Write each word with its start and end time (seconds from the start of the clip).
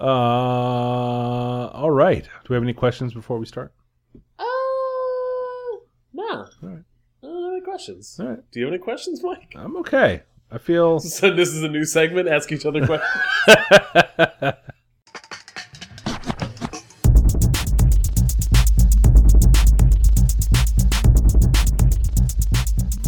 Uh, 0.00 0.04
all 0.04 1.90
right. 1.90 2.24
Do 2.24 2.48
we 2.50 2.54
have 2.54 2.62
any 2.62 2.72
questions 2.72 3.14
before 3.14 3.38
we 3.38 3.46
start? 3.46 3.72
Uh, 4.38 4.44
nah. 6.12 6.46
right. 6.62 6.82
I 7.22 7.26
any 7.26 7.60
questions. 7.62 8.18
All 8.20 8.28
right. 8.28 8.50
Do 8.50 8.60
you 8.60 8.66
have 8.66 8.74
any 8.74 8.82
questions, 8.82 9.22
Mike? 9.22 9.52
I'm 9.56 9.76
okay. 9.78 10.22
I 10.50 10.58
feel. 10.58 11.00
So 11.00 11.34
this 11.34 11.50
is 11.50 11.62
a 11.62 11.68
new 11.68 11.84
segment. 11.84 12.28
Ask 12.28 12.50
each 12.52 12.66
other 12.66 12.84
questions. 12.84 13.10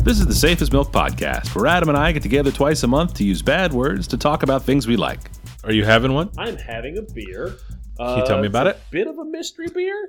This 0.07 0.21
is 0.21 0.27
the 0.29 0.35
Safe 0.37 0.63
as 0.63 0.71
Milk 0.71 0.93
Podcast, 0.93 1.53
where 1.57 1.67
Adam 1.67 1.89
and 1.89 1.99
I 1.99 2.13
get 2.13 2.23
together 2.23 2.53
twice 2.53 2.85
a 2.85 2.87
month 2.87 3.15
to 3.15 3.25
use 3.25 3.43
bad 3.43 3.73
words 3.73 4.07
to 4.07 4.17
talk 4.17 4.45
about 4.45 4.63
things 4.63 4.87
we 4.87 4.97
like. 4.97 5.19
Are 5.67 5.73
you 5.73 5.85
having 5.85 6.13
one? 6.15 6.31
I'm 6.39 6.57
having 6.57 6.97
a 6.97 7.03
beer. 7.03 7.57
Can 7.99 8.19
you 8.19 8.27
tell 8.27 8.39
me 8.39 8.47
it's 8.47 8.53
about 8.53 8.67
a 8.69 8.71
it? 8.71 8.81
Bit 8.91 9.07
of 9.09 9.19
a 9.19 9.25
mystery 9.25 9.69
beer. 9.69 10.09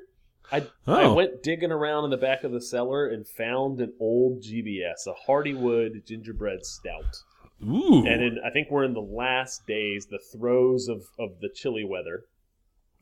I, 0.51 0.57
I 0.85 1.03
Oh. 1.03 1.13
went 1.13 1.43
digging 1.43 1.71
around 1.71 2.05
in 2.05 2.09
the 2.11 2.17
back 2.17 2.43
of 2.43 2.51
the 2.51 2.61
cellar 2.61 3.07
and 3.07 3.27
found 3.27 3.81
an 3.81 3.93
old 3.99 4.41
GBS, 4.43 5.05
a 5.07 5.13
Hardywood 5.29 6.05
gingerbread 6.05 6.65
stout. 6.65 7.17
Ooh. 7.67 8.05
And 8.05 8.21
in, 8.23 8.37
I 8.45 8.51
think 8.51 8.69
we're 8.69 8.83
in 8.85 8.93
the 8.93 9.01
last 9.01 9.65
days, 9.67 10.05
the 10.05 10.19
throes 10.31 10.87
of, 10.87 11.01
of 11.19 11.39
the 11.41 11.49
chilly 11.53 11.83
weather. 11.83 12.23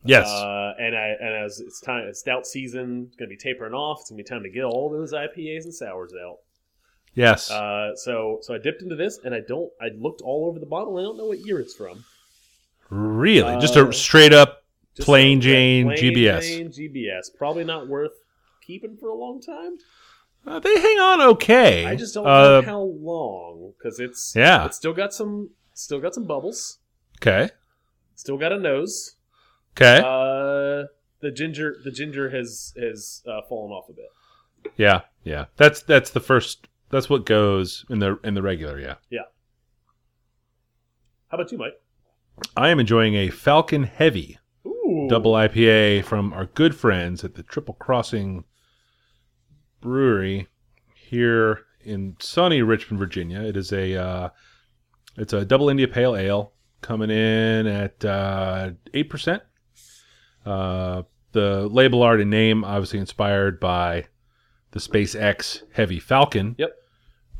yes. 0.05 0.27
Uh, 0.29 0.73
and 0.79 0.95
I 0.95 1.09
and 1.19 1.35
as 1.45 1.59
it's 1.59 1.81
time, 1.81 2.07
it's 2.07 2.19
stout 2.21 2.47
season. 2.47 3.05
It's 3.07 3.15
gonna 3.17 3.29
be 3.29 3.37
tapering 3.37 3.73
off. 3.73 3.99
It's 4.01 4.09
gonna 4.09 4.17
be 4.17 4.23
time 4.23 4.43
to 4.43 4.49
get 4.49 4.63
all 4.63 4.89
those 4.89 5.11
IPAs 5.13 5.65
and 5.65 5.73
sours 5.73 6.13
out. 6.13 6.37
yes. 7.15 7.51
Uh, 7.51 7.95
so 7.95 8.39
so 8.41 8.53
I 8.55 8.59
dipped 8.59 8.81
into 8.81 8.95
this, 8.95 9.19
and 9.25 9.35
I 9.35 9.41
don't. 9.45 9.71
I 9.81 9.87
looked 9.97 10.21
all 10.21 10.45
over 10.47 10.57
the 10.59 10.65
bottle. 10.65 10.97
and 10.97 11.05
I 11.05 11.09
don't 11.09 11.17
know 11.17 11.25
what 11.25 11.39
year 11.45 11.59
it's 11.59 11.75
from. 11.75 12.05
Really? 12.89 13.59
Just 13.59 13.75
uh, 13.77 13.87
a 13.89 13.93
straight 13.93 14.33
up 14.33 14.63
plain 14.99 15.41
Jane 15.41 15.85
plain 15.87 15.97
GBS. 15.97 16.41
Jane 16.41 16.69
GBS. 16.69 17.35
Probably 17.37 17.63
not 17.63 17.87
worth 17.87 18.13
keeping 18.65 18.97
for 18.97 19.09
a 19.09 19.15
long 19.15 19.41
time. 19.41 19.77
Uh, 20.47 20.59
they 20.59 20.79
hang 20.79 20.99
on 20.99 21.21
okay. 21.21 21.85
I 21.85 21.95
just 21.95 22.13
don't 22.13 22.27
Uh, 22.27 22.61
know 22.61 22.61
how 22.61 22.81
long 22.81 23.73
because 23.77 23.99
it's 23.99 24.33
Yeah. 24.35 24.65
It's 24.65 24.77
still 24.77 24.93
got 24.93 25.13
some 25.13 25.49
still 25.73 25.99
got 25.99 26.13
some 26.13 26.25
bubbles. 26.25 26.77
Okay. 27.19 27.49
Still 28.15 28.37
got 28.37 28.51
a 28.53 28.59
nose. 28.59 29.15
Okay. 29.75 29.97
Uh, 29.99 30.87
the 31.21 31.31
ginger 31.33 31.77
the 31.83 31.91
ginger 31.91 32.29
has 32.29 32.73
has 32.79 33.23
uh, 33.27 33.41
fallen 33.49 33.71
off 33.71 33.89
a 33.89 33.93
bit. 33.93 34.71
yeah. 34.77 35.01
Yeah. 35.23 35.45
That's 35.57 35.81
that's 35.81 36.11
the 36.11 36.19
first. 36.19 36.67
That's 36.91 37.09
what 37.09 37.25
goes 37.25 37.83
in 37.89 37.97
the 37.99 38.19
in 38.23 38.35
the 38.35 38.43
regular. 38.43 38.79
Yeah. 38.79 38.95
Yeah. 39.09 39.21
How 41.29 41.37
about 41.37 41.51
you, 41.51 41.57
Mike? 41.57 41.81
I 42.55 42.69
am 42.69 42.79
enjoying 42.79 43.15
a 43.15 43.29
Falcon 43.29 43.83
Heavy 43.83 44.37
Ooh, 44.65 45.07
double 45.09 45.33
IPA 45.33 46.03
from 46.03 46.33
our 46.33 46.45
good 46.45 46.75
friends 46.75 47.23
at 47.23 47.35
the 47.35 47.43
Triple 47.43 47.75
Crossing 47.75 48.43
Brewery 49.81 50.47
here 50.93 51.61
in 51.81 52.15
sunny 52.19 52.61
Richmond, 52.61 52.99
Virginia. 52.99 53.41
It 53.41 53.55
is 53.55 53.71
a 53.71 53.95
uh, 53.95 54.29
it's 55.15 55.33
a 55.33 55.45
double 55.45 55.69
India 55.69 55.87
Pale 55.87 56.17
Ale 56.17 56.53
coming 56.81 57.09
in 57.09 57.67
at 57.67 58.03
uh, 58.03 58.71
eight 58.93 59.09
percent. 59.09 59.43
Uh, 60.45 61.03
the 61.31 61.67
label 61.67 62.03
art 62.03 62.21
and 62.21 62.29
name 62.29 62.63
obviously 62.63 62.99
inspired 62.99 63.59
by 63.59 64.05
the 64.71 64.79
SpaceX 64.79 65.63
Heavy 65.73 65.99
Falcon. 65.99 66.55
Yep. 66.57 66.71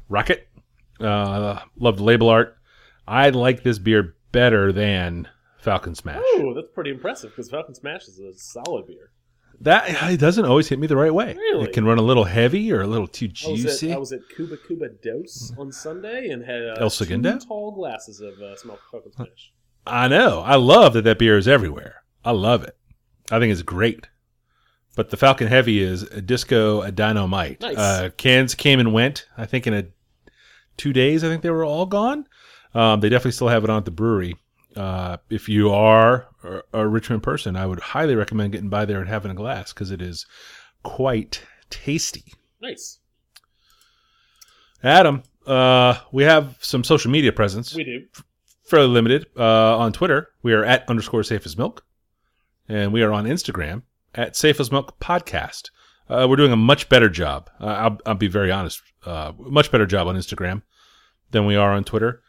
Rocket. 0.07 0.47
Uh, 0.99 1.59
love 1.77 1.97
the 1.97 2.03
label 2.03 2.29
art. 2.29 2.57
I 3.07 3.29
like 3.29 3.63
this 3.63 3.77
beer 3.77 4.14
better 4.35 4.73
than 4.73 5.29
Falcon 5.59 5.95
Smash. 5.95 6.21
Oh, 6.21 6.53
that's 6.53 6.67
pretty 6.67 6.91
impressive 6.91 7.31
because 7.31 7.49
Falcon 7.49 7.73
Smash 7.73 8.07
is 8.09 8.19
a 8.19 8.33
solid 8.37 8.85
beer. 8.85 9.11
That 9.61 10.11
it 10.11 10.19
doesn't 10.19 10.43
always 10.43 10.67
hit 10.67 10.77
me 10.77 10.87
the 10.87 10.97
right 10.97 11.13
way. 11.13 11.33
Really? 11.33 11.69
It 11.69 11.73
can 11.73 11.85
run 11.85 11.97
a 11.97 12.01
little 12.01 12.25
heavy 12.25 12.69
or 12.73 12.81
a 12.81 12.87
little 12.87 13.07
too 13.07 13.27
I 13.47 13.51
was, 13.51 13.63
juicy. 13.63 13.91
at, 13.91 13.95
I 13.95 13.99
was 13.99 14.11
at 14.11 14.19
Cuba 14.35 14.57
Cuba 14.67 14.89
Dos 15.01 15.53
on 15.57 15.71
Sunday 15.71 16.27
and 16.27 16.43
had 16.43 16.61
uh, 16.61 16.75
El 16.81 16.89
Segundo? 16.89 17.37
two 17.37 17.47
tall 17.47 17.71
glasses 17.71 18.19
of 18.19 18.33
uh, 18.41 18.57
smoked 18.57 18.83
Falcon 18.91 19.13
Smash. 19.13 19.53
I 19.87 20.09
know. 20.09 20.41
I 20.41 20.55
love 20.55 20.93
that 20.93 21.03
that 21.03 21.17
beer 21.17 21.37
is 21.37 21.47
everywhere. 21.47 22.03
I 22.25 22.31
love 22.31 22.63
it. 22.63 22.75
I 23.31 23.39
think 23.39 23.53
it's 23.53 23.61
great. 23.61 24.09
But 24.97 25.11
the 25.11 25.17
Falcon 25.17 25.47
Heavy 25.47 25.81
is 25.81 26.03
a 26.03 26.21
disco, 26.21 26.81
a 26.81 26.91
dynamite. 26.91 27.61
Nice. 27.61 27.77
Uh, 27.77 28.09
cans 28.17 28.55
came 28.55 28.81
and 28.81 28.91
went. 28.91 29.27
I 29.37 29.45
think 29.45 29.67
in 29.67 29.73
a 29.73 29.85
two 30.75 30.91
days. 30.91 31.23
I 31.23 31.29
think 31.29 31.41
they 31.41 31.49
were 31.49 31.65
all 31.65 31.85
gone. 31.85 32.27
Um, 32.75 32.99
they 32.99 33.09
definitely 33.09 33.31
still 33.31 33.47
have 33.47 33.63
it 33.63 33.69
on 33.69 33.77
at 33.77 33.85
the 33.85 33.91
brewery. 33.91 34.35
Uh, 34.75 35.17
if 35.29 35.47
you 35.47 35.71
are 35.71 36.27
a, 36.43 36.81
a 36.81 36.87
Richmond 36.87 37.23
person, 37.23 37.55
I 37.55 37.65
would 37.65 37.79
highly 37.79 38.15
recommend 38.15 38.51
getting 38.51 38.69
by 38.69 38.83
there 38.85 38.99
and 38.99 39.07
having 39.07 39.31
a 39.31 39.35
glass 39.35 39.71
because 39.73 39.89
it 39.89 40.01
is 40.01 40.25
quite 40.83 41.41
tasty. 41.69 42.25
Nice. 42.61 42.99
Adam, 44.83 45.23
uh, 45.47 45.95
we 46.11 46.23
have 46.23 46.57
some 46.59 46.83
social 46.83 47.09
media 47.09 47.31
presence. 47.31 47.73
We 47.73 47.85
do. 47.85 48.05
fairly 48.65 48.87
limited. 48.87 49.27
Uh, 49.37 49.77
on 49.77 49.93
Twitter, 49.93 50.27
we 50.43 50.53
are 50.53 50.65
at 50.65 50.87
underscore 50.89 51.23
safe 51.23 51.45
as 51.45 51.57
milk. 51.57 51.83
And 52.67 52.91
we 52.91 53.01
are 53.03 53.13
on 53.13 53.25
Instagram 53.25 53.83
at 54.13 54.35
safe 54.35 54.59
as 54.59 54.71
milk 54.71 54.99
podcast. 54.99 55.69
Uh, 56.09 56.27
we're 56.29 56.35
doing 56.35 56.51
a 56.51 56.57
much 56.57 56.89
better 56.89 57.09
job. 57.09 57.49
Uh, 57.61 57.65
I'll, 57.65 57.99
I'll 58.05 58.15
be 58.15 58.27
very 58.27 58.51
honest. 58.51 58.81
Uh, 59.05 59.31
much 59.39 59.71
better 59.71 59.85
job 59.85 60.07
on 60.07 60.15
Instagram 60.15 60.63
than 61.31 61.45
we 61.45 61.55
are 61.55 61.71
on 61.71 61.83
Twitter. 61.83 62.21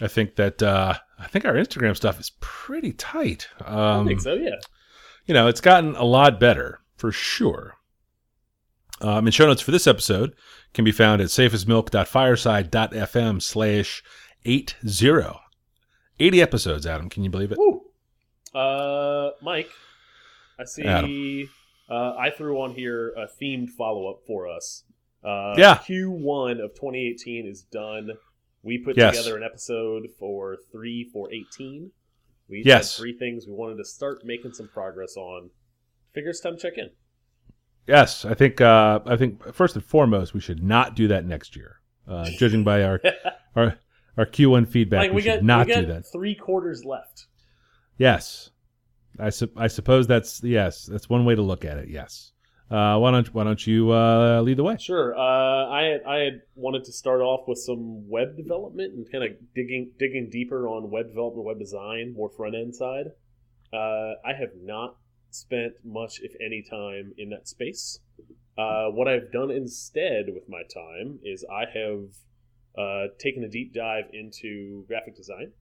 I 0.00 0.08
think 0.08 0.36
that 0.36 0.62
uh, 0.62 0.94
I 1.18 1.26
think 1.26 1.44
our 1.44 1.54
Instagram 1.54 1.94
stuff 1.96 2.18
is 2.20 2.30
pretty 2.40 2.92
tight. 2.92 3.48
I 3.60 3.96
Um, 3.98 4.06
think 4.06 4.20
so. 4.20 4.34
Yeah. 4.34 4.56
you 5.26 5.34
know, 5.34 5.48
it's 5.48 5.60
gotten 5.60 5.94
a 5.96 6.04
lot 6.04 6.38
better 6.40 6.80
for 6.96 7.10
sure. 7.12 7.74
Um, 9.00 9.26
and 9.26 9.34
show 9.34 9.46
notes 9.46 9.60
for 9.62 9.70
this 9.72 9.86
episode 9.86 10.34
can 10.74 10.84
be 10.84 10.92
found 10.92 11.20
at 11.22 11.28
safeasmilk.fireside.fm 11.28 13.42
slash 13.42 14.02
80. 14.44 14.74
80 16.18 16.42
episodes, 16.42 16.86
Adam. 16.86 17.08
Can 17.10 17.22
you 17.24 17.30
believe 17.30 17.52
it? 17.52 17.58
Woo. 17.58 17.82
Uh, 18.58 19.30
Mike, 19.42 19.68
I 20.58 20.64
see. 20.64 21.48
Uh, 21.88 22.14
I 22.18 22.30
threw 22.30 22.60
on 22.62 22.74
here 22.74 23.10
a 23.10 23.26
themed 23.40 23.68
follow 23.70 24.08
up 24.10 24.20
for 24.26 24.48
us. 24.48 24.82
Uh, 25.22 25.54
Yeah. 25.58 25.76
Q1 25.76 26.52
of 26.64 26.74
2018 26.74 27.46
is 27.46 27.62
done. 27.62 28.10
We 28.66 28.78
put 28.78 28.96
Yes. 28.96 29.16
together 29.16 29.36
an 29.36 29.44
episode 29.44 30.08
for 30.18 30.56
three 30.72 31.08
for 31.12 31.32
18. 31.32 31.92
We 32.48 32.62
Yes. 32.66 32.96
had 32.96 33.00
three 33.00 33.16
things 33.16 33.46
we 33.46 33.52
wanted 33.54 33.76
to 33.76 33.84
start 33.84 34.24
making 34.24 34.54
some 34.54 34.68
progress 34.68 35.16
on. 35.16 35.50
Figure 36.12 36.30
it's 36.30 36.40
time 36.40 36.58
check 36.58 36.76
in. 36.76 36.90
Yes, 37.86 38.24
I 38.24 38.34
think 38.34 38.60
uh, 38.60 39.00
I 39.06 39.16
think 39.16 39.54
first 39.54 39.76
and 39.76 39.84
foremost 39.84 40.34
we 40.34 40.40
should 40.40 40.62
not 40.62 40.96
do 40.96 41.06
that 41.08 41.24
next 41.24 41.54
year. 41.54 41.80
Uh, 42.08 42.24
judging 42.38 42.64
by 42.64 42.82
our 42.82 43.00
our 43.56 43.78
our 44.16 44.26
Q1 44.26 44.66
feedback, 44.68 44.98
like 45.00 45.10
we, 45.10 45.16
we 45.16 45.22
should 45.22 45.44
not 45.44 45.66
we 45.68 45.74
do 45.74 45.86
that. 45.86 46.04
three 46.12 46.34
quarters 46.34 46.84
left. 46.84 47.26
Yes, 47.98 48.50
I 49.18 49.30
su- 49.30 49.52
I 49.56 49.68
suppose 49.68 50.06
that's 50.08 50.42
yes, 50.42 50.86
that's 50.86 51.08
one 51.08 51.24
way 51.24 51.34
to 51.36 51.42
look 51.42 51.64
at 51.64 51.78
it. 51.78 51.88
Yes. 51.88 52.32
Uh, 52.68 52.98
why 52.98 53.12
don't 53.12 53.32
why 53.32 53.44
don't 53.44 53.64
you 53.64 53.92
uh, 53.92 54.40
lead 54.40 54.56
the 54.56 54.64
way? 54.64 54.76
Sure. 54.76 55.16
Uh, 55.16 55.70
I 55.70 55.82
had, 55.84 56.00
I 56.04 56.16
had 56.16 56.42
wanted 56.56 56.84
to 56.84 56.92
start 56.92 57.20
off 57.20 57.46
with 57.46 57.58
some 57.58 58.08
web 58.08 58.36
development 58.36 58.94
and 58.94 59.10
kind 59.10 59.22
of 59.22 59.30
digging 59.54 59.92
digging 60.00 60.30
deeper 60.30 60.66
on 60.66 60.90
web 60.90 61.06
development, 61.08 61.46
web 61.46 61.60
design, 61.60 62.14
more 62.16 62.28
front 62.28 62.56
end 62.56 62.74
side. 62.74 63.06
Uh, 63.72 64.14
I 64.24 64.32
have 64.36 64.50
not 64.60 64.96
spent 65.30 65.74
much, 65.84 66.18
if 66.20 66.32
any, 66.44 66.64
time 66.68 67.12
in 67.16 67.30
that 67.30 67.46
space. 67.46 68.00
Uh, 68.58 68.86
what 68.86 69.06
I've 69.06 69.30
done 69.30 69.50
instead 69.52 70.26
with 70.34 70.48
my 70.48 70.62
time 70.62 71.20
is 71.22 71.44
I 71.48 71.66
have 71.72 72.08
uh, 72.76 73.12
taken 73.20 73.44
a 73.44 73.48
deep 73.48 73.74
dive 73.74 74.06
into 74.12 74.84
graphic 74.88 75.14
design, 75.14 75.52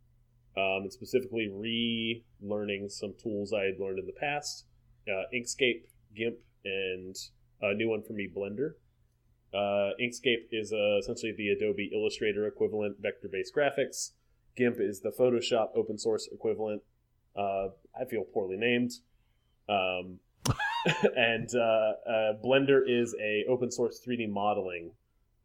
um, 0.58 0.84
and 0.84 0.94
specifically 0.94 1.52
relearning 1.54 2.90
some 2.90 3.14
tools 3.22 3.54
I 3.54 3.66
had 3.66 3.80
learned 3.80 4.00
in 4.00 4.08
the 4.08 4.20
past: 4.20 4.66
Inkscape, 5.08 5.84
GIMP, 6.16 6.38
and 6.66 7.16
a 7.62 7.74
new 7.74 7.90
one 7.90 8.02
for 8.04 8.14
me, 8.14 8.28
Blender. 8.36 8.72
Uh, 9.54 9.92
Inkscape 10.02 10.48
is 10.52 10.74
uh, 10.74 10.98
essentially 11.00 11.34
the 11.38 11.50
Adobe 11.50 11.90
Illustrator 11.94 12.46
equivalent, 12.48 12.98
vector-based 13.02 13.54
graphics. 13.56 14.12
GIMP 14.58 14.78
is 14.80 15.00
the 15.02 15.12
Photoshop 15.18 15.70
open 15.76 15.98
source 15.98 16.28
equivalent. 16.32 16.82
Uh, 17.38 17.68
I 18.00 18.06
feel 18.10 18.24
poorly 18.34 18.58
named. 18.58 18.92
Um, 19.70 20.20
and 21.16 21.50
uh, 21.56 21.60
uh, 21.60 22.34
Blender 22.44 22.82
is 22.88 23.16
a 23.22 23.46
open 23.50 23.72
source 23.72 24.02
3D 24.06 24.30
modeling 24.30 24.92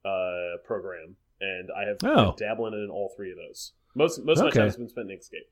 uh, 0.05 0.59
program, 0.65 1.17
and 1.41 1.69
I 1.77 1.89
have 1.89 1.97
Oh. 2.05 2.33
been 2.33 2.49
dabbling 2.49 2.75
in 2.75 2.89
all 2.91 3.13
three 3.17 3.31
of 3.31 3.37
those. 3.39 3.73
Most 3.95 4.25
most 4.25 4.39
of 4.39 4.45
my 4.47 4.51
time 4.51 4.65
has 4.65 4.77
been 4.77 4.89
spent 4.89 5.11
in 5.11 5.17
Inkscape. 5.19 5.49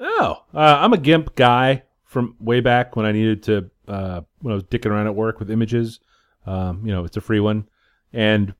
Oh, 0.00 0.44
uh, 0.54 0.58
I'm 0.80 0.92
a 0.92 0.98
GIMP 0.98 1.34
guy 1.34 1.82
from 2.04 2.36
way 2.40 2.60
back 2.60 2.96
when 2.96 3.06
I 3.06 3.12
needed 3.12 3.42
to 3.44 3.70
uh, 3.90 4.20
when 4.40 4.52
I 4.52 4.54
was 4.54 4.64
dicking 4.64 4.86
around 4.86 5.06
at 5.06 5.14
work 5.14 5.38
with 5.40 5.50
images. 5.50 6.00
Um, 6.46 6.86
you 6.86 6.92
know, 6.92 7.04
it's 7.04 7.16
a 7.16 7.20
free 7.20 7.40
one, 7.40 7.68
and 8.12 8.54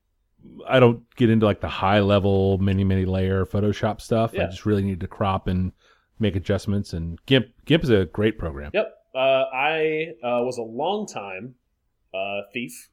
I 0.67 0.79
don't 0.79 1.03
get 1.15 1.29
into 1.29 1.45
like 1.45 1.61
the 1.61 1.69
high 1.69 2.01
level, 2.01 2.57
many 2.57 2.83
many 2.83 3.05
layer 3.05 3.45
Photoshop 3.45 4.01
stuff. 4.01 4.33
I 4.33 4.45
just 4.45 4.65
really 4.65 4.83
need 4.83 4.99
to 4.99 5.07
crop 5.07 5.47
and 5.47 5.71
make 6.19 6.35
adjustments. 6.35 6.93
And 6.93 7.23
GIMP 7.25 7.47
GIMP 7.65 7.83
is 7.83 7.89
a 7.89 8.05
great 8.05 8.37
program. 8.37 8.71
Yep. 8.73 8.93
Uh, 9.13 9.45
I 9.53 10.13
uh, 10.23 10.43
was 10.43 10.57
a 10.57 10.63
long 10.63 11.07
time 11.07 11.55
uh, 12.13 12.41
thief 12.53 12.89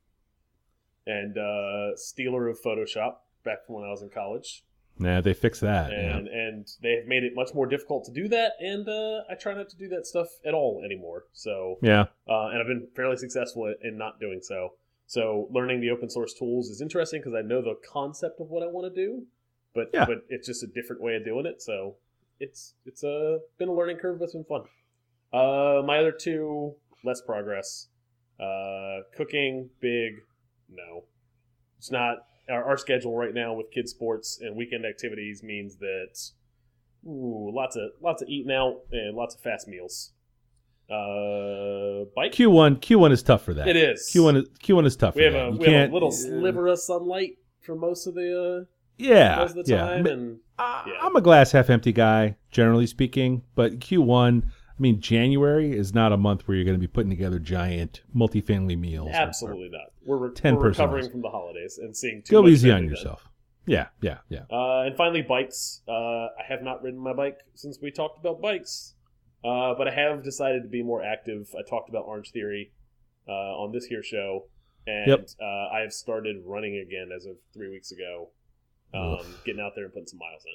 and 1.07 1.37
uh, 1.37 1.97
stealer 1.97 2.49
of 2.49 2.59
Photoshop 2.61 3.17
back 3.45 3.59
when 3.67 3.85
I 3.85 3.91
was 3.91 4.03
in 4.03 4.11
college, 4.11 4.65
Yeah, 5.01 5.21
they 5.21 5.35
fixed 5.35 5.61
that. 5.61 5.91
yeah. 5.93 6.17
and 6.17 6.29
and 6.29 6.67
they 6.83 6.97
have 6.97 7.07
made 7.07 7.23
it 7.25 7.33
much 7.35 7.55
more 7.55 7.67
difficult 7.67 8.05
to 8.07 8.13
do 8.13 8.29
that. 8.29 8.53
And 8.61 8.89
uh, 8.89 9.23
I 9.31 9.35
try 9.35 9.55
not 9.55 9.69
to 9.71 9.77
do 9.77 9.89
that 9.89 10.07
stuff 10.07 10.29
at 10.45 10.55
all 10.55 10.83
anymore. 10.85 11.25
So 11.33 11.79
Yeah, 11.83 12.07
uh, 12.29 12.49
and 12.49 12.61
I've 12.61 12.67
been 12.67 12.89
fairly 12.97 13.17
successful 13.17 13.73
in 13.83 13.97
not 13.97 14.19
doing 14.21 14.41
so. 14.43 14.75
So 15.07 15.49
learning 15.51 15.81
the 15.81 15.91
open 15.91 16.11
source 16.11 16.35
tools 16.35 16.69
is 16.69 16.81
interesting 16.83 17.21
because 17.21 17.35
I 17.35 17.43
know 17.43 17.63
the 17.63 17.77
concept 17.91 18.41
of 18.41 18.49
what 18.49 18.63
I 18.63 18.67
want 18.67 18.93
to 18.95 19.07
do, 19.07 19.25
but 19.75 19.91
Yeah. 19.95 20.05
but 20.07 20.19
it's 20.29 20.47
just 20.47 20.63
a 20.63 20.67
different 20.67 21.01
way 21.03 21.15
of 21.15 21.25
doing 21.25 21.47
it. 21.47 21.63
So 21.63 21.97
it's 22.41 22.75
it's 22.85 23.03
uh, 23.05 23.39
been 23.59 23.69
a 23.69 23.73
learning 23.75 23.97
curve, 23.99 24.19
but 24.19 24.25
it's 24.25 24.35
been 24.35 24.45
fun. 24.45 24.63
Uh, 25.33 25.83
my 25.85 25.99
other 25.99 26.13
two 26.13 26.75
less 27.05 27.21
progress. 27.21 27.89
Uh, 28.41 29.01
cooking 29.17 29.69
big, 29.81 30.13
no, 30.71 31.05
it's 31.79 31.91
not. 31.91 32.19
Our, 32.51 32.65
our 32.65 32.77
schedule 32.79 33.17
right 33.17 33.35
now 33.35 33.53
with 33.55 33.71
kids 33.71 33.91
sports 33.91 34.39
and 34.41 34.57
weekend 34.57 34.85
activities 34.87 35.43
means 35.43 35.77
that 35.77 36.19
ooh, 37.07 37.51
lots 37.55 37.77
of 37.77 37.91
lots 38.01 38.23
of 38.23 38.29
eating 38.29 38.53
out 38.53 38.81
and 38.93 39.17
lots 39.17 39.35
of 39.35 39.41
fast 39.41 39.69
meals. 39.69 40.13
Uh, 40.91 42.05
bike. 42.17 42.33
Q 42.33 42.49
one 42.51 42.77
Q 42.77 42.99
one 42.99 43.13
is 43.13 43.23
tough 43.23 43.43
for 43.45 43.53
that. 43.55 43.69
It 43.69 43.77
is. 43.77 44.09
Q 44.11 44.25
one 44.25 44.37
is 44.37 44.49
Q 44.61 44.77
one 44.77 44.87
is 44.87 44.97
tough. 44.97 45.15
We 45.15 45.23
for 45.29 45.31
have 45.31 45.33
that. 45.33 45.47
a 45.49 45.51
we 45.69 45.73
have 45.73 45.91
a 45.91 45.93
little 45.93 46.11
sliver 46.11 46.67
of 46.69 46.79
sunlight 46.79 47.39
for 47.61 47.75
most 47.75 48.07
of 48.07 48.15
the 48.15 48.63
uh, 48.63 48.65
Yeah, 48.97 49.37
most 49.37 49.57
of 49.57 49.67
the 49.67 49.73
yeah. 49.73 49.91
and 49.93 50.39
I- 50.59 50.85
Yeah. 50.87 50.93
I'm 51.03 51.15
a 51.15 51.21
glass 51.21 51.53
half 51.53 51.69
empty 51.71 51.93
guy, 51.93 52.37
generally 52.51 52.87
speaking. 52.87 53.43
But 53.55 53.81
Q1, 53.81 54.45
I 54.79 54.81
mean, 54.81 55.01
January 55.01 55.77
is 55.77 55.93
not 55.93 56.13
a 56.13 56.17
month 56.17 56.47
where 56.47 56.57
you're 56.57 56.65
going 56.65 56.77
to 56.77 56.81
be 56.81 56.87
putting 56.87 57.11
together 57.11 57.39
giant 57.41 58.03
multifamily 58.15 58.79
meals. 58.79 59.09
or- 59.09 59.15
absolutely 59.15 59.71
not. 59.71 59.87
We're, 60.07 60.29
re- 60.29 60.35
10 60.35 60.57
we're 60.57 60.69
recovering 60.69 61.11
from 61.11 61.23
the 61.23 61.31
holidays 61.31 61.79
and 61.79 61.97
seeing 61.97 62.23
too 62.23 62.31
Go 62.43 62.49
easy 62.49 62.71
on 62.71 62.85
yourself. 62.85 63.29
Yeah, 63.67 63.89
yeah, 64.01 64.19
yeah. 64.31 64.45
Uh, 64.51 64.83
and 64.87 64.97
finally, 64.97 65.21
bikes. 65.23 65.83
Uh, 65.87 65.93
I 65.93 66.45
have 66.49 66.63
not 66.63 66.83
ridden 66.83 66.99
my 67.01 67.13
bike 67.13 67.39
since 67.55 67.79
we 67.83 67.91
talked 67.91 68.19
about 68.19 68.41
bikes, 68.41 68.95
uh, 69.45 69.75
but 69.77 69.89
I 69.89 69.91
have 69.91 70.23
decided 70.25 70.63
to 70.63 70.69
be 70.69 70.83
more 70.83 71.03
active. 71.03 71.49
I 71.59 71.69
talked 71.69 71.91
about 71.91 72.05
Orange 72.07 72.31
Theory 72.31 72.73
uh, 73.29 73.33
on 73.33 73.73
this 73.73 73.85
here 73.85 74.03
show, 74.03 74.47
and 74.87 75.09
Yep. 75.09 75.29
uh, 75.43 75.45
I 75.77 75.81
have 75.81 75.93
started 75.93 76.37
running 76.47 76.77
again 76.79 77.11
as 77.15 77.27
of 77.27 77.37
three 77.53 77.69
weeks 77.69 77.91
ago. 77.91 78.31
Um, 78.95 79.19
getting 79.45 79.61
out 79.61 79.73
there 79.75 79.85
and 79.85 79.93
putting 79.93 80.07
some 80.07 80.19
miles 80.19 80.45
in. 80.47 80.55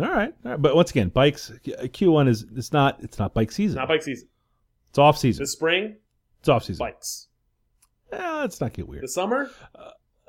All 0.00 0.06
right, 0.06 0.32
all 0.44 0.50
right. 0.52 0.62
But 0.62 0.76
once 0.76 0.90
again, 0.90 1.08
bikes. 1.08 1.50
Q1 1.64 2.28
is 2.28 2.46
it's 2.56 2.72
not 2.72 2.98
it's 3.02 3.18
not 3.18 3.34
bike 3.34 3.48
It's 3.48 3.56
season. 3.56 3.76
not 3.78 3.88
bike 3.88 4.02
season. 4.02 4.28
It's 4.90 4.98
off 4.98 5.18
season. 5.18 5.42
This 5.42 5.52
spring, 5.52 5.96
It's 6.40 6.48
off 6.48 6.64
season. 6.64 6.78
bikes. 6.86 7.26
Eh, 8.12 8.32
let's 8.40 8.60
not 8.60 8.72
get 8.72 8.86
weird. 8.88 9.02
The 9.02 9.08
summer, 9.08 9.50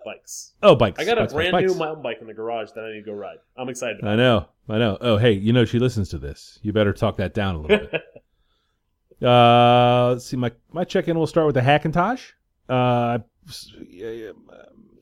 bikes. 0.06 0.54
Oh, 0.64 0.76
bikes. 0.76 1.00
I 1.00 1.06
got 1.06 1.18
a 1.18 1.28
brand 1.28 1.52
bikes, 1.54 1.72
new 1.72 1.78
mountain 1.78 2.02
bike 2.04 2.18
in 2.20 2.28
the 2.28 2.34
garage 2.34 2.72
that 2.76 2.84
I 2.84 2.90
need 2.94 3.02
to 3.02 3.06
go 3.06 3.14
ride. 3.14 3.38
I'm 3.58 3.70
excited. 3.70 4.04
I 4.04 4.16
know, 4.16 4.48
I 4.68 4.78
know. 4.80 4.98
Oh, 5.00 5.18
hey, 5.18 5.32
you 5.34 5.54
know 5.54 5.66
she 5.66 5.80
listens 5.80 6.10
to 6.10 6.18
this. 6.18 6.60
You 6.62 6.74
better 6.74 6.92
talk 6.94 7.18
that 7.18 7.34
down 7.34 7.56
a 7.56 7.62
little 7.62 7.78
bit. 7.88 8.02
Uh, 9.22 10.12
let's 10.12 10.26
see. 10.26 10.38
My 10.38 10.50
my 10.72 10.86
check 10.86 11.10
in 11.10 11.18
will 11.20 11.28
start 11.28 11.46
with 11.46 11.56
the 11.56 11.60
Hackintosh. 11.62 12.32
Uh, 12.70 13.20
I 13.20 14.32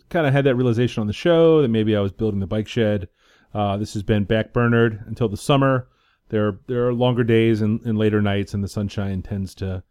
kind 0.10 0.26
of 0.26 0.34
had 0.34 0.46
that 0.46 0.56
realization 0.56 1.02
on 1.02 1.08
the 1.08 1.14
show 1.14 1.62
that 1.62 1.68
maybe 1.68 1.96
I 1.96 2.00
was 2.00 2.12
building 2.12 2.40
the 2.40 2.48
bike 2.48 2.68
shed. 2.68 3.10
Uh, 3.58 3.76
this 3.76 3.96
has 3.96 4.04
been 4.04 4.24
backburnered 4.24 5.08
until 5.08 5.28
the 5.28 5.36
summer. 5.36 5.88
There 6.30 6.60
there 6.68 6.88
are 6.88 6.94
longer 6.94 7.24
days 7.24 7.62
and, 7.62 7.82
and 7.88 7.98
later 7.98 8.22
nights, 8.22 8.54
and 8.54 8.64
the 8.64 8.68
sunshine 8.68 9.24
tends 9.24 9.56
to 9.56 9.82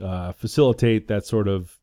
uh, 0.00 0.30
facilitate 0.34 1.08
that 1.08 1.26
sort 1.26 1.48
of 1.48 1.76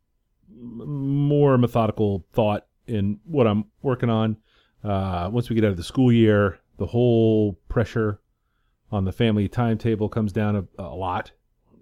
more 0.49 1.57
methodical 1.57 2.25
thought 2.31 2.67
in 2.87 3.19
what 3.25 3.47
I'm 3.47 3.65
working 3.81 4.09
on. 4.09 4.37
Uh, 4.81 5.29
once 5.29 5.49
we 5.49 5.55
get 5.57 5.65
out 5.65 5.71
of 5.71 5.77
the 5.77 5.83
school 5.83 6.09
year, 6.09 6.59
the 6.77 6.85
whole 6.85 7.59
pressure 7.67 8.21
on 8.89 9.03
the 9.03 9.11
family 9.11 9.49
timetable 9.49 10.07
comes 10.07 10.31
down 10.31 10.55
a, 10.55 10.65
a 10.81 10.95
lot, 10.95 11.31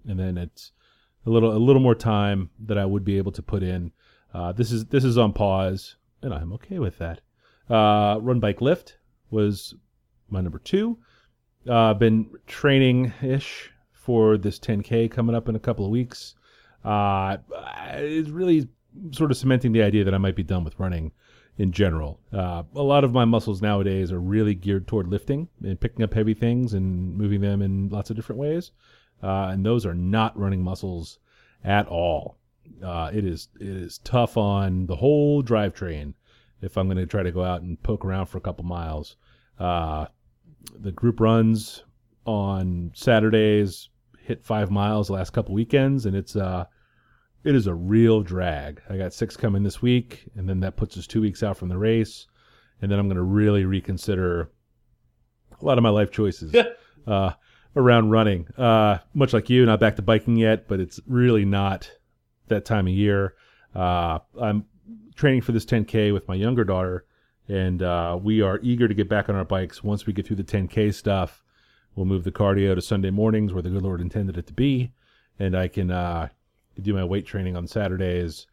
and 0.08 0.18
then 0.18 0.36
it's 0.36 0.72
a 1.26 1.30
little 1.30 1.56
a 1.56 1.62
little 1.62 1.82
more 1.82 1.94
time 1.94 2.50
that 2.58 2.76
I 2.76 2.86
would 2.86 3.04
be 3.04 3.18
able 3.18 3.32
to 3.32 3.42
put 3.42 3.62
in. 3.62 3.92
Uh, 4.34 4.50
this 4.50 4.72
is 4.72 4.86
this 4.86 5.04
is 5.04 5.16
on 5.16 5.32
pause, 5.32 5.94
and 6.22 6.34
I'm 6.34 6.52
okay 6.54 6.80
with 6.80 6.98
that. 6.98 7.20
Uh, 7.70 8.18
run 8.20 8.40
bike 8.40 8.60
lift 8.60 8.96
was 9.32 9.74
my 10.30 10.40
number 10.40 10.58
two. 10.58 10.98
Uh, 11.68 11.94
been 11.94 12.30
training 12.46 13.12
ish 13.22 13.70
for 13.92 14.36
this 14.36 14.58
10k 14.58 15.10
coming 15.10 15.34
up 15.34 15.48
in 15.48 15.56
a 15.56 15.60
couple 15.60 15.84
of 15.84 15.90
weeks. 15.90 16.34
Uh, 16.84 17.36
it's 17.94 18.30
really 18.30 18.68
sort 19.12 19.30
of 19.30 19.36
cementing 19.36 19.72
the 19.72 19.82
idea 19.82 20.04
that 20.04 20.14
I 20.14 20.18
might 20.18 20.36
be 20.36 20.42
done 20.42 20.64
with 20.64 20.78
running 20.78 21.12
in 21.58 21.70
general. 21.70 22.18
Uh, 22.32 22.62
a 22.74 22.82
lot 22.82 23.04
of 23.04 23.12
my 23.12 23.24
muscles 23.24 23.62
nowadays 23.62 24.10
are 24.10 24.20
really 24.20 24.54
geared 24.54 24.88
toward 24.88 25.06
lifting 25.08 25.48
and 25.62 25.78
picking 25.78 26.02
up 26.02 26.14
heavy 26.14 26.34
things 26.34 26.74
and 26.74 27.16
moving 27.16 27.40
them 27.40 27.62
in 27.62 27.88
lots 27.88 28.10
of 28.10 28.16
different 28.16 28.40
ways. 28.40 28.72
Uh, 29.22 29.48
and 29.52 29.64
those 29.64 29.86
are 29.86 29.94
not 29.94 30.36
running 30.38 30.62
muscles 30.62 31.18
at 31.64 31.86
all. 31.86 32.38
Uh, 32.82 33.10
it 33.12 33.24
is 33.24 33.48
it 33.60 33.68
is 33.68 33.98
tough 33.98 34.36
on 34.36 34.86
the 34.86 34.96
whole 34.96 35.42
drivetrain 35.42 36.14
if 36.62 36.76
I'm 36.76 36.86
going 36.86 36.96
to 36.96 37.06
try 37.06 37.22
to 37.22 37.32
go 37.32 37.44
out 37.44 37.62
and 37.62 37.82
poke 37.82 38.04
around 38.04 38.26
for 38.26 38.38
a 38.38 38.40
couple 38.42 38.64
miles. 38.64 39.16
Uh, 39.58 40.06
the 40.78 40.92
group 40.92 41.20
runs 41.20 41.84
on 42.24 42.92
Saturdays 42.94 43.88
hit 44.24 44.44
five 44.44 44.70
miles 44.70 45.08
the 45.08 45.14
last 45.14 45.30
couple 45.30 45.54
weekends, 45.54 46.06
and 46.06 46.16
it's 46.16 46.36
uh 46.36 46.64
it 47.44 47.54
is 47.56 47.66
a 47.66 47.74
real 47.74 48.22
drag. 48.22 48.80
I 48.88 48.96
got 48.96 49.12
six 49.12 49.36
coming 49.36 49.64
this 49.64 49.82
week, 49.82 50.28
and 50.36 50.48
then 50.48 50.60
that 50.60 50.76
puts 50.76 50.96
us 50.96 51.08
two 51.08 51.20
weeks 51.20 51.42
out 51.42 51.56
from 51.56 51.68
the 51.68 51.78
race, 51.78 52.26
and 52.80 52.90
then 52.90 52.98
I'm 53.00 53.08
going 53.08 53.16
to 53.16 53.22
really 53.22 53.64
reconsider 53.64 54.48
a 55.60 55.64
lot 55.64 55.76
of 55.76 55.82
my 55.82 55.90
life 55.90 56.12
choices 56.12 56.54
uh, 57.06 57.32
around 57.74 58.10
running. 58.10 58.46
Uh, 58.56 58.98
much 59.12 59.32
like 59.32 59.50
you, 59.50 59.66
not 59.66 59.80
back 59.80 59.96
to 59.96 60.02
biking 60.02 60.36
yet, 60.36 60.68
but 60.68 60.78
it's 60.78 61.00
really 61.06 61.44
not 61.44 61.90
that 62.46 62.64
time 62.64 62.86
of 62.86 62.92
year. 62.92 63.34
Uh, 63.74 64.20
I'm 64.40 64.66
training 65.14 65.42
for 65.42 65.52
this 65.52 65.64
10K 65.64 66.12
with 66.12 66.28
my 66.28 66.34
younger 66.34 66.64
daughter, 66.64 67.04
and 67.48 67.82
uh, 67.82 68.18
we 68.20 68.40
are 68.40 68.60
eager 68.62 68.88
to 68.88 68.94
get 68.94 69.08
back 69.08 69.28
on 69.28 69.34
our 69.34 69.44
bikes 69.44 69.82
once 69.82 70.06
we 70.06 70.12
get 70.12 70.26
through 70.26 70.36
the 70.36 70.44
10K 70.44 70.94
stuff. 70.94 71.42
We'll 71.94 72.06
move 72.06 72.24
the 72.24 72.32
cardio 72.32 72.74
to 72.74 72.80
Sunday 72.80 73.10
mornings 73.10 73.52
where 73.52 73.62
the 73.62 73.70
good 73.70 73.82
Lord 73.82 74.00
intended 74.00 74.38
it 74.38 74.46
to 74.46 74.52
be, 74.52 74.92
and 75.38 75.56
I 75.56 75.68
can 75.68 75.90
uh, 75.90 76.28
do 76.80 76.94
my 76.94 77.04
weight 77.04 77.26
training 77.26 77.56
on 77.56 77.66
Saturdays 77.66 78.46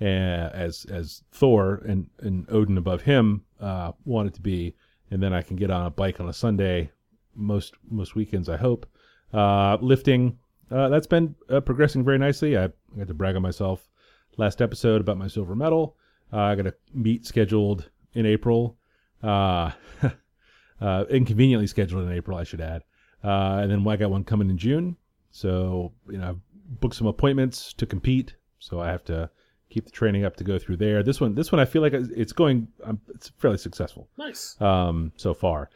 uh, 0.00 0.04
as 0.04 0.86
as 0.90 1.22
Thor 1.32 1.82
and, 1.86 2.08
and 2.20 2.46
Odin 2.50 2.76
above 2.76 3.02
him 3.02 3.44
uh, 3.60 3.92
want 4.04 4.28
it 4.28 4.34
to 4.34 4.42
be, 4.42 4.74
and 5.10 5.22
then 5.22 5.32
I 5.32 5.42
can 5.42 5.56
get 5.56 5.70
on 5.70 5.86
a 5.86 5.90
bike 5.90 6.20
on 6.20 6.28
a 6.28 6.32
Sunday 6.32 6.90
most 7.34 7.74
most 7.90 8.14
weekends. 8.14 8.48
I 8.48 8.56
hope 8.56 8.86
uh, 9.32 9.78
lifting 9.80 10.38
uh, 10.70 10.88
that's 10.88 11.06
been 11.06 11.34
uh, 11.48 11.60
progressing 11.60 12.04
very 12.04 12.18
nicely. 12.18 12.56
I, 12.56 12.64
I 12.64 12.98
got 12.98 13.08
to 13.08 13.14
brag 13.14 13.36
on 13.36 13.42
myself 13.42 13.88
last 14.36 14.60
episode 14.62 15.00
about 15.00 15.18
my 15.18 15.28
silver 15.28 15.54
medal. 15.54 15.96
Uh, 16.32 16.38
I 16.38 16.54
got 16.54 16.66
a 16.66 16.74
meet 16.92 17.26
scheduled 17.26 17.90
in 18.14 18.26
April. 18.26 18.76
Uh, 19.22 19.70
uh, 20.80 21.04
inconveniently 21.10 21.66
scheduled 21.66 22.06
in 22.06 22.12
April, 22.12 22.36
I 22.36 22.44
should 22.44 22.60
add. 22.60 22.82
Uh, 23.22 23.60
and 23.62 23.70
then 23.70 23.86
I 23.86 23.96
got 23.96 24.10
one 24.10 24.24
coming 24.24 24.50
in 24.50 24.58
June. 24.58 24.96
So, 25.30 25.92
you 26.08 26.18
know, 26.18 26.30
I've 26.30 26.80
booked 26.80 26.96
some 26.96 27.06
appointments 27.06 27.72
to 27.74 27.86
compete. 27.86 28.34
So 28.58 28.80
I 28.80 28.88
have 28.88 29.04
to 29.04 29.30
keep 29.70 29.84
the 29.84 29.90
training 29.90 30.24
up 30.24 30.36
to 30.36 30.44
go 30.44 30.58
through 30.58 30.76
there. 30.76 31.02
This 31.02 31.20
one, 31.20 31.34
this 31.34 31.50
one, 31.50 31.60
I 31.60 31.64
feel 31.64 31.82
like 31.82 31.92
it's 31.92 32.32
going, 32.32 32.68
um, 32.84 33.00
it's 33.14 33.30
fairly 33.38 33.58
successful 33.58 34.08
Nice. 34.16 34.60
um, 34.60 35.12
so 35.16 35.34
far. 35.34 35.70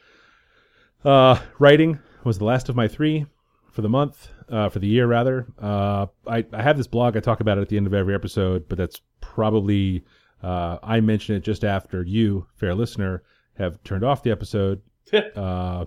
Uh, 1.04 1.38
writing 1.58 1.98
was 2.24 2.38
the 2.38 2.44
last 2.44 2.68
of 2.68 2.76
my 2.76 2.88
three 2.88 3.26
for 3.70 3.82
the 3.82 3.88
month, 3.88 4.28
uh, 4.48 4.68
for 4.68 4.78
the 4.78 4.86
year 4.86 5.06
rather. 5.06 5.46
Uh, 5.60 6.06
I, 6.26 6.44
I 6.52 6.62
have 6.62 6.76
this 6.76 6.86
blog 6.86 7.16
I 7.16 7.20
talk 7.20 7.40
about 7.40 7.58
it 7.58 7.62
at 7.62 7.68
the 7.68 7.76
end 7.76 7.86
of 7.86 7.94
every 7.94 8.14
episode, 8.14 8.68
but 8.68 8.78
that's 8.78 9.00
probably 9.20 10.04
uh, 10.42 10.78
I 10.82 11.00
mention 11.00 11.36
it 11.36 11.40
just 11.40 11.64
after 11.64 12.02
you, 12.02 12.46
fair 12.56 12.74
listener, 12.74 13.22
have 13.54 13.82
turned 13.84 14.04
off 14.04 14.22
the 14.22 14.30
episode. 14.30 14.80
uh, 15.12 15.84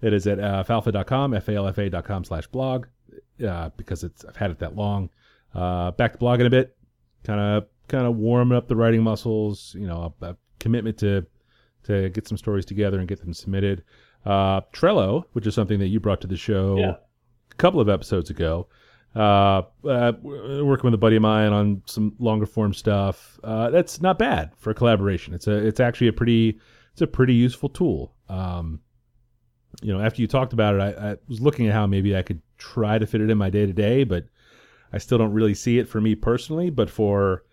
it 0.00 0.12
is 0.12 0.26
at 0.26 0.40
uh, 0.40 0.64
falfa.com, 0.64 1.34
f-a-l-f-a.com 1.34 2.24
slash 2.24 2.46
blog, 2.48 2.86
uh, 3.46 3.70
because 3.76 4.02
it's 4.02 4.24
I've 4.24 4.36
had 4.36 4.50
it 4.50 4.58
that 4.58 4.76
long. 4.76 5.10
Uh, 5.54 5.92
back 5.92 6.12
to 6.12 6.18
blogging 6.18 6.46
a 6.46 6.50
bit, 6.50 6.76
kind 7.24 7.40
of 7.40 7.66
kind 7.88 8.06
of 8.06 8.16
warming 8.16 8.56
up 8.56 8.68
the 8.68 8.76
writing 8.76 9.02
muscles. 9.02 9.76
You 9.78 9.86
know, 9.86 10.14
a, 10.20 10.26
a 10.26 10.36
commitment 10.58 10.98
to 10.98 11.26
to 11.84 12.08
get 12.10 12.26
some 12.26 12.38
stories 12.38 12.64
together 12.64 12.98
and 12.98 13.06
get 13.06 13.20
them 13.20 13.34
submitted. 13.34 13.84
Uh, 14.24 14.60
Trello, 14.72 15.24
which 15.32 15.46
is 15.46 15.54
something 15.54 15.78
that 15.80 15.88
you 15.88 16.00
brought 16.00 16.20
to 16.20 16.28
the 16.28 16.36
show 16.36 16.76
Yeah. 16.78 16.94
Couple 17.56 17.80
of 17.80 17.88
episodes 17.88 18.30
ago. 18.30 18.68
Uh, 19.14 19.62
uh, 19.86 20.12
working 20.22 20.84
with 20.84 20.94
a 20.94 20.98
buddy 20.98 21.16
of 21.16 21.22
mine 21.22 21.52
on 21.52 21.82
some 21.84 22.14
longer 22.18 22.46
form 22.46 22.72
stuff. 22.72 23.38
Uh, 23.44 23.68
that's 23.68 24.00
not 24.00 24.18
bad 24.18 24.50
for 24.56 24.70
a 24.70 24.74
collaboration. 24.74 25.34
It's 25.34 25.46
a 25.46 25.52
it's 25.52 25.80
actually 25.80 26.08
a 26.08 26.14
pretty 26.14 26.58
it's 26.92 27.02
a 27.02 27.06
pretty 27.06 27.34
useful 27.34 27.68
tool. 27.68 28.14
Um, 28.30 28.80
you 29.82 29.92
know, 29.92 30.00
after 30.00 30.22
you 30.22 30.28
talked 30.28 30.52
about 30.52 30.76
it, 30.76 30.80
I, 30.80 31.10
I 31.12 31.16
was 31.28 31.40
looking 31.40 31.66
at 31.66 31.74
how 31.74 31.86
maybe 31.86 32.16
I 32.16 32.22
could 32.22 32.40
try 32.56 32.98
to 32.98 33.06
fit 33.06 33.20
it 33.20 33.30
in 33.30 33.36
my 33.36 33.50
day 33.50 33.66
to 33.66 33.72
day, 33.72 34.04
but 34.04 34.26
I 34.92 34.98
still 34.98 35.18
don't 35.18 35.32
really 35.32 35.54
see 35.54 35.78
it 35.78 35.88
for 35.88 36.00
me 36.00 36.14
personally. 36.14 36.70
But 36.70 36.88
for, 36.88 37.44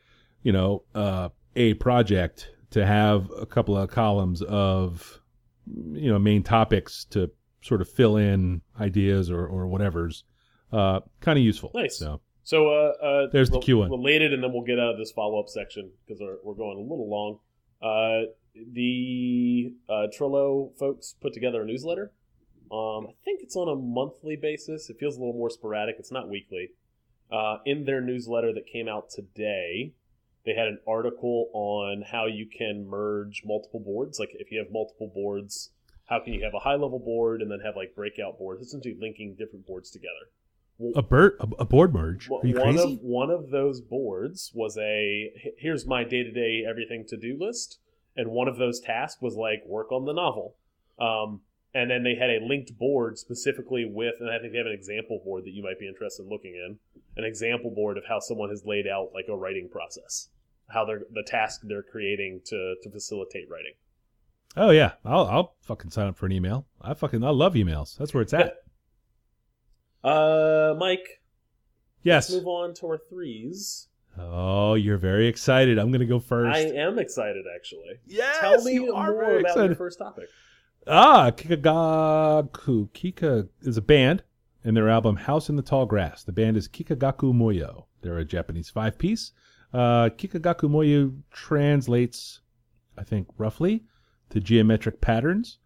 you 0.44 0.52
know, 0.52 0.84
uh, 0.96 1.30
a 1.56 1.74
project 1.76 2.52
to 2.72 2.86
have 2.86 3.30
a 3.38 3.46
couple 3.46 3.78
of 3.78 3.90
columns 3.90 4.42
of, 4.44 5.22
you 5.66 6.12
know, 6.12 6.20
main 6.20 6.44
topics 6.44 7.06
to 7.06 7.30
sort 7.62 7.82
of 7.82 7.90
fill 7.90 8.18
in 8.18 8.62
ideas 8.80 9.30
or, 9.30 9.46
or 9.46 9.68
whatever's 9.68 10.24
uh, 10.72 11.00
kind 11.20 11.38
of 11.38 11.44
useful. 11.44 11.72
Nice. 11.74 11.98
So 11.98 12.22
So 12.44 12.70
uh, 12.70 12.94
uh, 13.04 13.28
There's 13.32 13.50
the 13.50 13.60
Q1. 13.60 13.90
related, 13.90 14.34
and 14.34 14.44
then 14.44 14.54
we'll 14.54 14.64
get 14.64 14.80
out 14.80 14.92
of 14.94 14.98
this 14.98 15.12
follow 15.12 15.40
up 15.40 15.50
section 15.50 15.92
because 16.06 16.22
we're, 16.22 16.38
we're 16.44 16.54
going 16.54 16.78
a 16.78 16.82
little 16.82 17.10
long. 17.10 17.40
Uh, 17.82 18.28
the 18.74 19.74
uh, 19.88 20.08
Trello 20.18 20.76
folks 20.78 21.16
put 21.22 21.34
together 21.34 21.62
a 21.62 21.66
newsletter. 21.66 22.12
Um, 22.72 23.08
I 23.08 23.14
think 23.26 23.42
it's 23.42 23.56
on 23.56 23.68
a 23.68 23.76
monthly 23.76 24.36
basis. 24.36 24.90
It 24.90 24.98
feels 25.00 25.16
a 25.16 25.20
little 25.20 25.34
more 25.34 25.50
sporadic. 25.50 25.96
It's 25.98 26.12
not 26.12 26.30
weekly. 26.30 26.70
Uh, 27.32 27.58
in 27.66 27.86
their 27.86 28.02
newsletter 28.02 28.54
that 28.54 28.66
came 28.68 28.88
out 28.88 29.10
today, 29.10 29.94
they 30.46 30.54
had 30.54 30.68
an 30.68 30.80
article 30.88 31.50
on 31.54 32.04
how 32.12 32.26
you 32.26 32.48
can 32.48 32.88
merge 32.88 33.44
multiple 33.46 33.80
boards. 33.80 34.20
Like 34.20 34.30
if 34.34 34.52
you 34.52 34.60
have 34.60 34.72
multiple 34.72 35.12
boards, 35.14 35.72
how 36.10 36.20
can 36.20 36.34
you 36.34 36.44
have 36.44 36.54
a 36.56 36.60
high 36.60 36.74
level 36.76 37.00
board 37.00 37.42
and 37.42 37.52
then 37.52 37.60
have 37.60 37.76
like 37.76 37.96
breakout 37.96 38.38
boards? 38.40 38.62
It's 38.62 38.70
essentially 38.70 38.98
linking 39.00 39.36
different 39.36 39.68
boards 39.68 39.92
together. 39.92 40.32
Well, 40.80 40.94
a 40.96 41.02
bird, 41.02 41.38
a, 41.40 41.48
a 41.60 41.66
board 41.66 41.94
merge. 41.94 42.30
Are 42.32 42.46
you 42.46 42.56
one 42.56 42.76
crazy? 42.76 42.94
of 42.96 43.00
one 43.02 43.30
of 43.30 43.52
those 43.52 43.82
boards 43.82 44.52
was 44.54 44.78
a 44.78 45.32
here's 45.58 45.86
my 45.86 46.04
day 46.04 46.24
to 46.24 46.32
day 46.32 46.66
everything 46.68 47.06
to 47.10 47.18
do 47.18 47.38
list, 47.40 47.80
and 48.16 48.32
one 48.32 48.48
of 48.48 48.58
those 48.58 48.80
tasks 48.80 49.22
was 49.22 49.36
like 49.36 49.62
work 49.66 49.92
on 49.92 50.06
the 50.06 50.14
novel. 50.14 50.56
Um, 51.00 51.42
and 51.74 51.92
then 51.92 52.04
they 52.04 52.16
had 52.16 52.30
a 52.30 52.44
linked 52.44 52.78
board 52.78 53.20
specifically 53.20 53.86
with, 53.86 54.16
and 54.20 54.30
I 54.30 54.40
think 54.40 54.54
they 54.54 54.58
have 54.58 54.68
an 54.68 54.74
example 54.74 55.22
board 55.24 55.46
that 55.46 55.52
you 55.52 55.62
might 55.62 55.80
be 55.80 55.88
interested 55.88 56.24
in 56.24 56.30
looking 56.30 56.56
in, 56.56 56.80
an 57.16 57.24
example 57.24 57.70
board 57.70 57.96
of 57.98 58.06
how 58.10 58.20
someone 58.20 58.50
has 58.50 58.66
laid 58.66 58.88
out 58.88 59.12
like 59.14 59.28
a 59.30 59.36
writing 59.36 59.70
process, 59.70 60.30
how 60.70 60.86
they're 60.86 61.04
the 61.14 61.24
task 61.24 61.62
they're 61.64 61.84
creating 61.84 62.42
to 62.46 62.76
to 62.82 62.90
facilitate 62.90 63.50
writing. 63.50 63.74
Oh 64.58 64.72
yeah, 64.72 64.94
I'll 65.06 65.26
I'll 65.28 65.56
fucking 65.62 65.92
sign 65.92 66.08
up 66.08 66.18
for 66.18 66.26
an 66.26 66.32
email. 66.32 66.66
I 66.82 66.94
fucking 66.94 67.24
I 67.24 67.30
love 67.30 67.54
emails. 67.54 67.98
That's 67.98 68.14
where 68.14 68.22
it's 68.24 68.34
at. 68.34 68.56
Uh, 70.04 70.76
Mike, 70.78 71.22
Yes. 72.04 72.30
let's 72.30 72.40
move 72.44 72.48
on 72.48 72.74
to 72.76 72.88
our 72.88 72.98
threes. 73.10 73.88
Oh, 74.18 74.74
you're 74.74 74.98
very 74.98 75.28
excited. 75.28 75.78
I'm 75.78 75.92
gonna 75.92 76.06
go 76.06 76.20
first. 76.20 76.56
I 76.58 76.62
am 76.62 77.00
excited 77.00 77.46
actually. 77.56 78.00
yes, 78.08 78.38
Tell 78.40 78.64
me 78.64 78.74
you 78.74 78.94
are 78.96 79.12
more 79.12 79.24
about 79.24 79.42
excited. 79.42 79.66
your 79.68 79.76
first 79.76 80.00
topic. 80.00 80.26
Ah, 80.88 81.32
Kikagaku. 81.32 82.90
Kika 82.92 83.48
is 83.62 83.78
a 83.78 83.82
band, 83.82 84.24
and 84.64 84.76
their 84.76 84.90
album 84.90 85.16
House 85.18 85.50
in 85.50 85.56
the 85.56 85.62
Tall 85.62 85.86
Grass. 85.86 86.24
The 86.24 86.32
band 86.32 86.58
is 86.58 86.68
Kikagaku 86.68 87.34
Moyo. 87.34 87.86
They're 88.02 88.18
a 88.18 88.26
Japanese 88.26 88.70
five 88.70 88.98
piece. 88.98 89.32
Uh, 89.74 90.10
Kikagaku 90.10 90.70
Moyo 90.70 91.16
translates, 91.32 92.40
I 92.98 93.04
think, 93.04 93.28
roughly 93.38 93.84
to 94.30 94.40
geometric 94.40 95.02
patterns. 95.02 95.58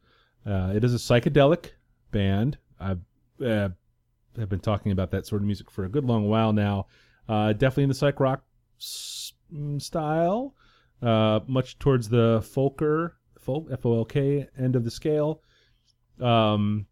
Uh, 0.46 0.74
it 0.76 0.84
is 0.84 0.94
a 0.94 0.98
psychedelic 0.98 1.72
band. 2.12 2.58
I've 2.80 3.02
uh, 3.44 3.70
have 4.38 4.50
been 4.50 4.60
talking 4.60 4.92
about 4.92 5.12
that 5.12 5.26
sort 5.26 5.42
of 5.42 5.46
music 5.46 5.70
for 5.70 5.86
a 5.86 5.90
good 5.90 6.06
long 6.06 6.28
while 6.28 6.54
now. 6.54 6.88
Uh, 7.30 7.54
definitely 7.54 7.84
in 7.84 7.90
the 7.90 7.96
psych 7.96 8.20
rock 8.20 8.44
s- 8.80 9.34
mm, 9.54 9.82
style, 9.82 10.56
uh, 11.02 11.40
much 11.48 11.80
towards 11.80 12.10
the 12.10 12.42
folker, 12.44 13.16
folk 13.40 13.68
F 13.72 13.86
O 13.86 13.98
L 14.00 14.06
K 14.06 14.48
end 14.58 14.76
of 14.76 14.84
the 14.84 14.92
scale. 14.92 15.42
Um, 16.20 16.88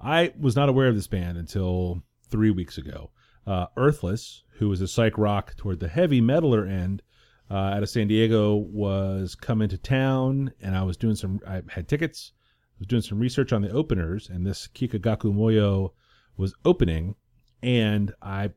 I 0.00 0.32
was 0.38 0.56
not 0.56 0.68
aware 0.68 0.88
of 0.88 0.94
this 0.94 1.06
band 1.06 1.38
until 1.38 2.02
three 2.28 2.50
weeks 2.50 2.78
ago. 2.78 3.10
Uh, 3.46 3.66
Earthless, 3.76 4.42
who 4.58 4.72
is 4.72 4.80
a 4.80 4.88
psych 4.88 5.16
rock 5.16 5.54
toward 5.56 5.80
the 5.80 5.88
heavy 5.88 6.20
metaler 6.20 6.68
end, 6.68 7.02
uh, 7.50 7.54
out 7.54 7.82
of 7.82 7.88
San 7.88 8.08
Diego, 8.08 8.54
was 8.54 9.34
coming 9.34 9.68
to 9.68 9.78
town, 9.78 10.52
and 10.60 10.76
I 10.76 10.82
was 10.82 10.96
doing 10.96 11.14
some. 11.14 11.40
I 11.46 11.62
had 11.68 11.88
tickets. 11.88 12.32
I 12.36 12.80
was 12.80 12.88
doing 12.88 13.02
some 13.02 13.18
research 13.18 13.52
on 13.52 13.62
the 13.62 13.70
openers, 13.70 14.28
and 14.28 14.46
this 14.46 14.68
Kikagaku 14.68 15.34
Moyo 15.34 15.92
was 16.36 16.54
opening, 16.64 17.14
and 17.62 18.12
I 18.20 18.50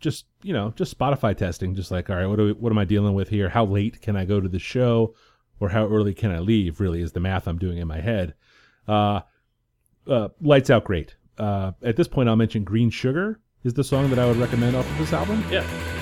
just 0.00 0.26
you 0.42 0.52
know 0.52 0.72
just 0.76 0.98
Spotify 0.98 1.36
testing, 1.36 1.74
just 1.74 1.90
like 1.90 2.10
all 2.10 2.16
right, 2.16 2.26
what 2.26 2.38
we, 2.38 2.52
what 2.52 2.72
am 2.72 2.78
I 2.78 2.84
dealing 2.84 3.14
with 3.14 3.28
here? 3.28 3.48
How 3.48 3.64
late 3.64 4.00
can 4.00 4.16
I 4.16 4.24
go 4.24 4.40
to 4.40 4.48
the 4.48 4.58
show, 4.58 5.14
or 5.60 5.68
how 5.68 5.86
early 5.86 6.14
can 6.14 6.30
I 6.30 6.38
leave? 6.38 6.80
Really, 6.80 7.02
is 7.02 7.12
the 7.12 7.20
math 7.20 7.46
I'm 7.46 7.58
doing 7.58 7.78
in 7.78 7.88
my 7.88 8.00
head. 8.00 8.34
Uh, 8.88 9.20
uh, 10.08 10.28
lights 10.40 10.70
out 10.70 10.84
great. 10.84 11.16
Uh, 11.38 11.72
at 11.82 11.96
this 11.96 12.08
point, 12.08 12.28
I'll 12.28 12.36
mention 12.36 12.64
Green 12.64 12.90
Sugar 12.90 13.40
is 13.64 13.74
the 13.74 13.84
song 13.84 14.10
that 14.10 14.18
I 14.18 14.26
would 14.26 14.36
recommend 14.36 14.76
off 14.76 14.90
of 14.90 14.98
this 14.98 15.12
album. 15.12 15.44
Yeah. 15.50 16.01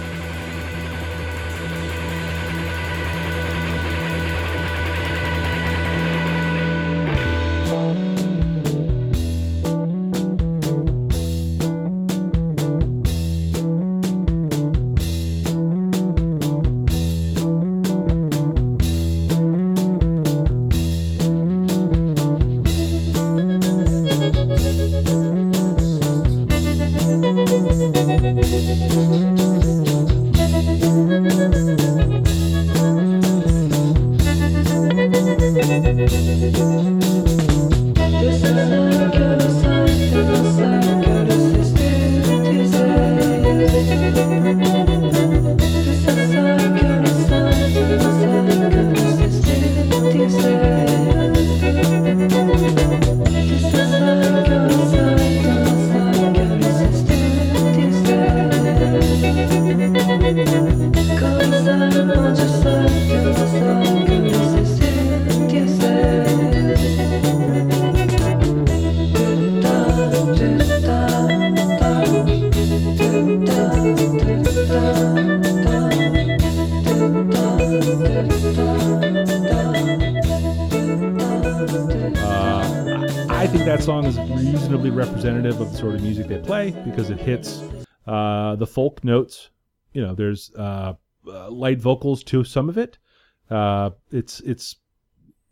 Sort 85.81 85.95
of 85.95 86.03
music 86.03 86.29
they 86.29 86.37
play 86.37 86.73
because 86.85 87.09
it 87.09 87.19
hits 87.19 87.63
uh, 88.07 88.55
the 88.57 88.67
folk 88.67 89.03
notes. 89.03 89.49
You 89.95 90.03
know, 90.03 90.15
there's 90.15 90.53
uh, 90.55 90.93
uh, 91.27 91.51
light 91.51 91.81
vocals 91.81 92.23
to 92.25 92.45
some 92.45 92.69
of 92.69 92.77
it. 92.77 92.99
Uh, 93.49 93.91
it's 94.13 94.41
it's 94.41 94.77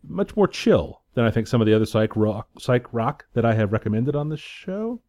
much 0.06 0.37
more 0.37 0.47
chill 0.47 1.00
than 1.14 1.25
I 1.25 1.30
think 1.30 1.47
some 1.47 1.62
of 1.62 1.66
the 1.66 1.73
other 1.73 1.87
psych 1.87 2.14
rock, 2.14 2.47
psych 2.58 2.92
rock 2.92 3.25
that 3.32 3.47
I 3.47 3.54
have 3.54 3.73
recommended 3.73 4.14
on 4.14 4.28
this 4.28 4.38
show. 4.38 5.00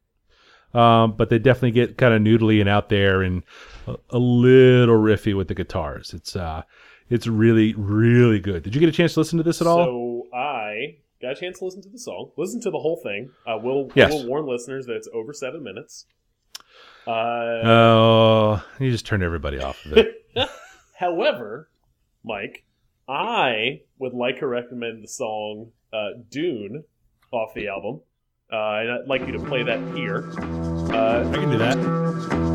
Um, 0.74 1.18
but 1.18 1.30
they 1.30 1.38
definitely 1.38 1.72
get 1.72 1.98
kind 1.98 2.14
of 2.14 2.22
noodly 2.22 2.62
and 2.62 2.70
out 2.70 2.88
there 2.88 3.22
and 3.22 3.44
a, 3.88 3.98
a 4.12 4.20
little 4.20 4.98
riffy 4.98 5.36
with 5.36 5.50
the 5.50 5.56
guitars. 5.56 6.14
It's 6.14 6.38
uh, 6.38 6.62
it's 7.10 7.28
really 7.28 7.74
really 7.74 8.40
good. 8.40 8.64
Did 8.64 8.74
you 8.74 8.80
get 8.80 8.88
a 8.88 8.94
chance 8.94 9.16
to 9.16 9.20
listen 9.20 9.38
to 9.38 9.44
this 9.44 9.60
at 9.60 9.68
all? 9.68 9.84
So 9.84 10.38
I 10.38 11.00
got 11.22 11.32
a 11.34 11.36
chance 11.36 11.60
to 11.60 11.66
listen 11.66 11.82
to 11.84 11.90
the 11.90 12.00
song, 12.00 12.32
listen 12.38 12.62
to 12.62 12.72
the 12.72 12.80
whole 12.80 13.00
thing. 13.04 13.30
Uh, 13.48 13.58
we'll, 13.62 13.90
Yes. 13.96 14.12
we'll 14.12 14.28
warn 14.28 14.46
listeners 14.48 14.86
that 14.86 14.96
it's 14.96 15.10
over 15.14 15.34
seven 15.34 15.64
minutes. 15.64 16.06
Uh, 17.08 17.12
Oh, 17.64 18.66
you 18.80 18.92
just 18.92 19.06
turned 19.06 19.24
everybody 19.24 19.60
off 19.60 19.84
of 19.86 19.98
it. 19.98 20.26
however, 20.98 21.70
Mike, 22.24 22.64
I 23.08 23.82
would 23.98 24.14
like 24.14 24.40
to 24.40 24.48
recommend 24.48 25.04
the 25.04 25.08
song 25.08 25.72
uh, 25.92 26.10
"Dune" 26.30 26.84
off 27.32 27.54
the 27.56 27.68
album. 27.68 28.02
Uh, 28.52 28.56
and 28.82 28.92
I'd 28.92 29.08
like 29.08 29.22
you 29.28 29.32
to 29.34 29.40
play 29.40 29.64
that 29.64 29.80
here. 29.96 30.30
Uh, 30.92 31.30
I 31.30 31.34
can 31.36 31.52
do 31.52 31.58
that. 31.60 32.49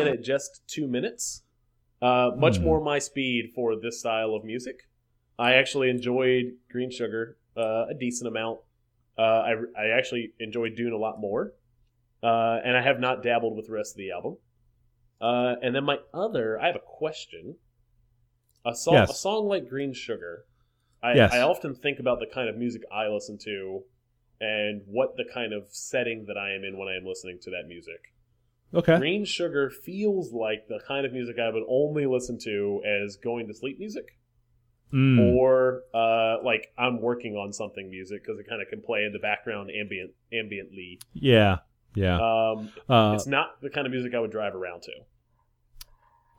In 0.00 0.08
at 0.08 0.22
just 0.22 0.62
two 0.66 0.86
minutes. 0.88 1.42
Uh, 2.00 2.32
much 2.36 2.58
Hmm. 2.58 2.64
more 2.64 2.80
my 2.80 2.98
speed 2.98 3.52
for 3.54 3.76
this 3.76 4.00
style 4.00 4.34
of 4.34 4.44
music. 4.44 4.88
I 5.38 5.54
actually 5.54 5.88
enjoyed 5.90 6.56
Green 6.70 6.90
Sugar 6.90 7.36
uh, 7.56 7.86
a 7.90 7.94
decent 7.94 8.28
amount. 8.28 8.60
Uh, 9.18 9.22
I, 9.22 9.52
I 9.78 9.86
actually 9.98 10.32
enjoyed 10.40 10.74
Dune 10.74 10.92
a 10.92 10.96
lot 10.96 11.20
more. 11.20 11.52
Uh, 12.22 12.60
and 12.64 12.76
I 12.76 12.82
have 12.82 12.98
not 13.00 13.22
dabbled 13.22 13.56
with 13.56 13.66
the 13.66 13.72
rest 13.72 13.92
of 13.94 13.98
the 13.98 14.10
album. 14.12 14.36
Uh, 15.20 15.56
and 15.62 15.74
then 15.74 15.84
my 15.84 15.98
other, 16.14 16.58
I 16.60 16.66
have 16.66 16.76
a 16.76 16.80
question. 16.84 17.56
A 18.64 18.74
song, 18.74 18.94
Yes. 18.94 19.10
a 19.10 19.14
song 19.14 19.46
like 19.48 19.68
Green 19.68 19.92
Sugar. 19.92 20.44
I, 21.02 21.14
Yes. 21.14 21.32
I 21.32 21.40
often 21.40 21.74
think 21.74 21.98
about 21.98 22.20
the 22.20 22.26
kind 22.26 22.48
of 22.48 22.56
music 22.56 22.82
I 22.92 23.08
listen 23.08 23.36
to, 23.38 23.82
and 24.40 24.82
what 24.86 25.16
the 25.16 25.24
kind 25.24 25.52
of 25.52 25.66
setting 25.70 26.24
that 26.26 26.36
I 26.38 26.52
am 26.54 26.64
in 26.64 26.78
when 26.78 26.88
I 26.88 26.96
am 26.96 27.04
listening 27.04 27.38
to 27.42 27.50
that 27.50 27.66
music. 27.68 28.11
Okay. 28.74 28.96
Green 28.98 29.24
Sugar 29.24 29.68
feels 29.70 30.32
like 30.32 30.66
the 30.68 30.80
kind 30.88 31.04
of 31.06 31.12
music 31.12 31.36
I 31.38 31.50
would 31.50 31.64
only 31.68 32.06
listen 32.06 32.38
to 32.44 32.82
as 32.86 33.16
going 33.16 33.46
to 33.48 33.54
sleep 33.54 33.78
music, 33.78 34.16
Mm. 34.92 35.32
or 35.34 35.82
uh, 35.94 36.42
like 36.44 36.68
I'm 36.76 37.00
working 37.00 37.34
on 37.34 37.52
something 37.52 37.88
music 37.90 38.22
because 38.22 38.38
it 38.38 38.46
kind 38.46 38.60
of 38.60 38.68
can 38.68 38.82
play 38.82 39.04
in 39.04 39.12
the 39.12 39.18
background 39.18 39.70
ambient 39.70 40.10
ambiently. 40.32 40.98
Yeah. 41.14 41.58
Yeah. 41.94 42.16
Um, 42.16 42.70
Uh, 42.88 43.12
it's 43.14 43.26
not 43.26 43.60
the 43.62 43.70
kind 43.70 43.86
of 43.86 43.90
music 43.90 44.14
I 44.14 44.20
would 44.20 44.30
drive 44.30 44.54
around 44.54 44.82
to. 44.82 44.92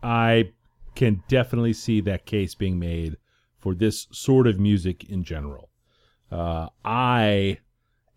I 0.01 0.51
can 0.95 1.23
definitely 1.27 1.73
see 1.73 2.01
that 2.01 2.25
case 2.25 2.55
being 2.55 2.77
made 2.77 3.17
for 3.57 3.73
this 3.73 4.07
sort 4.11 4.45
of 4.47 4.59
music 4.59 5.09
in 5.09 5.23
general. 5.23 5.69
Uh, 6.31 6.67
I 6.83 7.59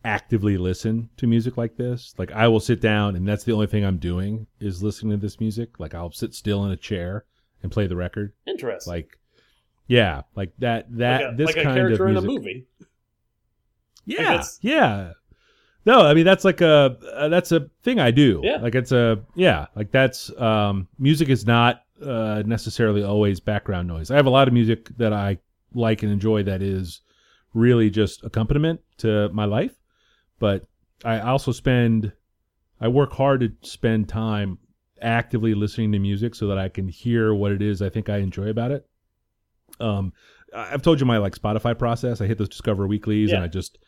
actively 0.07 0.57
listen 0.57 1.11
to 1.17 1.27
music 1.27 1.57
like 1.57 1.77
this. 1.77 2.15
Like 2.17 2.33
I 2.33 2.49
will 2.49 2.61
sit 2.61 2.81
down 2.81 3.17
and 3.17 3.27
that's 3.27 3.45
the 3.45 3.53
only 3.53 3.67
thing 3.67 3.85
I'm 3.85 3.99
doing 3.99 4.47
is 4.61 4.83
listening 4.83 5.13
to 5.13 5.17
this 5.17 5.41
music. 5.41 5.79
Like 5.81 5.95
I'll 5.95 6.13
sit 6.13 6.35
still 6.35 6.65
in 6.65 6.71
a 6.71 6.77
chair 6.77 7.25
and 7.63 7.73
play 7.73 7.87
the 7.87 7.97
record. 7.97 8.33
Interesting. 8.47 8.93
Like 8.93 9.19
yeah, 9.89 10.23
like 10.35 10.53
that 10.59 10.87
that 10.97 11.23
like 11.23 11.33
a, 11.33 11.37
this 11.37 11.47
like 11.47 11.57
a 11.57 11.63
kind 11.63 11.77
character 11.77 12.07
of 12.07 12.09
in 12.09 12.15
music. 12.15 12.29
a 12.29 12.33
movie. 12.33 12.67
Yeah, 14.05 14.43
yeah. 14.61 15.13
No, 15.85 16.01
I 16.01 16.15
mean 16.15 16.25
that's 16.25 16.45
like 16.45 16.61
a 16.61 16.99
uh, 17.15 17.29
that's 17.29 17.53
a 17.53 17.69
thing 17.83 18.01
I 18.01 18.11
do. 18.11 18.41
Yeah. 18.43 18.57
Like 18.57 18.75
it's 18.75 18.93
a 18.93 19.21
yeah, 19.35 19.67
like 19.75 19.91
that's 19.93 20.37
um 20.41 20.89
music 20.99 21.29
is 21.29 21.47
not 21.47 21.83
uh 22.03 22.43
necessarily 22.47 23.03
always 23.03 23.41
background 23.41 23.89
noise. 23.89 24.11
I 24.11 24.17
have 24.17 24.27
a 24.27 24.31
lot 24.31 24.49
of 24.49 24.55
music 24.55 24.89
that 24.99 25.13
I 25.13 25.39
like 25.75 26.03
and 26.03 26.13
enjoy 26.13 26.43
that 26.45 26.63
is 26.63 27.01
really 27.55 27.89
just 27.91 28.25
accompaniment 28.25 28.81
to 28.99 29.29
my 29.31 29.45
life, 29.45 29.75
but 30.39 30.67
I 31.05 31.21
also 31.21 31.53
spend 31.53 32.13
I 32.81 32.89
work 32.89 33.13
hard 33.13 33.41
to 33.41 33.53
spend 33.69 34.09
time 34.09 34.59
actively 35.03 35.55
listening 35.55 35.93
to 35.93 35.99
music 35.99 36.35
so 36.35 36.47
that 36.49 36.59
I 36.59 36.69
can 36.69 36.89
hear 36.89 37.35
what 37.35 37.53
it 37.53 37.63
is 37.63 37.83
I 37.83 37.89
think 37.89 38.09
I 38.09 38.19
enjoy 38.19 38.49
about 38.49 38.71
it. 38.71 38.87
Um 39.81 40.13
I've 40.55 40.83
told 40.83 41.01
you 41.01 41.07
my 41.07 41.19
like 41.19 41.35
Spotify 41.35 41.79
process. 41.79 42.21
I 42.21 42.27
hit 42.27 42.39
those 42.39 42.49
Discover 42.49 42.87
Weeklies 42.87 43.31
and 43.33 43.45
I 43.45 43.49
just 43.49 43.79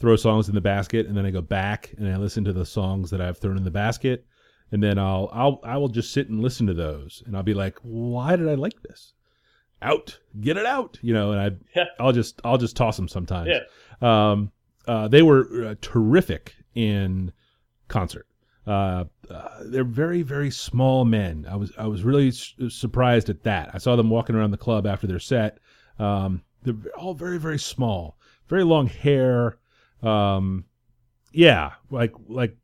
throw 0.00 0.16
songs 0.16 0.48
in 0.48 0.54
the 0.54 0.60
basket 0.60 1.06
and 1.06 1.16
then 1.16 1.26
I 1.26 1.30
go 1.30 1.42
back 1.42 1.94
and 1.98 2.08
I 2.08 2.16
listen 2.16 2.44
to 2.44 2.52
the 2.52 2.66
songs 2.66 3.10
that 3.10 3.20
I've 3.20 3.38
thrown 3.38 3.56
in 3.56 3.64
the 3.64 3.70
basket 3.70 4.26
and 4.72 4.82
then 4.82 4.98
I'll 4.98 5.28
I'll 5.32 5.60
I 5.62 5.76
will 5.76 5.88
just 5.88 6.12
sit 6.12 6.28
and 6.28 6.40
listen 6.40 6.66
to 6.66 6.74
those 6.74 7.22
and 7.26 7.36
I'll 7.36 7.42
be 7.42 7.54
like, 7.54 7.78
why 7.82 8.36
did 8.36 8.48
I 8.48 8.54
like 8.54 8.82
this? 8.82 9.12
Out, 9.82 10.18
get 10.40 10.56
it 10.56 10.66
out, 10.66 10.98
you 11.02 11.12
know. 11.12 11.32
And 11.32 11.40
I 11.40 11.50
Yeah. 11.78 11.84
I'll 12.00 12.12
just 12.12 12.40
I'll 12.44 12.58
just 12.58 12.76
toss 12.76 12.96
them 12.96 13.08
sometimes. 13.08 13.50
Yeah. 13.50 14.30
Um, 14.30 14.50
uh, 14.86 15.08
they 15.08 15.22
were 15.22 15.68
uh, 15.68 15.74
terrific 15.80 16.54
in 16.74 17.32
concert. 17.88 18.26
Uh, 18.66 19.04
uh, 19.28 19.48
they're 19.66 19.84
very 19.84 20.22
very 20.22 20.50
small 20.50 21.04
men. 21.04 21.46
I 21.50 21.56
was 21.56 21.72
I 21.76 21.86
was 21.86 22.02
really 22.02 22.30
su- 22.30 22.70
surprised 22.70 23.28
at 23.28 23.42
that. 23.42 23.70
I 23.74 23.78
saw 23.78 23.94
them 23.96 24.10
walking 24.10 24.36
around 24.36 24.52
the 24.52 24.56
club 24.56 24.86
after 24.86 25.06
their 25.06 25.18
set. 25.18 25.58
Um, 25.98 26.42
they're 26.62 26.74
all 26.96 27.14
very 27.14 27.38
very 27.38 27.58
small, 27.58 28.18
very 28.48 28.64
long 28.64 28.86
hair. 28.86 29.58
Um, 30.02 30.64
yeah, 31.32 31.72
like 31.90 32.12
like 32.28 32.56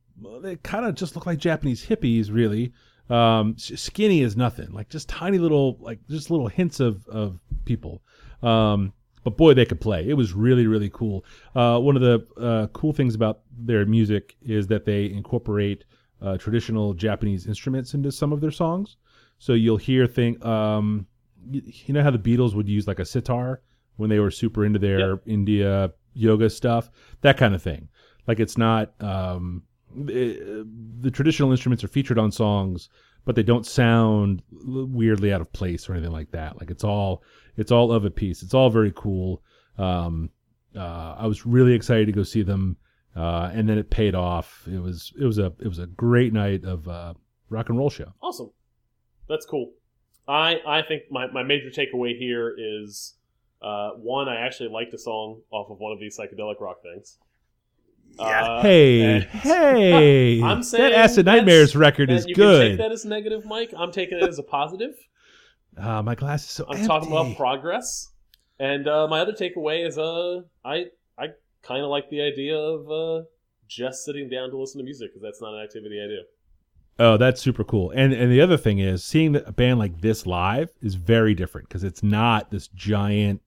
they 0.42 0.56
kind 0.56 0.86
of 0.86 0.94
just 0.94 1.14
look 1.14 1.26
like 1.26 1.38
Japanese 1.38 1.84
hippies, 1.84 2.32
really. 2.32 2.72
Um, 3.10 3.58
skinny 3.58 4.22
as 4.22 4.36
nothing, 4.36 4.70
like 4.72 4.88
just 4.88 5.08
tiny 5.08 5.38
little, 5.38 5.76
like 5.80 5.98
just 6.08 6.30
little 6.30 6.46
hints 6.48 6.80
of 6.80 7.06
of 7.08 7.40
people. 7.64 8.02
Um, 8.42 8.92
but 9.24 9.36
boy, 9.36 9.54
they 9.54 9.64
could 9.64 9.80
play. 9.80 10.08
It 10.08 10.14
was 10.14 10.32
really 10.32 10.66
really 10.66 10.90
cool. 10.90 11.24
Uh, 11.54 11.78
one 11.78 11.96
of 11.96 12.02
the 12.02 12.26
uh, 12.40 12.66
cool 12.68 12.92
things 12.92 13.14
about 13.14 13.40
their 13.58 13.84
music 13.86 14.36
is 14.42 14.66
that 14.68 14.84
they 14.84 15.10
incorporate 15.10 15.84
uh, 16.22 16.36
traditional 16.36 16.94
Japanese 16.94 17.46
instruments 17.46 17.94
into 17.94 18.12
some 18.12 18.32
of 18.32 18.40
their 18.40 18.50
songs. 18.50 18.96
So 19.38 19.54
you'll 19.54 19.78
hear 19.78 20.06
thing. 20.06 20.44
Um, 20.44 21.06
you, 21.50 21.62
you 21.64 21.94
know 21.94 22.02
how 22.02 22.10
the 22.10 22.18
Beatles 22.18 22.54
would 22.54 22.68
use 22.68 22.86
like 22.86 22.98
a 22.98 23.04
sitar 23.04 23.62
when 23.96 24.10
they 24.10 24.18
were 24.18 24.30
super 24.30 24.64
into 24.64 24.78
their 24.78 25.20
India 25.26 25.92
yoga 26.14 26.50
stuff, 26.50 26.90
that 27.20 27.36
kind 27.36 27.54
of 27.54 27.62
thing. 27.62 27.88
Like 28.26 28.40
it's 28.40 28.58
not 28.58 28.92
um, 29.00 29.62
eh, 30.08 30.34
the 31.00 31.10
traditional 31.12 31.50
instruments 31.50 31.82
are 31.84 31.88
featured 31.88 32.18
on 32.18 32.32
songs, 32.32 32.88
but 33.24 33.36
they 33.36 33.42
don't 33.42 33.66
sound 33.66 34.42
weirdly 34.50 35.32
out 35.32 35.40
of 35.40 35.52
place 35.52 35.88
or 35.88 35.92
anything 35.92 36.12
like 36.12 36.30
that. 36.32 36.58
Like 36.58 36.70
it's 36.70 36.84
all 36.84 37.22
it's 37.56 37.72
all 37.72 37.92
of 37.92 38.04
a 38.04 38.10
piece. 38.10 38.42
It's 38.42 38.54
all 38.54 38.70
very 38.70 38.92
cool. 38.94 39.42
Um, 39.78 40.30
uh, 40.76 41.16
I 41.18 41.26
was 41.26 41.46
really 41.46 41.74
excited 41.74 42.06
to 42.06 42.12
go 42.12 42.22
see 42.22 42.42
them, 42.42 42.76
uh, 43.16 43.50
and 43.52 43.68
then 43.68 43.78
it 43.78 43.90
paid 43.90 44.14
off. 44.14 44.66
It 44.70 44.80
was 44.80 45.12
it 45.20 45.24
was 45.24 45.38
a 45.38 45.52
it 45.58 45.68
was 45.68 45.78
a 45.78 45.86
great 45.86 46.32
night 46.32 46.64
of 46.64 46.86
uh, 46.88 47.14
rock 47.48 47.68
and 47.68 47.78
roll 47.78 47.90
show. 47.90 48.12
Awesome. 48.22 48.50
That's 49.28 49.46
cool. 49.46 49.72
I 50.28 50.56
I 50.66 50.82
think 50.82 51.04
my, 51.10 51.26
my 51.32 51.42
major 51.42 51.70
takeaway 51.70 52.16
here 52.16 52.54
is 52.56 53.14
uh, 53.62 53.90
one, 53.96 54.28
I 54.28 54.40
actually 54.40 54.70
liked 54.70 54.94
a 54.94 54.98
song 54.98 55.42
off 55.50 55.70
of 55.70 55.78
one 55.78 55.92
of 55.92 56.00
these 56.00 56.18
psychedelic 56.18 56.60
rock 56.60 56.82
things. 56.82 57.18
Uh, 58.18 58.60
hey, 58.60 59.20
hey! 59.20 60.42
I'm 60.44 60.60
that 60.60 60.92
Acid 60.92 61.24
Nightmares 61.24 61.74
record 61.74 62.10
and 62.10 62.18
is 62.18 62.26
you 62.26 62.34
can 62.34 62.60
take 62.60 62.78
that 62.78 62.92
as 62.92 63.06
negative, 63.06 63.46
Mike. 63.46 63.72
I'm 63.76 63.92
taking 63.92 64.18
it 64.18 64.28
as 64.28 64.38
a 64.38 64.42
positive. 64.42 64.94
Ah, 65.78 66.02
my 66.02 66.14
glass 66.14 66.44
is 66.44 66.50
so 66.50 66.66
I'm 66.68 66.76
empty. 66.76 66.86
talking 66.86 67.10
about 67.10 67.36
progress. 67.36 68.08
And 68.58 68.86
uh, 68.86 69.08
my 69.08 69.20
other 69.20 69.32
takeaway 69.32 69.86
is 69.86 69.96
uh, 69.96 70.42
I 70.64 70.86
I 71.18 71.28
kind 71.62 71.82
of 71.82 71.88
like 71.88 72.10
the 72.10 72.20
idea 72.20 72.56
of 72.56 72.90
uh, 72.90 73.24
just 73.68 74.04
sitting 74.04 74.28
down 74.28 74.50
to 74.50 74.58
listen 74.58 74.78
to 74.80 74.84
music 74.84 75.10
because 75.10 75.22
that's 75.22 75.40
not 75.40 75.54
an 75.54 75.62
activity 75.62 75.98
I 76.02 76.08
do. 76.08 76.22
Oh, 76.98 77.16
that's 77.16 77.40
super 77.40 77.64
cool. 77.64 77.90
And 77.92 78.12
and 78.12 78.30
the 78.30 78.42
other 78.42 78.58
thing 78.58 78.80
is 78.80 79.02
seeing 79.02 79.34
a 79.36 79.52
band 79.52 79.78
like 79.78 80.02
this 80.02 80.26
live 80.26 80.70
is 80.82 80.94
very 80.94 81.34
different 81.34 81.68
because 81.68 81.84
it's 81.84 82.02
not 82.02 82.50
this 82.50 82.68
giant 82.68 83.40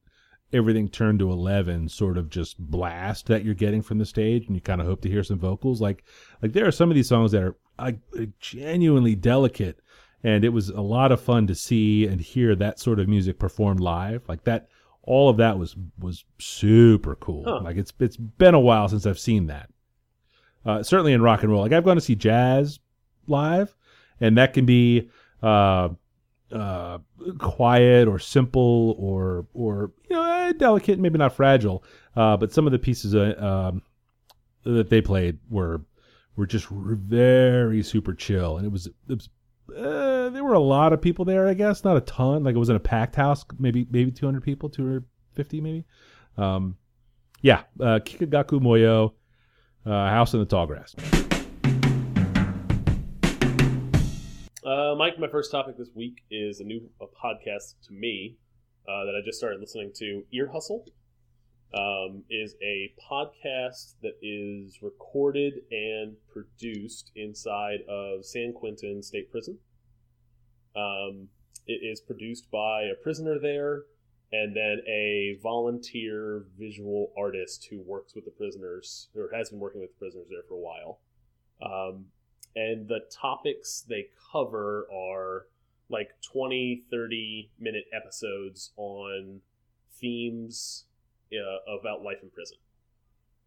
everything 0.53 0.87
turned 0.87 1.19
to 1.19 1.31
11 1.31 1.89
sort 1.89 2.17
of 2.17 2.29
just 2.29 2.57
blast 2.59 3.27
that 3.27 3.43
you're 3.43 3.53
getting 3.53 3.81
from 3.81 3.97
the 3.97 4.05
stage 4.05 4.45
and 4.45 4.55
you 4.55 4.61
kind 4.61 4.79
of 4.79 4.87
hope 4.87 5.01
to 5.01 5.09
hear 5.09 5.23
some 5.23 5.39
vocals. 5.39 5.81
Like 5.81 6.03
like 6.41 6.53
there 6.53 6.67
are 6.67 6.71
some 6.71 6.89
of 6.89 6.95
these 6.95 7.09
songs 7.09 7.31
that 7.31 7.43
are 7.43 7.55
like 7.79 7.99
genuinely 8.39 9.15
delicate 9.15 9.79
and 10.23 10.45
it 10.45 10.49
was 10.49 10.69
a 10.69 10.81
lot 10.81 11.11
of 11.11 11.19
fun 11.19 11.47
to 11.47 11.55
see 11.55 12.07
and 12.07 12.21
hear 12.21 12.55
that 12.55 12.79
sort 12.79 12.99
of 12.99 13.09
music 13.09 13.39
performed 13.39 13.79
live. 13.79 14.21
Like 14.27 14.43
that 14.45 14.69
all 15.01 15.29
of 15.29 15.37
that 15.37 15.57
was 15.57 15.75
was 15.99 16.23
super 16.39 17.15
cool. 17.15 17.43
Huh. 17.45 17.61
like 17.63 17.77
it's 17.77 17.91
it's 17.99 18.17
been 18.17 18.53
a 18.53 18.59
while 18.59 18.87
since 18.87 19.05
i've 19.05 19.19
seen 19.19 19.47
that. 19.47 19.69
Uh, 20.65 20.81
certainly 20.81 21.11
in 21.11 21.21
rock 21.21 21.43
and 21.43 21.51
roll. 21.51 21.61
Like 21.61 21.73
i've 21.73 21.83
gone 21.83 21.95
to 21.95 22.01
see 22.01 22.15
jazz 22.15 22.79
live 23.27 23.75
and 24.21 24.37
that 24.37 24.53
can 24.53 24.65
be 24.65 25.09
uh 25.41 25.89
uh 26.53 26.99
quiet 27.39 28.07
or 28.07 28.19
simple 28.19 28.95
or 28.99 29.47
or 29.53 29.91
you 30.09 30.15
know 30.15 30.23
eh, 30.23 30.53
delicate 30.53 30.99
maybe 30.99 31.17
not 31.17 31.33
fragile 31.33 31.83
uh 32.15 32.37
but 32.37 32.51
some 32.51 32.67
of 32.67 32.71
the 32.71 32.79
pieces 32.79 33.15
uh, 33.15 33.33
um 33.39 33.81
that 34.63 34.89
they 34.89 35.01
played 35.01 35.39
were 35.49 35.81
were 36.35 36.45
just 36.45 36.67
very 36.69 37.83
super 37.83 38.13
chill. 38.13 38.57
And 38.57 38.65
it 38.65 38.71
was 38.71 38.87
it 38.87 38.93
was 39.09 39.29
uh, 39.75 40.29
there 40.29 40.43
were 40.43 40.53
a 40.53 40.59
lot 40.59 40.91
of 40.91 41.01
people 41.01 41.23
there 41.25 41.47
i 41.47 41.53
guess 41.53 41.83
not 41.83 41.97
a 41.97 42.01
ton. 42.01 42.43
Like 42.43 42.55
it 42.55 42.59
was 42.59 42.69
in 42.69 42.75
a 42.75 42.81
packed 42.81 43.15
house 43.15 43.45
maybe 43.59 43.87
maybe 43.89 44.11
200 44.11 44.43
people 44.43 44.69
250 44.69 45.61
maybe. 45.61 45.85
Um 46.37 46.77
yeah 47.41 47.63
uh 47.79 47.99
kikagaku 47.99 48.59
moyo 48.61 49.13
uh 49.85 50.09
house 50.09 50.33
in 50.33 50.39
the 50.39 50.45
tall 50.45 50.65
grass 50.65 50.95
Uh, 54.65 54.95
Mike, 54.97 55.19
my 55.19 55.27
first 55.27 55.51
topic 55.51 55.77
this 55.77 55.89
week 55.93 56.23
is 56.31 56.61
a 56.61 56.63
new 56.63 56.89
a 57.01 57.05
podcast 57.05 57.75
to 57.85 57.91
me 57.91 58.37
uh, 58.87 59.03
that 59.03 59.13
I 59.13 59.19
just 59.25 59.37
started 59.37 59.59
listening 59.59 59.91
to. 59.95 60.23
Ear 60.31 60.49
Hustle 60.53 60.85
um, 61.73 62.23
is 62.29 62.55
a 62.63 62.93
podcast 63.11 63.95
that 64.01 64.13
is 64.21 64.79
recorded 64.81 65.55
and 65.69 66.15
produced 66.31 67.11
inside 67.17 67.79
of 67.89 68.25
San 68.25 68.53
Quentin 68.53 69.03
State 69.03 69.29
Prison. 69.29 69.57
Um, 70.77 71.27
it 71.67 71.81
is 71.83 71.99
produced 71.99 72.49
by 72.49 72.83
a 72.83 72.95
prisoner 73.03 73.39
there 73.39 73.83
and 74.31 74.55
then 74.55 74.79
a 74.87 75.39
volunteer 75.43 76.45
visual 76.57 77.11
artist 77.17 77.67
who 77.69 77.81
works 77.81 78.15
with 78.15 78.23
the 78.23 78.31
prisoners 78.31 79.09
or 79.13 79.29
has 79.35 79.49
been 79.49 79.59
working 79.59 79.81
with 79.81 79.89
the 79.89 79.99
prisoners 79.99 80.27
there 80.29 80.43
for 80.47 80.55
a 80.55 80.57
while. 80.57 81.01
Um, 81.61 82.05
and 82.55 82.87
the 82.87 83.01
topics 83.11 83.83
they 83.87 84.07
cover 84.31 84.87
are 84.93 85.45
like 85.89 86.09
20, 86.21 86.83
30 86.89 87.49
minute 87.59 87.85
episodes 87.93 88.71
on 88.77 89.41
themes 89.99 90.85
uh, 91.33 91.79
about 91.79 92.03
life 92.03 92.17
in 92.21 92.29
prison. 92.29 92.57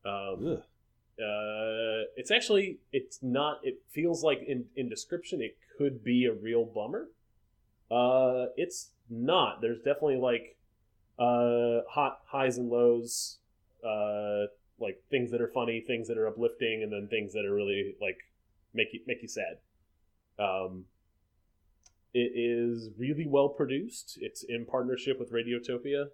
Um, 0.05 0.63
uh, 1.19 2.07
it's 2.17 2.31
actually 2.31 2.79
it's 2.93 3.19
not. 3.23 3.61
It 3.63 3.81
feels 3.91 4.23
like 4.23 4.43
in 4.47 4.67
in 4.77 4.89
description 4.89 5.41
it 5.41 5.57
could 5.79 6.05
be 6.05 6.27
a 6.27 6.33
real 6.33 6.65
bummer. 6.65 7.09
Uh, 7.91 8.47
it's 8.57 8.91
not. 9.09 9.61
There's 9.61 9.79
definitely 9.79 10.17
like 10.17 10.57
uh 11.19 11.81
hot 11.89 12.21
highs 12.27 12.59
and 12.59 12.69
lows. 12.69 13.39
Uh, 13.85 14.47
like 14.79 15.03
things 15.11 15.31
that 15.31 15.41
are 15.41 15.49
funny, 15.49 15.81
things 15.81 16.07
that 16.09 16.19
are 16.19 16.29
uplifting, 16.29 16.83
and 16.83 16.93
then 16.93 17.09
things 17.09 17.33
that 17.33 17.47
are 17.47 17.55
really 17.55 17.95
like 18.01 18.19
make 18.77 18.93
you 18.93 19.01
make 19.07 19.23
you 19.23 19.29
sad. 19.29 19.59
Um, 20.39 20.85
it 22.15 22.33
is 22.35 22.91
really 22.97 23.27
well 23.27 23.49
produced. 23.49 24.19
It's 24.21 24.45
in 24.45 24.65
partnership 24.65 25.19
with 25.19 25.33
Radiotopia. 25.33 26.07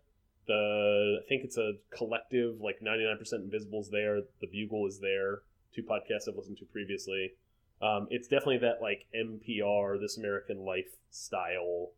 The 0.46 1.18
I 1.22 1.28
think 1.28 1.44
it's 1.44 1.58
a 1.58 1.74
collective 1.96 2.60
like 2.60 2.80
99% 2.80 3.18
Invisible's 3.34 3.90
there. 3.90 4.20
The 4.40 4.46
Bugle 4.46 4.86
is 4.86 4.98
there. 5.00 5.42
Two 5.74 5.82
podcasts 5.82 6.28
I've 6.28 6.36
listened 6.36 6.58
to 6.58 6.64
previously. 6.66 7.32
Um, 7.80 8.06
it's 8.10 8.28
definitely 8.28 8.58
that 8.58 8.80
like 8.80 9.06
NPR, 9.14 10.00
This 10.00 10.18
American 10.18 10.64
Life 10.64 10.96
style, 11.10 11.90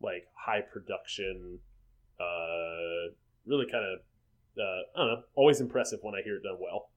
like 0.00 0.24
high 0.34 0.60
production, 0.60 1.58
uh, 2.20 3.12
really 3.46 3.66
kind 3.70 3.84
of 3.84 4.00
uh, 4.58 4.82
I 4.94 4.98
don't 4.98 5.08
know, 5.08 5.22
always 5.34 5.60
impressive 5.60 5.98
when 6.02 6.14
I 6.14 6.22
hear 6.22 6.36
it 6.36 6.42
done 6.42 6.58
well. 6.58 6.90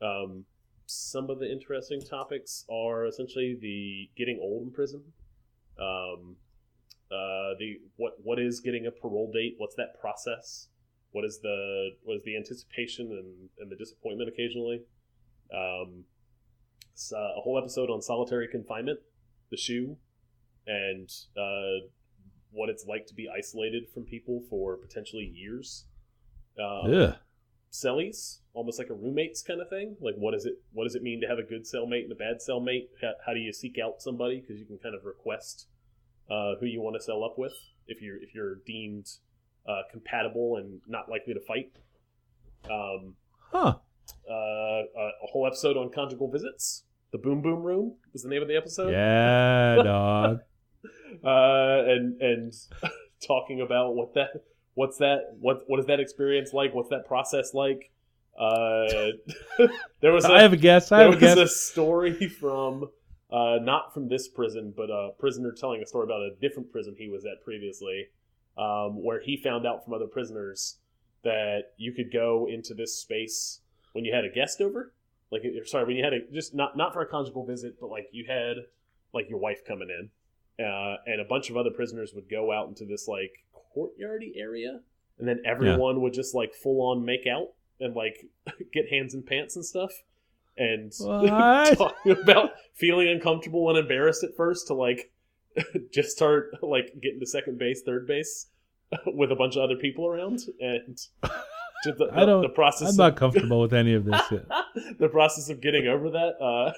Um, 0.00 0.44
some 0.90 1.28
of 1.28 1.38
the 1.38 1.50
interesting 1.50 2.00
topics 2.00 2.64
are 2.70 3.06
essentially 3.06 3.56
the 3.60 4.08
getting 4.16 4.38
old 4.40 4.66
in 4.66 4.72
prison. 4.72 5.02
Um, 5.78 6.36
uh, 7.12 7.52
the 7.58 7.76
what 7.96 8.14
what 8.22 8.38
is 8.38 8.60
getting 8.60 8.86
a 8.86 8.90
parole 8.90 9.30
date? 9.32 9.54
What's 9.58 9.76
that 9.76 10.00
process? 10.00 10.68
What 11.12 11.24
is 11.24 11.40
the 11.42 11.90
what 12.04 12.16
is 12.16 12.22
the 12.24 12.36
anticipation 12.36 13.06
and, 13.06 13.50
and 13.58 13.70
the 13.70 13.76
disappointment 13.76 14.30
occasionally? 14.30 14.82
Um, 15.54 16.04
uh, 17.12 17.36
a 17.36 17.40
whole 17.42 17.58
episode 17.58 17.90
on 17.90 18.02
solitary 18.02 18.48
confinement, 18.48 18.98
the 19.50 19.56
shoe, 19.56 19.96
and 20.66 21.08
uh, 21.36 21.86
what 22.50 22.70
it's 22.70 22.86
like 22.86 23.06
to 23.06 23.14
be 23.14 23.28
isolated 23.28 23.84
from 23.92 24.04
people 24.04 24.42
for 24.48 24.76
potentially 24.76 25.30
years. 25.34 25.84
Um, 26.58 26.94
Ugh. 26.94 27.16
Cellies, 27.72 28.38
almost 28.54 28.78
like 28.78 28.90
a 28.90 28.94
roommates 28.94 29.42
kind 29.42 29.60
of 29.60 29.68
thing. 29.68 29.96
Like, 30.00 30.14
what 30.16 30.32
does 30.32 30.46
it 30.46 30.54
what 30.72 30.84
does 30.84 30.94
it 30.94 31.02
mean 31.02 31.20
to 31.20 31.26
have 31.28 31.38
a 31.38 31.42
good 31.42 31.62
cellmate 31.64 32.04
and 32.04 32.12
a 32.12 32.16
bad 32.16 32.38
cellmate? 32.46 32.88
How, 33.00 33.12
how 33.26 33.34
do 33.34 33.40
you 33.40 33.52
seek 33.52 33.78
out 33.78 34.00
somebody? 34.02 34.40
Because 34.40 34.58
you 34.58 34.66
can 34.66 34.78
kind 34.78 34.94
of 34.94 35.04
request 35.04 35.66
uh, 36.30 36.54
who 36.60 36.66
you 36.66 36.80
want 36.80 36.96
to 36.96 37.02
cell 37.02 37.22
up 37.24 37.38
with 37.38 37.52
if 37.86 38.00
you're 38.02 38.16
if 38.16 38.34
you're 38.34 38.56
deemed 38.66 39.08
uh, 39.68 39.82
compatible 39.90 40.56
and 40.56 40.80
not 40.86 41.08
likely 41.10 41.34
to 41.34 41.40
fight. 41.40 41.72
Um, 42.70 43.14
Huh. 43.50 43.76
uh, 44.28 44.32
a, 44.32 45.10
a 45.22 45.26
whole 45.32 45.46
episode 45.46 45.76
on 45.76 45.90
conjugal 45.90 46.30
visits. 46.30 46.84
The 47.12 47.18
Boom 47.18 47.40
Boom 47.40 47.62
Room 47.62 47.94
was 48.12 48.22
the 48.22 48.28
name 48.28 48.42
of 48.42 48.48
the 48.48 48.56
episode. 48.56 48.90
Yeah, 48.92 49.76
dog. 49.84 50.40
uh, 51.24 51.90
and 51.90 52.20
and 52.20 52.52
talking 53.26 53.60
about 53.62 53.94
what 53.94 54.12
that 54.14 54.30
what's 54.78 54.98
that 54.98 55.34
what 55.40 55.64
what 55.66 55.80
is 55.80 55.86
that 55.86 55.98
experience 55.98 56.52
like? 56.52 56.72
What's 56.72 56.90
that 56.90 57.04
process 57.04 57.52
like? 57.52 57.90
Uh, 58.38 59.10
there 60.00 60.12
was 60.12 60.24
a, 60.24 60.32
I 60.32 60.42
have 60.42 60.52
a 60.52 60.56
guess. 60.56 60.92
I 60.92 61.00
have 61.00 61.08
a 61.08 61.10
was 61.10 61.18
guess. 61.18 61.36
a 61.36 61.48
story 61.48 62.28
from 62.28 62.88
uh, 63.32 63.58
not 63.60 63.92
from 63.92 64.08
this 64.08 64.28
prison, 64.28 64.72
but 64.76 64.88
a 64.88 65.10
prisoner 65.18 65.50
telling 65.50 65.82
a 65.82 65.86
story 65.86 66.04
about 66.04 66.20
a 66.20 66.30
different 66.40 66.70
prison 66.70 66.94
he 66.96 67.08
was 67.08 67.26
at 67.26 67.42
previously, 67.44 68.06
um, 68.56 69.02
where 69.02 69.20
he 69.20 69.36
found 69.36 69.66
out 69.66 69.84
from 69.84 69.94
other 69.94 70.06
prisoners 70.06 70.76
that 71.24 71.72
you 71.76 71.92
could 71.92 72.12
go 72.12 72.46
into 72.48 72.72
this 72.72 72.96
space 72.96 73.60
when 73.94 74.04
you 74.04 74.14
had 74.14 74.24
a 74.24 74.30
guest 74.30 74.60
over. 74.60 74.92
Like, 75.32 75.42
sorry, 75.64 75.86
when 75.86 75.96
you 75.96 76.04
had 76.04 76.12
a 76.12 76.20
just 76.32 76.54
not 76.54 76.76
not 76.76 76.92
for 76.92 77.02
a 77.02 77.06
conjugal 77.06 77.44
visit, 77.44 77.80
but 77.80 77.90
like 77.90 78.06
you 78.12 78.26
had 78.28 78.58
like 79.12 79.28
your 79.28 79.40
wife 79.40 79.64
coming 79.66 79.88
in, 79.90 80.64
uh, 80.64 80.98
and 81.04 81.20
a 81.20 81.24
bunch 81.24 81.50
of 81.50 81.56
other 81.56 81.70
prisoners 81.70 82.12
would 82.14 82.30
go 82.30 82.52
out 82.52 82.68
into 82.68 82.84
this 82.84 83.08
like 83.08 83.32
courtyardy 83.76 84.32
area, 84.36 84.80
and 85.18 85.26
then 85.28 85.40
everyone 85.44 86.00
would 86.02 86.12
just 86.12 86.34
like 86.34 86.54
full 86.54 86.80
on 86.90 87.04
make 87.04 87.26
out 87.26 87.48
and 87.80 87.94
like 87.94 88.26
get 88.72 88.88
hands 88.90 89.14
and 89.14 89.24
pants 89.26 89.56
and 89.56 89.64
stuff. 89.64 89.92
And 90.56 90.92
talking 91.76 92.12
about 92.12 92.50
feeling 92.74 93.08
uncomfortable 93.08 93.68
and 93.70 93.78
embarrassed 93.78 94.24
at 94.24 94.36
first 94.36 94.66
to 94.68 94.74
like 94.74 95.12
just 95.92 96.10
start 96.10 96.50
like 96.62 96.92
getting 97.02 97.20
to 97.20 97.26
second 97.26 97.58
base, 97.58 97.82
third 97.84 98.06
base 98.06 98.46
with 99.06 99.30
a 99.30 99.36
bunch 99.36 99.54
of 99.56 99.62
other 99.62 99.76
people 99.76 100.06
around, 100.06 100.40
and 100.60 100.98
just 101.84 101.98
the, 101.98 102.08
I 102.12 102.24
don't- 102.24 102.42
the 102.42 102.48
process. 102.48 102.88
I'm 102.88 102.92
of- 102.92 102.96
not 102.96 103.16
comfortable 103.16 103.60
with 103.60 103.72
any 103.72 103.94
of 103.94 104.04
this. 104.04 104.20
Yet. 104.32 104.46
the 104.98 105.08
process 105.08 105.48
of 105.50 105.60
getting 105.60 105.86
over 105.86 106.10
that. 106.10 106.42
Uh, 106.42 106.72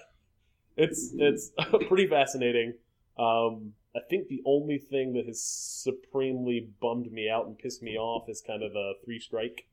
it's 0.76 1.12
it's 1.16 1.50
pretty 1.88 2.06
fascinating. 2.06 2.74
Um, 3.18 3.72
I 3.94 4.00
think 4.08 4.28
the 4.28 4.42
only 4.46 4.78
thing 4.78 5.14
that 5.14 5.26
has 5.26 5.42
supremely 5.42 6.68
bummed 6.80 7.10
me 7.10 7.28
out 7.28 7.46
and 7.46 7.58
pissed 7.58 7.82
me 7.82 7.96
off 7.96 8.28
is 8.28 8.40
kind 8.40 8.62
of 8.62 8.72
a 8.76 8.92
three 9.04 9.18
strike 9.18 9.66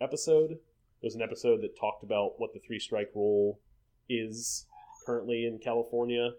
episode. 0.00 0.58
There's 1.00 1.14
an 1.14 1.22
episode 1.22 1.62
that 1.62 1.78
talked 1.78 2.02
about 2.04 2.38
what 2.38 2.52
the 2.52 2.60
three 2.60 2.78
strike 2.78 3.10
rule 3.14 3.60
is 4.08 4.66
currently 5.06 5.46
in 5.46 5.58
California, 5.58 6.32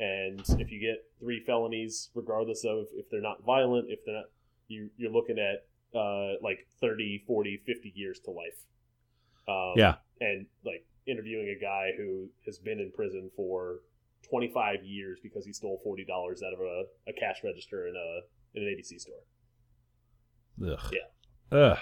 and 0.00 0.40
if 0.58 0.70
you 0.72 0.80
get 0.80 1.04
three 1.20 1.40
felonies, 1.44 2.10
regardless 2.14 2.64
of 2.64 2.86
if 2.94 3.08
they're 3.10 3.20
not 3.20 3.44
violent, 3.44 3.86
if 3.90 4.00
they're 4.04 4.16
not, 4.16 4.24
you 4.68 4.90
you're 4.96 5.12
looking 5.12 5.38
at 5.38 5.66
uh, 5.98 6.34
like 6.42 6.66
30, 6.80 7.24
40, 7.26 7.62
50 7.66 7.92
years 7.94 8.20
to 8.20 8.30
life. 8.30 8.64
Um, 9.48 9.74
Yeah. 9.76 9.94
and 10.20 10.46
like 10.64 10.86
interviewing 11.06 11.48
a 11.56 11.60
guy 11.60 11.90
who 11.96 12.28
has 12.46 12.58
been 12.58 12.78
in 12.78 12.92
prison 12.92 13.30
for 13.34 13.80
25 14.28 14.84
years 14.84 15.18
because 15.22 15.44
he 15.46 15.52
stole 15.52 15.80
$40 15.86 16.02
out 16.10 16.52
of 16.52 16.60
a, 16.60 16.84
a 17.08 17.12
cash 17.18 17.36
register 17.44 17.86
in 17.88 17.94
a 17.96 18.58
in 18.58 18.62
an 18.66 18.74
ABC 18.76 19.00
store. 19.00 19.14
Ugh. 20.72 20.92
Yeah. 20.92 21.58
Ugh. 21.58 21.78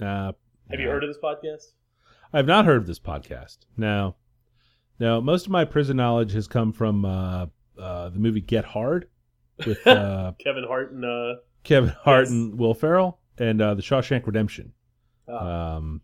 Uh, 0.00 0.32
Have 0.70 0.80
you 0.80 0.88
heard 0.88 1.02
of 1.04 1.10
this 1.10 1.18
podcast? 1.22 1.72
I've 2.32 2.46
not 2.46 2.64
heard 2.64 2.76
of 2.78 2.86
this 2.86 2.98
podcast. 3.00 3.58
No. 3.76 4.14
No, 4.98 5.20
most 5.20 5.46
of 5.46 5.52
my 5.52 5.64
prison 5.64 5.96
knowledge 5.96 6.32
has 6.32 6.46
come 6.46 6.72
from 6.72 7.04
uh, 7.04 7.46
uh, 7.78 8.08
the 8.10 8.18
movie 8.18 8.40
Get 8.40 8.64
Hard 8.64 9.08
with 9.66 9.84
uh, 9.86 10.32
Kevin 10.38 10.64
Hart 10.64 10.92
and 10.92 11.04
uh, 11.04 11.34
Kevin 11.64 11.90
Hart 12.02 12.24
Yes. 12.24 12.30
and 12.30 12.58
Will 12.58 12.74
Ferrell 12.74 13.18
and 13.38 13.60
uh, 13.60 13.74
The 13.74 13.82
Shawshank 13.82 14.26
Redemption. 14.26 14.72
uh, 15.28 15.36
Um, 15.36 16.02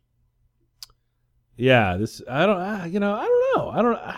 yeah, 1.57 1.97
this 1.97 2.23
I 2.29 2.47
don't 2.47 2.61
uh, 2.61 2.85
you 2.88 3.01
know 3.01 3.14
I 3.14 3.25
don't 3.25 3.57
know 3.57 3.71
I 3.71 3.83
don't 3.83 4.17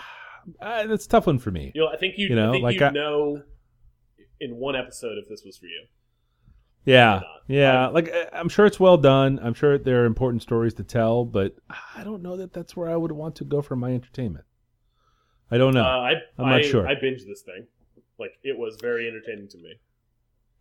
uh, 0.61 0.63
uh, 0.65 0.87
that's 0.87 1.05
a 1.05 1.09
tough 1.09 1.27
one 1.27 1.39
for 1.39 1.51
me. 1.51 1.71
you 1.75 1.81
know, 1.81 1.87
I 1.87 1.97
think 1.97 2.17
you 2.17 2.27
you 2.29 2.35
know, 2.35 2.49
I 2.49 2.51
think 2.53 2.63
like 2.63 2.79
you 2.79 2.85
I- 2.85 2.89
know 2.91 3.41
in 4.39 4.55
one 4.55 4.75
episode 4.75 5.17
if 5.17 5.27
this 5.29 5.43
was 5.45 5.57
for 5.57 5.65
you. 5.67 5.85
Yeah, 6.83 7.21
yeah. 7.47 7.87
Like 7.87 8.11
I- 8.11 8.29
I'm 8.33 8.49
sure 8.49 8.65
it's 8.65 8.79
well 8.79 8.97
done. 8.97 9.39
I'm 9.41 9.53
sure 9.53 9.77
there 9.77 10.01
are 10.03 10.05
important 10.05 10.41
stories 10.41 10.73
to 10.75 10.83
tell, 10.83 11.25
but 11.25 11.55
I 11.95 12.03
don't 12.03 12.23
know 12.23 12.37
that 12.37 12.53
that's 12.53 12.75
where 12.75 12.89
I 12.89 12.95
would 12.95 13.11
want 13.11 13.35
to 13.35 13.43
go 13.43 13.61
for 13.61 13.75
my 13.75 13.91
entertainment. 13.93 14.45
I 15.51 15.57
don't 15.57 15.73
know. 15.73 15.83
Uh, 15.83 15.99
I 15.99 16.11
I'm 16.39 16.45
not 16.47 16.59
I, 16.59 16.61
sure. 16.63 16.87
I 16.87 16.95
binged 16.95 17.27
this 17.27 17.41
thing. 17.43 17.67
Like 18.17 18.31
it 18.43 18.57
was 18.57 18.77
very 18.81 19.07
entertaining 19.07 19.47
to 19.49 19.57
me. 19.57 19.75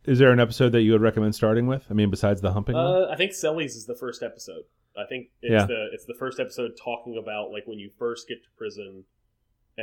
Is 0.04 0.18
there 0.18 0.30
an 0.32 0.40
episode 0.40 0.70
that 0.70 0.82
you 0.82 0.92
would 0.92 1.02
recommend 1.02 1.34
starting 1.34 1.66
with? 1.66 1.84
I 1.90 1.94
mean, 1.94 2.10
besides 2.10 2.40
the 2.40 2.52
humping 2.52 2.74
one? 2.74 2.86
Uh, 2.86 3.08
I 3.10 3.16
think 3.16 3.32
Cellies 3.32 3.76
is 3.76 3.84
the 3.86 3.94
first 3.94 4.22
episode. 4.22 4.62
I 4.98 5.04
think 5.06 5.28
it's 5.42 5.52
Yeah. 5.52 5.66
the 5.66 5.88
it's 5.92 6.04
the 6.06 6.14
first 6.18 6.40
episode 6.40 6.72
talking 6.82 7.16
about 7.22 7.50
like 7.50 7.66
when 7.66 7.78
you 7.78 7.90
first 7.98 8.28
get 8.28 8.42
to 8.42 8.48
prison 8.58 9.04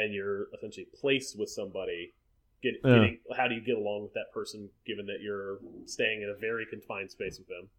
and 0.03 0.13
you're 0.13 0.47
essentially 0.55 0.87
placed 0.99 1.37
with 1.37 1.49
somebody. 1.49 2.13
Get, 2.63 2.75
Yeah. 2.83 2.93
getting, 2.93 3.19
how 3.35 3.47
do 3.47 3.55
you 3.55 3.61
get 3.61 3.77
along 3.77 4.03
with 4.03 4.13
that 4.13 4.31
person 4.33 4.69
given 4.85 5.05
that 5.07 5.21
you're 5.21 5.59
staying 5.85 6.21
in 6.23 6.29
a 6.29 6.33
very 6.39 6.65
confined 6.65 7.11
space 7.11 7.37
with 7.37 7.47
them? 7.47 7.69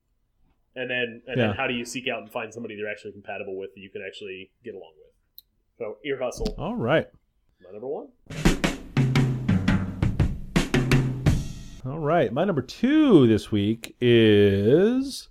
And 0.76 0.88
then 0.90 1.22
and 1.26 1.38
Yeah. 1.38 1.46
then 1.48 1.56
how 1.56 1.66
do 1.66 1.74
you 1.74 1.84
seek 1.84 2.06
out 2.08 2.22
and 2.22 2.30
find 2.30 2.52
somebody 2.54 2.76
they're 2.76 2.88
actually 2.90 3.12
compatible 3.12 3.56
with 3.58 3.74
that 3.74 3.80
you 3.80 3.90
can 3.90 4.02
actually 4.06 4.50
get 4.62 4.74
along 4.74 4.92
with? 4.98 5.42
So 5.78 5.98
ear 6.04 6.18
hustle, 6.20 6.54
All 6.58 6.76
right. 6.76 7.08
my 7.64 7.72
number 7.72 7.88
one. 7.88 8.08
All 11.86 11.98
right. 11.98 12.32
My 12.32 12.44
number 12.44 12.60
two 12.62 13.26
this 13.26 13.50
week 13.50 13.96
is 14.00 15.28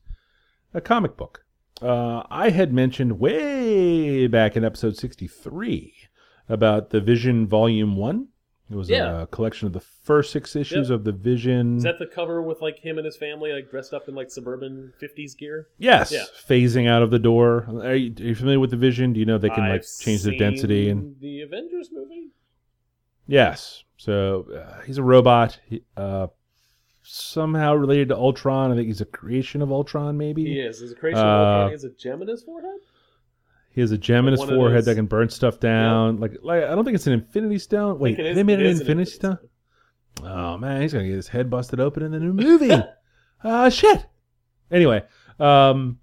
a 0.73 0.81
comic 0.81 1.15
book. 1.15 1.45
Uh, 1.81 2.23
I 2.31 2.49
had 2.49 2.73
mentioned 2.73 3.19
way 3.19 4.25
back 4.27 4.57
in 4.57 4.65
episode 4.65 4.97
63 4.97 5.93
about 6.49 6.89
the 6.91 7.01
Vision 7.01 7.47
Volume 7.47 7.95
1. 7.95 8.27
It 8.69 8.75
was 8.75 8.89
Yeah. 8.89 9.21
a 9.21 9.27
collection 9.27 9.65
of 9.67 9.71
the 9.73 9.79
first 9.79 10.31
six 10.31 10.53
issues 10.53 10.89
of 10.89 11.05
the 11.05 11.13
Vision. 11.13 11.77
Is 11.77 11.83
that 11.83 11.99
the 11.99 12.05
cover 12.05 12.41
with 12.41 12.61
like 12.61 12.79
him 12.79 12.97
and 12.97 13.05
his 13.05 13.15
family 13.15 13.53
like 13.53 13.71
dressed 13.71 13.93
up 13.93 14.09
in 14.09 14.15
like 14.15 14.29
suburban 14.29 14.91
'50s 15.01 15.37
gear? 15.37 15.67
yes. 15.77 16.11
Yeah. 16.11 16.25
Phasing 16.49 16.85
out 16.87 17.01
of 17.01 17.09
the 17.09 17.19
door. 17.19 17.65
Are 17.81 17.95
you, 17.95 18.13
are 18.19 18.23
you 18.23 18.35
familiar 18.35 18.59
with 18.59 18.71
the 18.71 18.77
Vision? 18.77 19.13
Do 19.13 19.21
you 19.21 19.25
know 19.25 19.37
they 19.37 19.49
can 19.49 19.63
like 19.69 19.81
I've 19.83 19.87
change 20.01 20.23
the 20.23 20.37
density 20.37 20.89
and 20.89 21.15
the 21.21 21.41
Avengers 21.41 21.89
movie. 21.93 22.31
Yes. 23.25 23.83
So 23.95 24.47
uh, 24.53 24.81
he's 24.81 24.97
a 24.97 25.03
robot. 25.03 25.59
He, 25.65 25.83
uh, 25.95 26.27
somehow 27.03 27.73
related 27.73 28.09
to 28.09 28.17
Ultron. 28.17 28.71
I 28.71 28.75
think 28.75 28.87
he's 28.87 28.99
a 29.01 29.05
creation 29.05 29.61
of 29.61 29.71
Ultron. 29.71 30.17
Maybe 30.17 30.43
He 30.43 30.59
is. 30.59 30.79
There's 30.79 30.91
a 30.91 30.95
creation 30.95 31.19
of 31.19 31.25
Uh, 31.25 31.29
Ultron. 31.29 31.67
He 31.69 31.71
has 31.71 31.83
a 31.85 31.89
gem 31.91 32.21
in 32.21 32.27
his 32.27 32.43
forehead. 32.43 32.79
He 33.77 33.81
has 33.81 33.91
a 33.91 33.97
gem 33.97 34.27
in 34.27 34.31
his 34.31 34.43
forehead 34.43 34.85
that 34.85 34.95
can 34.95 35.05
burn 35.05 35.29
stuff 35.29 35.59
down. 35.59 36.17
Like, 36.17 36.37
like 36.41 36.63
I 36.63 36.73
don't 36.73 36.83
think 36.83 36.95
it's 36.95 37.05
an 37.05 37.13
Infinity 37.13 37.59
Stone. 37.59 37.99
Wait, 37.99 38.19
is- 38.19 38.35
they 38.35 38.41
made 38.41 38.59
it 38.59 38.65
an 38.65 38.71
Infinity 38.81 39.11
Stone. 39.11 39.37
Oh 40.23 40.57
man, 40.57 40.81
he's 40.81 40.93
gonna 40.93 41.05
get 41.05 41.13
his 41.13 41.27
head 41.27 41.47
busted 41.51 41.79
open 41.79 42.01
in 42.01 42.11
the 42.11 42.19
new 42.19 42.33
movie. 42.33 42.71
Ah, 43.43 43.69
shit. 43.69 44.03
Anyway, 44.71 45.03
um, 45.39 45.99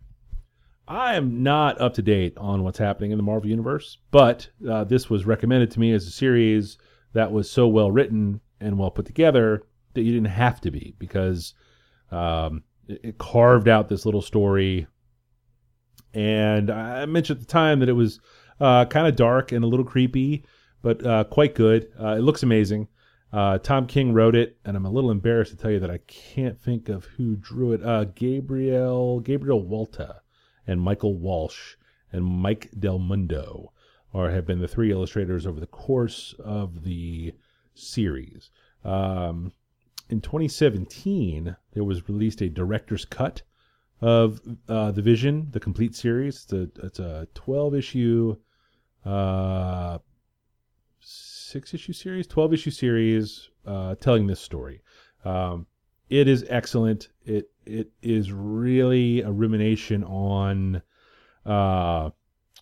I 0.87 1.17
am 1.17 1.43
not 1.43 1.81
up 1.81 1.95
to 1.95 2.03
date 2.03 2.35
on 2.37 2.63
what's 2.63 2.79
happening 2.79 3.11
in 3.11 3.17
the 3.17 3.25
Marvel 3.25 3.51
universe, 3.51 3.99
but 4.13 4.49
uh, 4.71 4.85
this 4.85 5.11
was 5.11 5.27
recommended 5.27 5.73
to 5.73 5.81
me 5.81 5.93
as 5.93 6.07
a 6.07 6.13
series 6.13 6.79
that 7.13 7.33
was 7.33 7.51
so 7.51 7.67
well 7.67 7.91
written 7.91 8.41
and 8.61 8.79
well 8.79 8.93
put 8.93 9.05
together 9.05 9.65
that 9.95 10.03
you 10.03 10.13
didn't 10.13 10.29
have 10.31 10.61
to 10.61 10.71
be 10.71 10.95
because 11.01 11.55
um, 12.13 12.63
it, 12.87 13.01
it 13.03 13.19
carved 13.19 13.67
out 13.67 13.89
this 13.89 14.07
little 14.07 14.23
story. 14.23 14.87
And 16.15 16.71
I 16.71 17.05
mentioned 17.07 17.41
at 17.41 17.47
the 17.47 17.53
time 17.53 17.81
that 17.81 17.89
it 17.89 17.95
was 17.95 18.21
uh, 18.61 18.85
kind 18.87 19.07
of 19.07 19.17
dark 19.17 19.53
and 19.53 19.65
a 19.65 19.67
little 19.69 19.85
creepy, 19.85 20.45
but 20.81 21.05
uh, 21.05 21.25
quite 21.25 21.55
good. 21.55 21.89
Uh, 22.01 22.17
it 22.17 22.21
looks 22.21 22.43
amazing. 22.43 22.89
Uh, 23.33 23.59
Tom 23.59 23.87
King 23.87 24.13
wrote 24.13 24.37
it, 24.37 24.59
and 24.65 24.77
I'm 24.77 24.87
a 24.87 24.91
little 24.91 25.11
embarrassed 25.11 25.51
to 25.51 25.57
tell 25.57 25.73
you 25.73 25.81
that 25.81 25.91
I 25.91 25.99
can't 26.07 26.61
think 26.61 26.89
of 26.89 27.05
who 27.05 27.35
drew 27.35 27.73
it. 27.73 27.83
Uh, 27.83 28.05
Gabriel 28.05 29.19
Gabriel 29.19 29.63
Walta 29.63 30.21
and 30.69 30.81
Michael 30.81 31.19
Walsh 31.19 31.75
and 32.13 32.25
Mike 32.25 32.71
Del 32.79 33.01
Mundo 33.01 33.73
or 34.15 34.31
have 34.31 34.47
been 34.47 34.61
the 34.61 34.69
three 34.69 34.93
illustrators 34.93 35.45
over 35.45 35.59
the 35.59 35.67
course 35.67 36.35
of 36.39 36.85
the 36.85 37.35
series. 37.75 38.51
Um, 38.85 39.53
in 40.09 40.21
2017, 40.21 41.57
there 41.73 41.85
was 41.85 42.09
released 42.09 42.41
a 42.41 42.49
director's 42.49 43.05
cut 43.05 43.43
of 44.01 44.41
uh, 44.69 44.91
the 44.91 45.03
Vision, 45.03 45.49
the 45.51 45.61
complete 45.61 45.95
series. 45.95 46.45
It's 46.45 46.53
a, 46.53 46.87
it's 46.87 46.99
a 46.99 47.29
12 47.35 47.75
issue, 47.75 48.37
uh, 49.05 49.99
six 51.01 51.75
issue 51.75 51.93
series, 51.93 52.27
12 52.27 52.55
issue 52.55 52.71
series 52.71 53.51
uh, 53.67 53.95
telling 53.97 54.27
this 54.27 54.41
story. 54.41 54.83
Um, 55.25 55.67
it 56.11 56.29
is 56.29 56.45
excellent. 56.49 57.09
It 57.25 57.51
it 57.65 57.91
is 58.03 58.31
really 58.31 59.23
a 59.23 59.31
rumination 59.31 60.05
on 60.05 60.83
uh, 61.47 62.11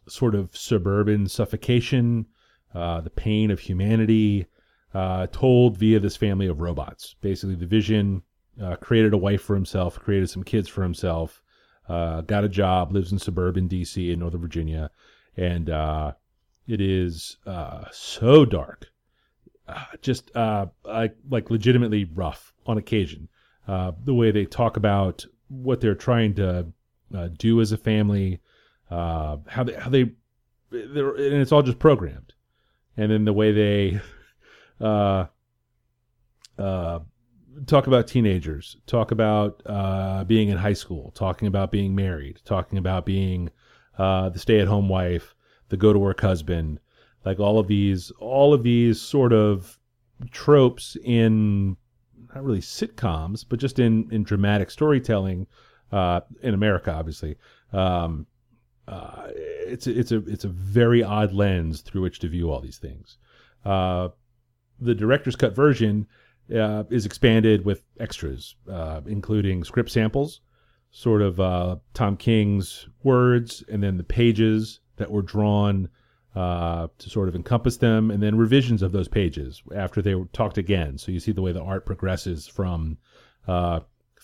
sort 0.08 0.34
of 0.34 0.56
suburban 0.56 1.26
suffocation, 1.28 2.26
uh, 2.74 3.00
the 3.00 3.10
pain 3.10 3.50
of 3.50 3.58
humanity, 3.58 4.46
uh, 4.94 5.26
told 5.32 5.76
via 5.76 5.98
this 5.98 6.16
family 6.16 6.46
of 6.46 6.60
robots. 6.60 7.16
Basically, 7.20 7.56
the 7.56 7.66
Vision 7.66 8.22
uh, 8.60 8.76
created 8.76 9.12
a 9.12 9.18
wife 9.18 9.42
for 9.42 9.54
himself, 9.54 9.98
created 9.98 10.28
some 10.28 10.42
kids 10.42 10.68
for 10.68 10.82
himself, 10.82 11.42
uh, 11.88 12.20
got 12.22 12.44
a 12.44 12.48
job, 12.48 12.92
lives 12.92 13.12
in 13.12 13.18
suburban 13.18 13.68
DC 13.68 14.12
in 14.12 14.18
Northern 14.18 14.40
Virginia, 14.40 14.90
and 15.36 15.70
uh, 15.70 16.12
it 16.66 16.80
is 16.80 17.36
uh, 17.46 17.84
so 17.90 18.44
dark, 18.44 18.88
uh, 19.68 19.84
just 20.00 20.34
uh, 20.36 20.66
like 20.84 21.16
like 21.28 21.50
legitimately 21.50 22.04
rough 22.04 22.52
on 22.66 22.78
occasion. 22.78 23.28
The 23.66 24.14
way 24.14 24.30
they 24.30 24.44
talk 24.44 24.76
about 24.76 25.24
what 25.48 25.80
they're 25.80 25.94
trying 25.94 26.34
to 26.34 26.66
do 27.38 27.60
as 27.60 27.72
a 27.72 27.76
family, 27.76 28.40
how 28.90 29.64
they 29.64 29.74
how 29.74 29.90
they, 29.90 30.02
and 30.70 31.40
it's 31.40 31.52
all 31.52 31.62
just 31.62 31.78
programmed, 31.78 32.32
and 32.96 33.10
then 33.10 33.24
the 33.24 33.32
way 33.32 33.52
they 33.52 34.00
uh, 34.80 35.26
uh, 36.58 37.00
talk 37.66 37.86
about 37.86 38.06
teenagers, 38.06 38.76
talk 38.86 39.10
about 39.10 39.62
uh, 39.66 40.24
being 40.24 40.48
in 40.48 40.56
high 40.56 40.72
school, 40.72 41.12
talking 41.14 41.48
about 41.48 41.70
being 41.70 41.94
married, 41.94 42.40
talking 42.44 42.78
about 42.78 43.06
being 43.06 43.50
uh, 43.98 44.28
the 44.28 44.38
stay-at-home 44.38 44.88
wife, 44.88 45.34
the 45.68 45.76
go-to-work 45.76 46.20
husband, 46.20 46.80
like 47.24 47.38
all 47.38 47.58
of 47.58 47.66
these, 47.66 48.10
all 48.18 48.52
of 48.52 48.62
these 48.62 49.00
sort 49.00 49.32
of 49.32 49.78
tropes 50.30 50.96
in 51.04 51.76
not 52.34 52.44
really 52.44 52.60
sitcoms, 52.60 53.44
but 53.48 53.58
just 53.58 53.78
in 53.78 54.08
in 54.10 54.22
dramatic 54.22 54.70
storytelling 54.70 55.46
uh, 55.90 56.20
in 56.42 56.54
America, 56.54 56.92
obviously. 56.92 57.36
Um, 57.72 58.26
uh, 58.88 59.28
it's 59.34 59.86
a, 59.86 59.98
it's 59.98 60.12
a 60.12 60.18
it's 60.26 60.44
a 60.44 60.48
very 60.48 61.02
odd 61.02 61.32
lens 61.32 61.82
through 61.82 62.02
which 62.02 62.18
to 62.20 62.28
view 62.28 62.50
all 62.50 62.60
these 62.60 62.78
things. 62.78 63.18
Uh, 63.64 64.08
the 64.80 64.94
director's 64.94 65.36
cut 65.36 65.54
version 65.54 66.06
uh, 66.54 66.84
is 66.90 67.06
expanded 67.06 67.64
with 67.64 67.84
extras, 68.00 68.56
uh, 68.70 69.00
including 69.06 69.64
script 69.64 69.90
samples, 69.90 70.40
sort 70.90 71.22
of 71.22 71.40
uh, 71.40 71.76
Tom 71.94 72.16
King's 72.16 72.88
words, 73.02 73.64
and 73.70 73.82
then 73.82 73.96
the 73.96 74.04
pages 74.04 74.80
that 74.96 75.10
were 75.10 75.22
drawn 75.22 75.88
uh, 76.34 76.88
to 76.98 77.10
sort 77.10 77.28
of 77.28 77.34
encompass 77.34 77.76
them, 77.78 78.10
and 78.10 78.22
then 78.22 78.36
revisions 78.36 78.82
of 78.82 78.92
those 78.92 79.08
pages 79.08 79.62
after 79.74 80.00
they 80.00 80.14
were 80.14 80.26
talked 80.32 80.58
again. 80.58 80.98
So 80.98 81.12
you 81.12 81.20
see 81.20 81.32
the 81.32 81.42
way 81.42 81.52
the 81.52 81.62
art 81.62 81.86
progresses 81.86 82.46
from 82.46 82.98
uh, 83.46 83.80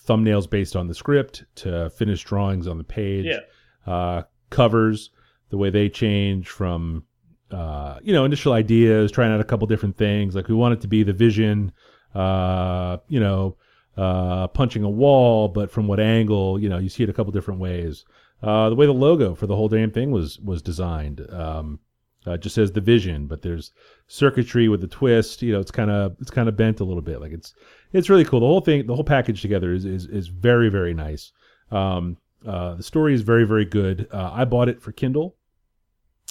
thumbnails 0.07 0.49
based 0.49 0.75
on 0.75 0.87
the 0.87 0.95
script 0.95 1.43
to 1.55 1.89
finished 1.91 2.25
drawings 2.25 2.67
on 2.67 2.77
the 2.77 2.83
page. 2.83 3.25
Yeah. 3.25 3.91
Uh, 3.91 4.23
covers, 4.49 5.11
the 5.49 5.57
way 5.57 5.69
they 5.69 5.89
change 5.89 6.49
from 6.49 7.03
uh, 7.51 7.99
you 8.01 8.13
know 8.13 8.25
initial 8.25 8.53
ideas, 8.53 9.11
trying 9.11 9.31
out 9.31 9.39
a 9.39 9.43
couple 9.45 9.67
different 9.67 9.97
things. 9.97 10.35
Like 10.35 10.47
we 10.47 10.55
want 10.55 10.73
it 10.73 10.81
to 10.81 10.87
be 10.87 11.03
the 11.03 11.13
vision, 11.13 11.71
uh, 12.15 12.97
you 13.07 13.19
know, 13.19 13.55
uh, 13.97 14.47
punching 14.47 14.83
a 14.83 14.89
wall, 14.89 15.47
but 15.47 15.71
from 15.71 15.87
what 15.87 15.99
angle? 15.99 16.59
You 16.59 16.69
know, 16.69 16.77
you 16.77 16.89
see 16.89 17.03
it 17.03 17.09
a 17.09 17.13
couple 17.13 17.31
different 17.31 17.59
ways. 17.59 18.05
Uh, 18.41 18.69
the 18.69 18.75
way 18.75 18.85
the 18.85 18.93
logo 18.93 19.35
for 19.35 19.47
the 19.47 19.55
whole 19.55 19.67
damn 19.67 19.91
thing 19.91 20.11
was 20.11 20.39
was 20.39 20.61
designed. 20.61 21.25
Um, 21.29 21.79
uh, 22.25 22.37
just 22.37 22.55
says 22.55 22.71
the 22.71 22.81
vision, 22.81 23.27
but 23.27 23.41
there's 23.41 23.71
circuitry 24.07 24.67
with 24.67 24.81
the 24.81 24.87
twist. 24.87 25.41
You 25.41 25.53
know, 25.53 25.59
it's 25.59 25.71
kind 25.71 25.91
of 25.91 26.15
it's 26.19 26.31
kind 26.31 26.49
of 26.49 26.55
bent 26.55 26.79
a 26.79 26.83
little 26.83 27.01
bit. 27.01 27.21
Like 27.21 27.31
it's 27.31 27.53
it's 27.93 28.09
really 28.09 28.25
cool. 28.25 28.39
The 28.39 28.45
whole 28.45 28.61
thing, 28.61 28.85
the 28.85 28.95
whole 28.95 29.03
package 29.03 29.41
together 29.41 29.73
is 29.73 29.85
is, 29.85 30.05
is 30.05 30.27
very 30.27 30.69
very 30.69 30.93
nice. 30.93 31.31
Um, 31.71 32.17
uh, 32.45 32.75
the 32.75 32.83
story 32.83 33.13
is 33.13 33.21
very 33.21 33.45
very 33.45 33.65
good. 33.65 34.07
Uh, 34.11 34.31
I 34.33 34.45
bought 34.45 34.69
it 34.69 34.81
for 34.81 34.91
Kindle. 34.91 35.35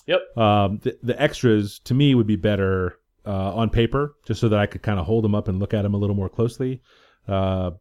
Yep. 0.06 0.38
Um, 0.38 0.78
the, 0.82 0.98
the 1.02 1.20
extras 1.20 1.80
to 1.80 1.94
me 1.94 2.14
would 2.14 2.26
be 2.26 2.36
better 2.36 2.97
uh, 3.26 3.54
on 3.54 3.70
paper, 3.70 4.14
just 4.26 4.40
so 4.40 4.48
that 4.48 4.58
I 4.58 4.66
could 4.66 4.82
kind 4.82 4.98
of 4.98 5.06
hold 5.06 5.24
them 5.24 5.34
up 5.34 5.48
and 5.48 5.58
look 5.58 5.74
at 5.74 5.82
them 5.82 5.94
a 5.94 5.98
little 5.98 6.16
more 6.16 6.28
closely. 6.28 6.82
Uh, 7.26 7.72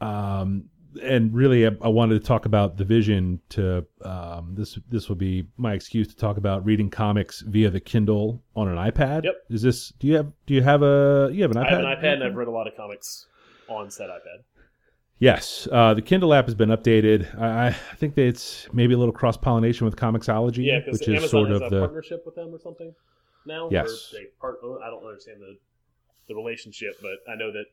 um, 0.00 0.64
and 1.02 1.32
really, 1.32 1.66
I, 1.66 1.70
I 1.82 1.88
wanted 1.88 2.20
to 2.20 2.26
talk 2.26 2.46
about 2.46 2.76
the 2.76 2.84
vision. 2.84 3.40
To 3.50 3.86
um, 4.04 4.54
this, 4.56 4.78
this 4.88 5.08
will 5.08 5.16
be 5.16 5.46
my 5.56 5.74
excuse 5.74 6.08
to 6.08 6.16
talk 6.16 6.36
about 6.36 6.64
reading 6.64 6.90
comics 6.90 7.42
via 7.42 7.70
the 7.70 7.80
Kindle 7.80 8.42
on 8.56 8.68
an 8.68 8.76
iPad. 8.76 9.24
Yep. 9.24 9.34
Is 9.50 9.62
this? 9.62 9.90
Do 9.98 10.06
you 10.06 10.16
have? 10.16 10.32
Do 10.46 10.54
you 10.54 10.62
have 10.62 10.82
a? 10.82 11.30
You 11.32 11.42
have 11.42 11.52
an 11.52 11.58
iPad? 11.58 11.66
I 11.66 11.70
have 11.70 11.80
an 11.80 11.86
iPad 11.86 12.12
and 12.14 12.24
I've 12.24 12.34
read 12.34 12.48
a 12.48 12.52
lot 12.52 12.66
of 12.66 12.76
comics 12.76 13.26
on 13.68 13.90
said 13.90 14.08
iPad. 14.10 14.44
Yes, 15.20 15.68
uh, 15.70 15.92
the 15.92 16.00
Kindle 16.00 16.32
app 16.32 16.46
has 16.46 16.54
been 16.54 16.70
updated. 16.70 17.38
I, 17.38 17.68
I 17.68 17.72
think 17.72 18.14
that 18.14 18.26
it's 18.26 18.66
maybe 18.72 18.94
a 18.94 18.98
little 18.98 19.12
cross 19.12 19.36
pollination 19.36 19.84
with 19.84 19.94
Comixology, 19.94 20.64
Yeah, 20.64 20.80
which 20.90 21.06
Amazon 21.06 21.24
is 21.24 21.30
sort 21.30 21.48
has 21.50 21.60
of 21.60 21.66
a 21.66 21.74
the 21.74 21.80
partnership 21.80 22.22
with 22.24 22.34
them 22.36 22.48
or 22.54 22.58
something 22.58 22.94
now. 23.46 23.68
Yes. 23.70 24.10
they 24.12 24.26
part, 24.40 24.58
I 24.62 24.90
don't 24.90 25.04
understand 25.04 25.40
the 25.40 25.56
the 26.28 26.34
relationship, 26.34 26.94
but 27.02 27.18
I 27.30 27.36
know 27.36 27.50
that 27.52 27.66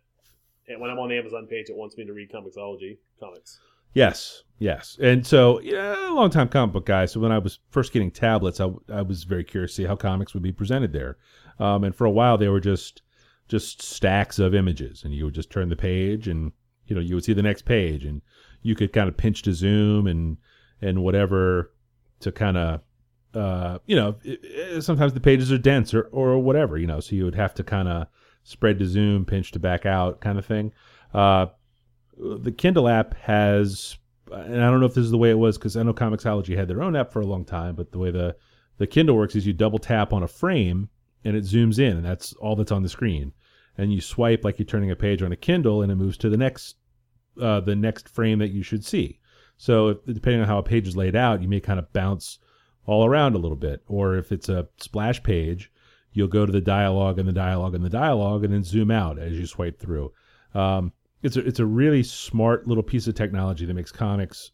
when 0.80 0.90
I'm 0.90 1.00
on 1.00 1.10
the 1.10 1.18
Amazon 1.18 1.48
page, 1.48 1.70
it 1.70 1.76
wants 1.76 1.96
me 1.98 2.06
to 2.06 2.14
read 2.14 2.32
Comixology 2.32 2.98
comics. 3.20 3.60
Yes, 3.94 4.44
yes. 4.60 4.98
And 5.02 5.26
so, 5.26 5.60
yeah, 5.62 6.10
a 6.10 6.14
long 6.14 6.30
time 6.30 6.50
comic 6.50 6.74
book 6.74 6.86
guy. 6.86 7.06
So 7.06 7.20
when 7.20 7.32
I 7.32 7.38
was 7.38 7.60
first 7.70 7.94
getting 7.94 8.12
tablets, 8.12 8.60
I, 8.60 8.70
I 8.92 9.02
was 9.02 9.24
very 9.24 9.44
curious 9.44 9.72
to 9.72 9.76
see 9.76 9.86
how 9.86 9.96
comics 9.96 10.34
would 10.34 10.44
be 10.44 10.52
presented 10.52 10.92
there. 10.92 11.18
Um, 11.60 11.84
and 11.84 11.96
for 11.96 12.06
a 12.06 12.12
while, 12.12 12.38
they 12.38 12.50
were 12.50 12.60
just 12.60 13.02
just 13.48 13.82
stacks 13.82 14.40
of 14.40 14.54
images, 14.54 15.04
and 15.04 15.14
you 15.14 15.24
would 15.26 15.34
just 15.34 15.50
turn 15.50 15.70
the 15.70 15.76
page, 15.76 16.28
and 16.28 16.52
you 16.86 16.96
know 16.96 17.02
you 17.02 17.16
would 17.16 17.24
see 17.24 17.34
the 17.34 17.42
next 17.42 17.64
page, 17.64 18.04
and 18.04 18.22
you 18.62 18.76
could 18.76 18.92
kind 18.92 19.08
of 19.08 19.16
pinch 19.18 19.42
to 19.44 19.54
zoom 19.54 20.06
and 20.06 20.38
and 20.82 21.02
whatever 21.04 21.72
to 22.20 22.32
kind 22.32 22.58
of 22.58 22.82
uh, 23.38 23.80
you 23.86 23.96
know 23.96 24.16
it, 24.24 24.40
it- 24.44 24.82
sometimes 24.84 25.14
the 25.14 25.20
pages 25.20 25.52
are 25.52 25.58
dense 25.58 25.94
or 25.94 26.04
or 26.12 26.40
whatever, 26.40 26.78
you 26.78 26.88
know, 26.88 27.00
so 27.00 27.16
you 27.16 27.26
would 27.26 27.36
have 27.36 27.54
to 27.56 27.64
kind 27.64 27.88
of 27.88 28.08
spread 28.44 28.80
to 28.80 28.86
zoom, 28.86 29.26
pinch 29.26 29.52
to 29.52 29.60
back 29.60 29.86
out, 29.86 30.22
kind 30.22 30.38
of 30.40 30.46
thing. 30.46 30.72
Uh, 31.14 31.48
the 32.18 32.52
Kindle 32.52 32.88
app 32.88 33.14
has, 33.16 33.98
and 34.32 34.64
I 34.64 34.70
don't 34.72 34.80
know 34.80 34.86
if 34.86 34.94
this 34.96 35.06
is 35.06 35.12
the 35.12 35.18
way 35.18 35.30
it 35.30 35.38
was 35.38 35.58
because 35.58 35.76
I 35.78 35.84
know 35.84 35.94
Comixology 35.94 36.56
had 36.58 36.68
their 36.68 36.82
own 36.82 36.96
app 36.96 37.12
for 37.12 37.22
a 37.22 37.26
long 37.28 37.46
time, 37.46 37.76
but 37.76 37.92
the 37.92 38.00
way 38.00 38.12
the 38.12 38.36
the 38.78 38.88
Kindle 38.88 39.16
works 39.16 39.36
is 39.36 39.46
you 39.46 39.54
double 39.54 39.80
tap 39.80 40.14
on 40.14 40.24
a 40.24 40.28
frame 40.28 40.90
and 41.26 41.36
it 41.36 41.44
zooms 41.44 41.78
in, 41.80 41.98
and 41.98 42.06
that's 42.06 42.34
all 42.34 42.56
that's 42.56 42.72
on 42.72 42.84
the 42.84 42.90
screen. 42.90 43.34
And 43.78 43.94
you 43.94 44.02
swipe 44.02 44.44
like 44.44 44.58
you're 44.58 44.66
turning 44.66 44.92
a 44.92 44.96
page 44.96 45.22
on 45.22 45.32
a 45.32 45.36
Kindle, 45.36 45.82
and 45.82 45.92
it 45.92 45.96
moves 45.96 46.18
to 46.18 46.30
the 46.30 46.38
next 46.38 46.76
uh, 47.42 47.60
the 47.60 47.76
next 47.76 48.10
frame 48.10 48.40
that 48.40 48.50
you 48.50 48.64
should 48.64 48.84
see. 48.86 49.20
So 49.58 49.90
if, 49.90 49.98
depending 50.06 50.42
on 50.42 50.48
how 50.48 50.58
a 50.60 50.64
page 50.64 50.88
is 50.88 50.96
laid 50.98 51.16
out, 51.16 51.42
you 51.42 51.48
may 51.48 51.60
kind 51.60 51.80
of 51.80 51.92
bounce 51.94 52.40
all 52.88 53.06
around 53.06 53.36
a 53.36 53.38
little 53.38 53.58
bit, 53.58 53.84
or 53.88 54.16
if 54.16 54.32
it's 54.32 54.50
a 54.50 54.68
splash 54.78 55.22
page, 55.22 55.72
you'll 56.14 56.28
go 56.28 56.46
to 56.46 56.52
the 56.52 56.62
dialogue 56.62 57.20
and 57.20 57.28
the 57.28 57.34
dialogue 57.34 57.76
and 57.76 57.86
the 57.86 57.90
dialogue, 57.90 58.44
and 58.44 58.52
then 58.52 58.64
zoom 58.64 58.90
out 58.90 59.20
as 59.20 59.34
you 59.34 59.46
swipe 59.46 59.80
through. 59.80 60.12
Um, 60.56 60.94
it's 61.22 61.36
a 61.36 61.46
it's 61.46 61.60
a 61.60 61.66
really 61.66 62.02
smart 62.02 62.66
little 62.68 62.84
piece 62.84 63.06
of 63.08 63.14
technology 63.14 63.66
that 63.66 63.74
makes 63.74 63.92
comics 63.92 64.52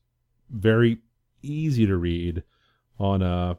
very 0.49 0.97
easy 1.41 1.85
to 1.85 1.95
read 1.95 2.43
on 2.99 3.21
a 3.21 3.57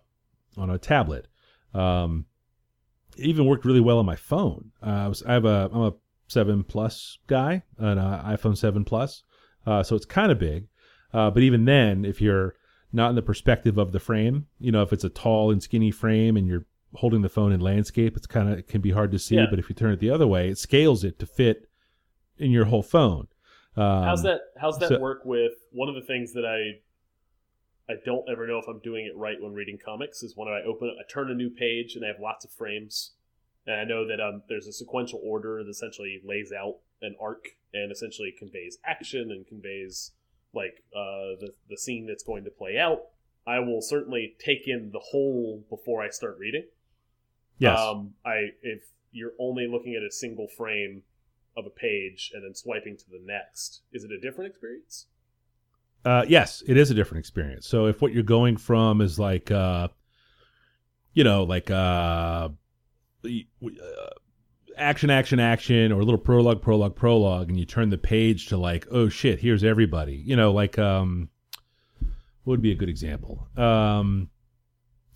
on 0.57 0.71
a 0.71 0.79
tablet. 0.79 1.29
Um, 1.73 2.27
it 3.17 3.27
even 3.27 3.47
worked 3.47 3.65
really 3.65 3.81
well 3.81 3.99
on 3.99 4.07
my 4.07 4.17
phone. 4.17 4.73
Uh, 4.85 4.91
I 4.91 5.09
was 5.09 5.23
I 5.23 5.33
have 5.33 5.45
a 5.45 5.71
I'm 5.73 5.83
a 5.83 5.95
seven 6.27 6.65
plus 6.65 7.19
guy, 7.27 7.63
an 7.79 7.99
uh, 7.99 8.23
iPhone 8.27 8.57
seven 8.57 8.85
plus, 8.85 9.23
uh, 9.67 9.83
so 9.83 9.95
it's 9.95 10.07
kind 10.07 10.33
of 10.33 10.39
big. 10.39 10.67
Uh, 11.13 11.31
but 11.31 11.45
even 11.45 11.65
then, 11.65 12.05
if 12.05 12.21
you're 12.21 12.57
not 12.95 13.11
in 13.11 13.17
the 13.17 13.23
perspective 13.23 13.77
of 13.77 13.93
the 13.93 14.01
frame, 14.01 14.47
you 14.61 14.71
know, 14.71 14.83
if 14.83 14.93
it's 14.93 15.05
a 15.05 15.09
tall 15.09 15.51
and 15.51 15.63
skinny 15.63 15.91
frame 15.91 16.37
and 16.37 16.47
you're 16.47 16.65
holding 16.95 17.23
the 17.23 17.29
phone 17.29 17.51
in 17.51 17.61
landscape, 17.61 18.17
it's 18.17 18.27
kind 18.27 18.49
of 18.49 18.59
it 18.59 18.69
can 18.69 18.81
be 18.81 18.93
hard 18.93 19.11
to 19.11 19.19
see. 19.19 19.35
Yeah. 19.35 19.47
But 19.51 19.59
if 19.59 19.69
you 19.69 19.75
turn 19.75 19.93
it 19.93 19.99
the 19.99 20.11
other 20.11 20.29
way, 20.29 20.49
it 20.49 20.59
scales 20.59 21.03
it 21.03 21.19
to 21.19 21.27
fit 21.27 21.69
in 22.39 22.53
your 22.53 22.67
whole 22.67 22.85
phone. 22.85 23.27
Um, 23.77 24.05
how's 24.05 24.23
that? 24.23 24.41
How's 24.57 24.79
that 24.79 24.91
so- 24.91 25.01
work 25.01 25.25
with 25.25 25.53
one 25.73 25.89
of 25.89 25.97
the 25.97 26.03
things 26.03 26.33
that 26.35 26.47
I 26.47 26.81
I 27.93 27.97
don't 28.05 28.25
ever 28.31 28.47
know 28.47 28.59
if 28.59 28.69
I'm 28.69 28.79
doing 28.79 29.07
it 29.07 29.17
right 29.17 29.37
when 29.41 29.53
reading 29.53 29.79
comics 29.85 30.23
is 30.23 30.37
when 30.37 30.49
I 30.49 30.63
open 30.63 30.89
it, 30.89 30.95
I 30.99 31.05
turn 31.13 31.31
a 31.31 31.35
new 31.35 31.51
page 31.51 31.97
and 31.97 32.05
I 32.05 32.09
have 32.09 32.21
lots 32.21 32.45
of 32.45 32.53
frames, 32.53 33.13
and 33.67 33.75
I 33.75 33.85
know 33.85 34.07
that 34.07 34.21
um, 34.21 34.43
there's 34.49 34.69
a 34.69 34.73
sequential 34.73 35.21
order 35.23 35.63
that 35.63 35.69
essentially 35.69 36.21
lays 36.25 36.53
out 36.53 36.77
an 37.03 37.17
arc 37.21 37.49
and 37.75 37.91
essentially 37.91 38.33
conveys 38.39 38.79
action 38.85 39.33
and 39.33 39.47
conveys 39.47 40.13
like 40.55 40.83
uh, 40.95 41.39
the 41.41 41.55
the 41.69 41.77
scene 41.77 42.07
that's 42.07 42.23
going 42.23 42.45
to 42.45 42.51
play 42.51 42.79
out. 42.79 43.01
I 43.47 43.59
will 43.59 43.83
certainly 43.83 44.37
take 44.39 44.67
in 44.67 44.91
the 44.93 45.01
whole 45.01 45.65
before 45.69 46.03
I 46.03 46.09
start 46.09 46.39
reading. 46.39 46.65
Yes. 47.59 47.79
Um, 47.79 48.15
I 48.25 48.51
if 48.63 48.83
you're 49.13 49.33
only 49.39 49.67
looking 49.67 49.95
at 49.95 50.03
a 50.03 50.11
single 50.11 50.49
frame 50.49 51.03
of 51.57 51.67
a 51.67 51.71
page 51.71 52.33
and 52.35 52.43
then 52.43 52.55
swiping 52.55 52.97
to 52.97 53.05
the 53.11 53.21
next, 53.23 53.83
is 53.93 54.03
it 54.03 54.11
a 54.11 54.19
different 54.19 54.51
experience? 54.51 55.07
Uh, 56.05 56.25
yes, 56.29 56.63
it 56.67 56.77
is 56.77 56.91
a 56.91 56.95
different 56.95 57.21
experience. 57.21 57.67
So 57.67 57.87
if 57.87 58.03
what 58.03 58.13
you're 58.13 58.23
going 58.23 58.57
from 58.57 59.01
is 59.01 59.19
like, 59.19 59.51
uh, 59.51 59.89
you 61.15 61.25
know, 61.25 61.45
like 61.45 61.71
uh, 61.71 62.49
uh, 63.25 64.11
action, 64.77 65.11
action, 65.11 65.41
action, 65.41 65.93
or 65.93 66.01
a 66.01 66.05
little 66.05 66.19
prologue, 66.19 66.61
prologue, 66.63 66.95
prologue, 66.97 67.49
and 67.49 67.59
you 67.59 67.65
turn 67.65 67.91
the 67.91 67.99
page 67.99 68.47
to 68.49 68.57
like, 68.57 68.87
oh 68.91 69.09
shit, 69.09 69.41
here's 69.41 69.65
everybody. 69.65 70.15
You 70.17 70.37
know, 70.37 70.53
like 70.53 70.79
um, 70.79 71.29
what 72.01 72.53
would 72.53 72.63
be 72.63 72.73
a 72.73 72.77
good 72.77 72.89
example? 72.89 73.49
Um, 73.57 74.31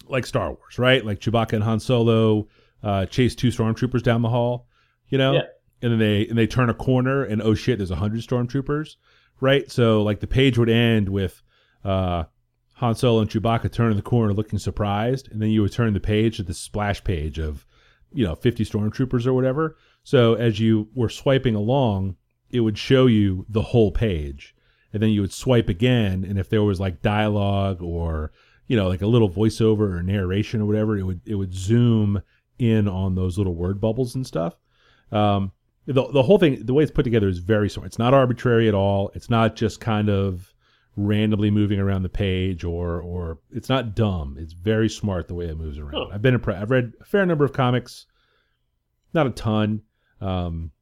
like 0.08 0.26
Star 0.26 0.48
Wars, 0.52 0.78
right? 0.78 1.04
Like 1.04 1.20
Chewbacca 1.20 1.54
and 1.54 1.64
Han 1.64 1.80
Solo 1.80 2.48
uh, 2.82 3.06
chase 3.06 3.34
two 3.34 3.48
stormtroopers 3.48 4.02
down 4.02 4.22
the 4.22 4.28
hall. 4.28 4.66
You 5.08 5.18
know, 5.18 5.34
Yeah. 5.34 5.42
and 5.82 5.92
then 5.92 5.98
they 5.98 6.26
and 6.28 6.36
they 6.38 6.46
turn 6.46 6.70
a 6.70 6.74
corner, 6.74 7.24
and 7.24 7.40
oh 7.42 7.54
shit, 7.54 7.78
there's 7.78 7.90
a 7.90 7.96
hundred 7.96 8.20
stormtroopers 8.22 8.96
right? 9.40 9.70
So 9.70 10.02
like 10.02 10.18
the 10.18 10.26
page 10.26 10.58
would 10.58 10.68
end 10.68 11.08
with 11.08 11.42
uh, 11.84 12.24
Han 12.72 12.96
Solo 12.96 13.20
and 13.20 13.30
Chewbacca 13.30 13.70
turning 13.70 13.94
the 13.96 14.02
corner, 14.02 14.32
looking 14.32 14.58
surprised, 14.58 15.30
and 15.30 15.40
then 15.40 15.50
you 15.50 15.62
would 15.62 15.70
turn 15.70 15.92
the 15.94 16.00
page 16.00 16.38
to 16.38 16.42
the 16.42 16.52
splash 16.54 17.04
page 17.04 17.38
of 17.38 17.64
you 18.12 18.24
know 18.24 18.34
50 18.34 18.64
stormtroopers 18.64 19.26
or 19.26 19.34
whatever. 19.34 19.76
So 20.04 20.34
as 20.34 20.58
you 20.58 20.88
were 20.94 21.08
swiping 21.08 21.54
along, 21.54 22.16
it 22.50 22.60
would 22.60 22.78
show 22.78 23.06
you 23.06 23.44
the 23.48 23.62
whole 23.62 23.92
page, 23.92 24.54
and 24.92 25.02
then 25.02 25.10
you 25.10 25.20
would 25.20 25.32
swipe 25.32 25.68
again, 25.68 26.24
and 26.24 26.38
if 26.38 26.48
there 26.48 26.62
was 26.62 26.80
like 26.80 27.02
dialogue 27.02 27.82
or 27.82 28.32
you 28.66 28.76
know 28.76 28.88
like 28.88 29.02
a 29.02 29.06
little 29.06 29.30
voiceover 29.30 29.96
or 29.96 30.02
narration 30.02 30.60
or 30.60 30.66
whatever, 30.66 30.96
it 30.96 31.02
would 31.02 31.20
it 31.26 31.34
would 31.34 31.54
zoom 31.54 32.22
in 32.58 32.88
on 32.88 33.14
those 33.14 33.38
little 33.38 33.54
word 33.54 33.80
bubbles 33.80 34.14
and 34.14 34.26
stuff. 34.26 34.56
Um, 35.12 35.52
the 35.86 36.06
the 36.12 36.22
whole 36.22 36.38
thing, 36.38 36.64
the 36.64 36.74
way 36.74 36.82
it's 36.82 36.92
put 36.92 37.04
together 37.04 37.28
is 37.28 37.38
very 37.38 37.70
smart. 37.70 37.86
It's 37.86 37.98
not 37.98 38.14
arbitrary 38.14 38.68
at 38.68 38.74
all. 38.74 39.10
It's 39.14 39.30
not 39.30 39.56
just 39.56 39.80
kind 39.80 40.10
of 40.10 40.52
randomly 40.98 41.50
moving 41.50 41.78
around 41.78 42.02
the 42.02 42.08
page 42.08 42.64
or 42.64 43.00
or 43.00 43.38
it's 43.50 43.68
not 43.68 43.94
dumb. 43.94 44.36
It's 44.38 44.52
very 44.52 44.88
smart 44.88 45.28
the 45.28 45.34
way 45.34 45.46
it 45.46 45.56
moves 45.56 45.78
around. 45.78 46.12
I've 46.12 46.22
been 46.22 46.34
impressed. 46.34 46.60
I've 46.60 46.70
read 46.70 46.92
a 47.00 47.04
fair 47.04 47.24
number 47.24 47.44
of 47.44 47.52
comics, 47.52 48.06
not 49.14 49.26
a 49.26 49.30
ton. 49.30 49.82
Um, 50.20 50.72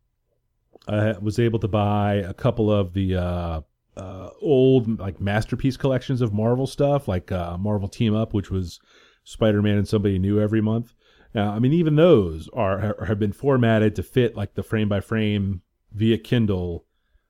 I 0.88 1.12
was 1.18 1.38
able 1.38 1.58
to 1.60 1.68
buy 1.68 2.14
a 2.14 2.32
couple 2.32 2.72
of 2.72 2.94
the 2.94 3.16
uh, 3.16 3.60
uh, 3.96 4.30
old 4.40 4.98
like 4.98 5.20
masterpiece 5.20 5.76
collections 5.76 6.20
of 6.20 6.32
Marvel 6.32 6.66
stuff, 6.66 7.08
like 7.08 7.30
uh, 7.30 7.58
Marvel 7.58 7.88
Team 7.88 8.14
Up, 8.14 8.32
which 8.32 8.50
was 8.50 8.80
Spider 9.24 9.60
Man 9.60 9.76
and 9.76 9.88
somebody 9.88 10.18
new 10.18 10.40
every 10.40 10.60
month. 10.60 10.94
Uh, 11.34 11.40
I 11.40 11.58
mean, 11.58 11.72
even 11.74 11.96
those 11.96 12.48
are 12.54 12.96
have 13.04 13.18
been 13.18 13.32
formatted 13.32 13.96
to 13.96 14.02
fit 14.02 14.36
like 14.36 14.54
the 14.54 14.62
frame 14.62 14.88
by 14.88 15.00
frame 15.00 15.60
via 15.92 16.16
Kindle 16.16 16.86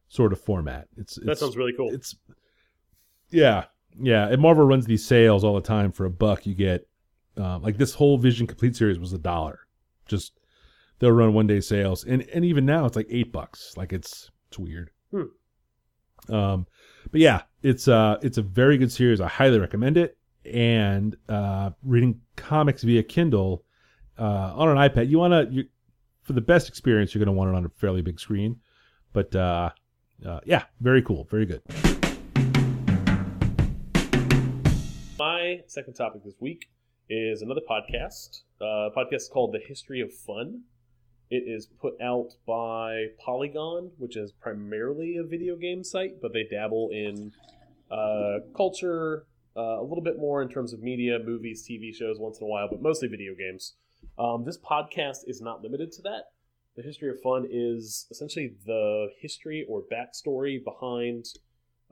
sort 0.08 0.32
of 0.32 0.40
format. 0.40 0.86
It's, 0.96 1.18
That 1.24 1.38
sounds 1.38 1.56
really 1.56 1.72
cool. 1.76 1.92
it's 1.92 2.14
yeah 3.36 3.64
yeah 4.00 4.28
and 4.28 4.40
marvel 4.40 4.64
runs 4.64 4.86
these 4.86 5.04
sales 5.04 5.44
all 5.44 5.54
the 5.54 5.60
time 5.60 5.92
for 5.92 6.04
a 6.04 6.10
buck 6.10 6.46
you 6.46 6.54
get 6.54 6.86
um, 7.38 7.62
like 7.62 7.76
this 7.76 7.94
whole 7.94 8.18
vision 8.18 8.46
complete 8.46 8.76
series 8.76 8.98
was 8.98 9.12
a 9.12 9.18
dollar. 9.18 9.60
Just 10.06 10.32
they'll 10.98 11.12
run 11.12 11.34
one 11.34 11.46
day 11.46 11.60
sales 11.60 12.04
and 12.04 12.22
and 12.32 12.44
even 12.44 12.64
now 12.64 12.86
it's 12.86 12.96
like 12.96 13.06
eight 13.10 13.32
bucks. 13.32 13.74
Like 13.76 13.92
it's 13.92 14.30
it's 14.48 14.58
weird. 14.58 14.90
Hmm. 15.10 16.34
um 16.34 16.66
but 17.12 17.20
yeah 17.20 17.42
it's 17.62 17.86
uh 17.86 18.18
it's 18.22 18.38
a 18.38 18.42
very 18.42 18.78
good 18.78 18.92
series. 18.92 19.20
I 19.20 19.28
highly 19.28 19.58
recommend 19.58 19.96
it. 19.96 20.16
And 20.44 21.16
uh 21.28 21.70
reading 21.82 22.20
comics 22.36 22.82
via 22.82 23.02
kindle 23.02 23.64
uh 24.18 24.52
on 24.54 24.68
an 24.68 24.76
ipad 24.76 25.10
you 25.10 25.18
want 25.18 25.32
to 25.32 25.54
you 25.54 25.64
for 26.22 26.32
the 26.32 26.40
best 26.40 26.68
experience 26.68 27.14
you're 27.14 27.24
going 27.24 27.32
to 27.32 27.38
want 27.38 27.50
it 27.50 27.56
on 27.56 27.64
a 27.64 27.68
fairly 27.68 28.02
big 28.02 28.18
screen. 28.18 28.60
But 29.12 29.34
uh 29.34 29.70
uh, 30.24 30.40
yeah, 30.46 30.64
very 30.80 31.02
cool, 31.02 31.24
very 31.30 31.44
good. 31.44 31.95
My 35.46 35.62
second 35.68 35.94
topic 35.94 36.24
this 36.24 36.34
week 36.40 36.68
is 37.08 37.40
another 37.40 37.60
podcast. 37.70 38.40
Uh, 38.60 38.88
a 38.88 38.90
podcast 38.90 39.30
called 39.30 39.52
The 39.52 39.60
History 39.60 40.00
of 40.00 40.12
Fun. 40.12 40.62
It 41.30 41.44
is 41.46 41.66
put 41.66 41.94
out 42.00 42.30
by 42.48 43.10
Polygon, 43.24 43.92
which 43.98 44.16
is 44.16 44.32
primarily 44.32 45.18
a 45.18 45.22
video 45.22 45.54
game 45.54 45.84
site, 45.84 46.20
but 46.20 46.32
they 46.32 46.48
dabble 46.50 46.90
in 46.90 47.32
uh, 47.92 48.38
culture 48.56 49.26
uh, 49.56 49.80
a 49.80 49.84
little 49.84 50.02
bit 50.02 50.18
more 50.18 50.42
in 50.42 50.48
terms 50.48 50.72
of 50.72 50.82
media, 50.82 51.20
movies, 51.24 51.64
TV 51.64 51.94
shows 51.94 52.18
once 52.18 52.40
in 52.40 52.44
a 52.44 52.48
while, 52.48 52.66
but 52.68 52.82
mostly 52.82 53.06
video 53.06 53.32
games. 53.32 53.74
Um, 54.18 54.44
this 54.44 54.58
podcast 54.58 55.28
is 55.28 55.40
not 55.40 55.62
limited 55.62 55.92
to 55.92 56.02
that. 56.02 56.32
The 56.74 56.82
History 56.82 57.08
of 57.08 57.20
Fun 57.20 57.46
is 57.48 58.08
essentially 58.10 58.54
the 58.66 59.10
history 59.20 59.64
or 59.68 59.82
backstory 59.92 60.58
behind 60.64 61.26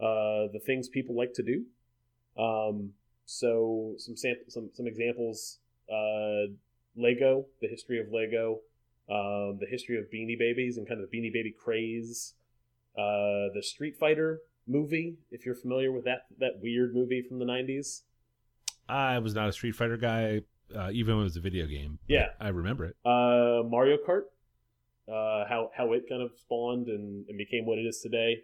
uh, 0.01 0.51
the 0.53 0.61
things 0.67 0.89
people 0.89 1.17
like 1.17 1.35
to 1.35 1.45
do. 1.45 1.65
Um, 2.37 2.95
so 3.27 3.95
some 3.99 4.17
sample, 4.17 4.45
some 4.49 4.71
some 4.75 4.87
examples: 4.87 5.59
uh, 5.91 6.53
Lego, 6.97 7.47
the 7.61 7.69
history 7.69 8.01
of 8.01 8.07
Lego, 8.13 8.61
um, 9.11 9.59
the 9.61 9.67
history 9.69 9.99
of 9.99 10.05
Beanie 10.13 10.39
Babies 10.39 10.77
and 10.79 10.87
kind 10.89 11.01
of 11.01 11.11
the 11.11 11.17
Beanie 11.17 11.33
Baby 11.33 11.53
craze. 11.57 12.35
Uh, 12.97 13.51
the 13.55 13.63
Street 13.63 13.97
Fighter 13.99 14.41
movie, 14.69 15.17
if 15.33 15.45
you're 15.45 15.55
familiar 15.57 15.91
with 15.91 16.05
that 16.05 16.27
that 16.39 16.61
weird 16.63 16.95
movie 16.95 17.23
from 17.23 17.39
the 17.39 17.45
'90s. 17.45 18.03
I 18.89 19.19
was 19.19 19.35
not 19.35 19.49
a 19.49 19.53
Street 19.53 19.75
Fighter 19.75 19.97
guy, 19.97 20.43
uh, 20.77 20.91
even 20.93 21.15
when 21.17 21.23
it 21.23 21.25
was 21.25 21.37
a 21.37 21.41
video 21.41 21.67
game. 21.67 21.99
Yeah. 22.07 22.29
I 22.39 22.49
remember 22.49 22.85
it. 22.85 22.97
Uh, 23.05 23.67
Mario 23.67 23.97
Kart, 23.97 24.25
uh, 25.09 25.49
how 25.49 25.71
how 25.77 25.93
it 25.95 26.05
kind 26.09 26.23
of 26.23 26.33
spawned 26.39 26.89
and, 26.89 27.27
and 27.29 27.39
became 27.39 27.65
what 27.67 27.79
it 27.79 27.87
is 27.87 28.01
today. 28.01 28.43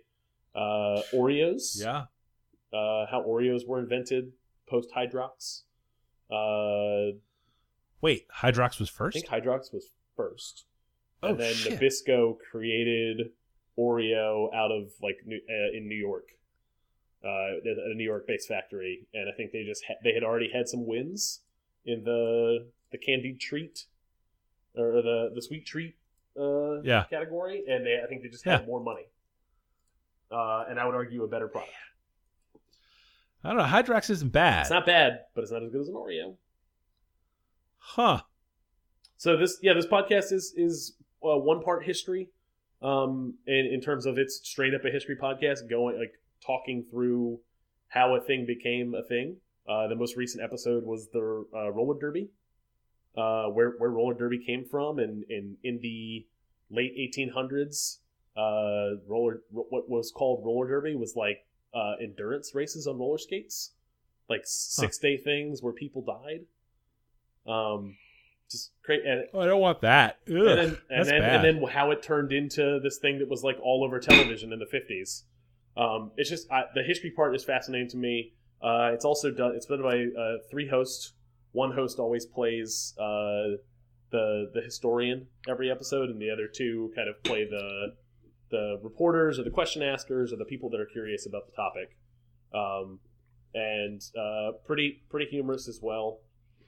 Uh, 0.54 1.02
Oreos, 1.14 1.78
Yeah. 1.80 2.06
uh, 2.72 3.06
how 3.10 3.22
Oreos 3.28 3.66
were 3.68 3.78
invented 3.78 4.32
post 4.70 4.90
Hydrox. 4.96 5.62
Uh, 6.30 7.16
Wait, 8.00 8.26
Hydrox 8.40 8.78
was 8.78 8.88
first. 8.88 9.16
I 9.16 9.20
think 9.20 9.44
Hydrox 9.44 9.72
was 9.74 9.90
first, 10.16 10.64
oh 11.22 11.28
and 11.30 11.40
then 11.40 11.52
shit! 11.54 11.78
Nabisco 11.80 12.36
created 12.50 13.32
Oreo 13.78 14.52
out 14.54 14.70
of 14.70 14.92
like 15.02 15.18
New, 15.26 15.36
uh, 15.48 15.76
in 15.76 15.86
New 15.88 15.96
York, 15.96 16.28
uh, 17.24 17.28
a 17.64 17.94
New 17.94 18.04
York-based 18.04 18.48
factory, 18.48 19.06
and 19.12 19.28
I 19.28 19.32
think 19.36 19.52
they 19.52 19.64
just 19.64 19.84
ha- 19.86 19.98
they 20.02 20.14
had 20.14 20.22
already 20.22 20.50
had 20.52 20.68
some 20.68 20.86
wins 20.86 21.40
in 21.84 22.04
the 22.04 22.68
the 22.92 22.98
candied 22.98 23.40
treat 23.40 23.84
or 24.76 25.02
the 25.02 25.30
the 25.34 25.42
sweet 25.42 25.66
treat 25.66 25.96
uh, 26.38 26.80
Yeah. 26.82 27.04
category, 27.10 27.64
and 27.68 27.84
they 27.84 28.00
I 28.02 28.06
think 28.06 28.22
they 28.22 28.28
just 28.28 28.44
had 28.44 28.66
more 28.66 28.80
money, 28.82 29.06
uh, 30.30 30.64
and 30.70 30.78
I 30.80 30.86
would 30.86 30.94
argue 30.94 31.22
a 31.24 31.28
better 31.28 31.48
product. 31.48 31.72
I 33.42 33.48
don't 33.48 33.58
know. 33.58 33.64
Hydrox 33.64 34.10
isn't 34.10 34.32
bad. 34.32 34.62
It's 34.62 34.70
not 34.70 34.86
bad, 34.86 35.20
but 35.34 35.42
it's 35.42 35.52
not 35.52 35.62
as 35.62 35.70
good 35.70 35.80
as 35.80 35.88
an 35.88 35.94
Oreo. 35.94 36.34
huh? 37.78 38.20
So 39.16 39.36
this, 39.36 39.58
yeah, 39.62 39.72
this 39.74 39.86
podcast 39.86 40.32
is 40.32 40.52
is 40.56 40.96
uh, 41.22 41.36
one 41.36 41.62
part 41.62 41.84
history, 41.84 42.28
um, 42.82 43.34
in 43.46 43.66
in 43.72 43.80
terms 43.80 44.06
of 44.06 44.18
it's 44.18 44.40
straight 44.42 44.74
up 44.74 44.84
a 44.84 44.90
history 44.90 45.16
podcast, 45.16 45.68
going 45.68 45.98
like 45.98 46.12
talking 46.44 46.84
through 46.90 47.40
how 47.88 48.14
a 48.14 48.20
thing 48.20 48.46
became 48.46 48.94
a 48.94 49.02
thing. 49.06 49.36
Uh, 49.68 49.88
the 49.88 49.94
most 49.94 50.16
recent 50.16 50.42
episode 50.42 50.84
was 50.84 51.08
the 51.12 51.44
uh, 51.54 51.70
roller 51.70 51.98
derby, 51.98 52.30
uh, 53.16 53.46
where 53.46 53.74
where 53.78 53.90
roller 53.90 54.14
derby 54.14 54.38
came 54.44 54.64
from, 54.64 54.98
and 54.98 55.24
in 55.28 55.56
in 55.62 55.80
the 55.82 56.26
late 56.70 56.92
1800s, 56.96 57.98
uh, 58.36 58.96
roller 59.06 59.42
what 59.50 59.88
was 59.88 60.12
called 60.14 60.44
roller 60.44 60.68
derby 60.68 60.94
was 60.94 61.14
like 61.16 61.46
uh, 61.74 61.94
endurance 62.02 62.54
races 62.54 62.86
on 62.86 62.98
roller 62.98 63.18
skates, 63.18 63.72
like 64.28 64.42
six 64.44 64.98
day 64.98 65.16
things 65.16 65.62
where 65.62 65.72
people 65.72 66.02
died. 66.02 66.40
Um, 67.46 67.96
just 68.50 68.72
great. 68.84 69.04
And, 69.04 69.26
Oh, 69.32 69.40
I 69.40 69.46
don't 69.46 69.60
want 69.60 69.80
that. 69.82 70.18
Ugh, 70.28 70.34
and 70.36 70.46
then 70.46 70.78
and 70.90 71.08
then, 71.08 71.22
and 71.22 71.44
then 71.44 71.62
how 71.68 71.90
it 71.90 72.02
turned 72.02 72.32
into 72.32 72.80
this 72.82 72.98
thing 72.98 73.18
that 73.20 73.28
was 73.28 73.42
like 73.44 73.56
all 73.62 73.84
over 73.84 73.98
television 74.00 74.52
in 74.52 74.58
the 74.58 74.66
50s. 74.66 75.22
Um, 75.76 76.10
it's 76.16 76.28
just 76.28 76.50
I, 76.50 76.64
the 76.74 76.82
history 76.82 77.10
part 77.10 77.34
is 77.34 77.44
fascinating 77.44 77.88
to 77.90 77.96
me. 77.96 78.32
Uh, 78.62 78.90
it's 78.92 79.04
also 79.04 79.30
done. 79.30 79.52
It's 79.54 79.66
been 79.66 79.82
by 79.82 80.06
uh, 80.20 80.38
three 80.50 80.68
hosts. 80.68 81.12
One 81.52 81.72
host 81.72 81.98
always 81.98 82.26
plays 82.26 82.94
uh, 82.98 83.56
the 84.10 84.50
the 84.52 84.60
historian 84.64 85.28
every 85.48 85.70
episode, 85.70 86.10
and 86.10 86.20
the 86.20 86.30
other 86.30 86.48
two 86.52 86.92
kind 86.94 87.08
of 87.08 87.22
play 87.22 87.44
the 87.44 87.94
the 88.50 88.78
reporters 88.82 89.38
or 89.38 89.44
the 89.44 89.50
question 89.50 89.82
askers 89.82 90.32
or 90.32 90.36
the 90.36 90.44
people 90.44 90.68
that 90.70 90.80
are 90.80 90.86
curious 90.86 91.26
about 91.26 91.42
the 91.46 91.52
topic. 91.52 91.96
Um, 92.52 92.98
and 93.54 94.00
uh, 94.18 94.52
pretty 94.64 95.02
pretty 95.10 95.26
humorous 95.30 95.68
as 95.68 95.80
well. 95.82 96.18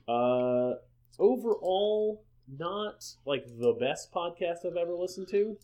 Uh, 0.09 0.75
overall, 1.19 2.25
not 2.49 3.05
like 3.25 3.45
the 3.47 3.73
best 3.79 4.13
podcast 4.13 4.67
I've 4.67 4.77
ever 4.77 4.95
listened 4.95 5.29
to, 5.31 5.57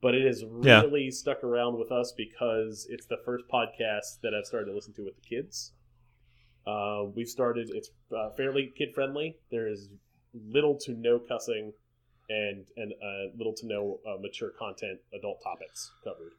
but 0.00 0.14
it 0.14 0.24
has 0.26 0.44
Yeah. 0.62 0.82
really 0.82 1.10
stuck 1.10 1.42
around 1.42 1.78
with 1.78 1.90
us 1.90 2.12
because 2.16 2.86
it's 2.90 3.06
the 3.06 3.18
first 3.24 3.44
podcast 3.52 4.20
that 4.22 4.34
I've 4.34 4.46
started 4.46 4.66
to 4.66 4.74
listen 4.74 4.94
to 4.94 5.04
with 5.04 5.16
the 5.16 5.22
kids. 5.22 5.72
Uh, 6.66 7.06
we've 7.14 7.28
started; 7.28 7.70
it's 7.74 7.90
uh, 8.16 8.30
fairly 8.36 8.72
kid 8.76 8.94
friendly. 8.94 9.36
There 9.50 9.66
is 9.66 9.88
little 10.32 10.78
to 10.82 10.92
no 10.92 11.18
cussing, 11.18 11.72
and 12.32 12.64
and 12.76 12.92
uh, 12.92 13.36
little 13.36 13.54
to 13.54 13.66
no 13.66 14.00
uh, 14.08 14.20
mature 14.20 14.50
content, 14.58 14.98
adult 15.18 15.38
topics 15.42 15.90
covered. 16.04 16.32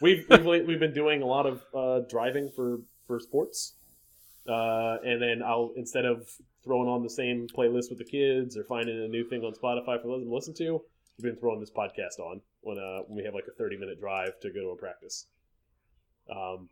We've 0.00 0.24
we've, 0.28 0.66
we've 0.66 0.80
been 0.80 0.94
doing 0.94 1.22
a 1.22 1.26
lot 1.26 1.46
of 1.46 1.62
uh, 1.74 2.06
driving 2.08 2.50
for 2.54 2.80
for 3.06 3.20
sports, 3.20 3.74
uh, 4.48 4.96
and 5.04 5.20
then 5.22 5.42
I'll 5.44 5.72
instead 5.76 6.04
of 6.04 6.28
throwing 6.64 6.88
on 6.88 7.02
the 7.02 7.10
same 7.10 7.46
playlist 7.56 7.88
with 7.90 7.98
the 7.98 8.04
kids 8.04 8.56
or 8.56 8.64
finding 8.64 8.96
a 9.02 9.08
new 9.08 9.24
thing 9.28 9.42
on 9.42 9.52
Spotify 9.52 10.00
for 10.00 10.08
them 10.08 10.24
to 10.24 10.34
listen 10.34 10.54
to, 10.54 10.82
we've 11.16 11.32
been 11.32 11.40
throwing 11.40 11.60
this 11.60 11.70
podcast 11.70 12.18
on 12.18 12.40
when 12.62 12.78
uh, 12.78 13.00
when 13.06 13.16
we 13.16 13.24
have 13.24 13.34
like 13.34 13.46
a 13.48 13.56
thirty 13.56 13.76
minute 13.76 14.00
drive 14.00 14.38
to 14.40 14.50
go 14.50 14.60
to 14.60 14.68
a 14.70 14.76
practice. 14.76 15.26
Um, 16.34 16.68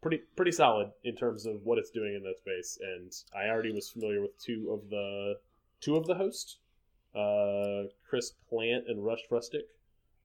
pretty 0.00 0.20
pretty 0.36 0.52
solid 0.52 0.90
in 1.04 1.16
terms 1.16 1.46
of 1.46 1.56
what 1.64 1.78
it's 1.78 1.90
doing 1.90 2.14
in 2.14 2.22
that 2.22 2.38
space, 2.38 2.78
and 2.80 3.12
I 3.34 3.48
already 3.48 3.72
was 3.72 3.90
familiar 3.90 4.20
with 4.20 4.38
two 4.38 4.70
of 4.70 4.88
the 4.90 5.34
two 5.80 5.96
of 5.96 6.06
the 6.06 6.14
hosts, 6.14 6.58
uh, 7.14 7.88
Chris 8.08 8.32
Plante 8.48 8.84
and 8.88 9.04
Russ 9.04 9.20
Frushtick. 9.30 9.66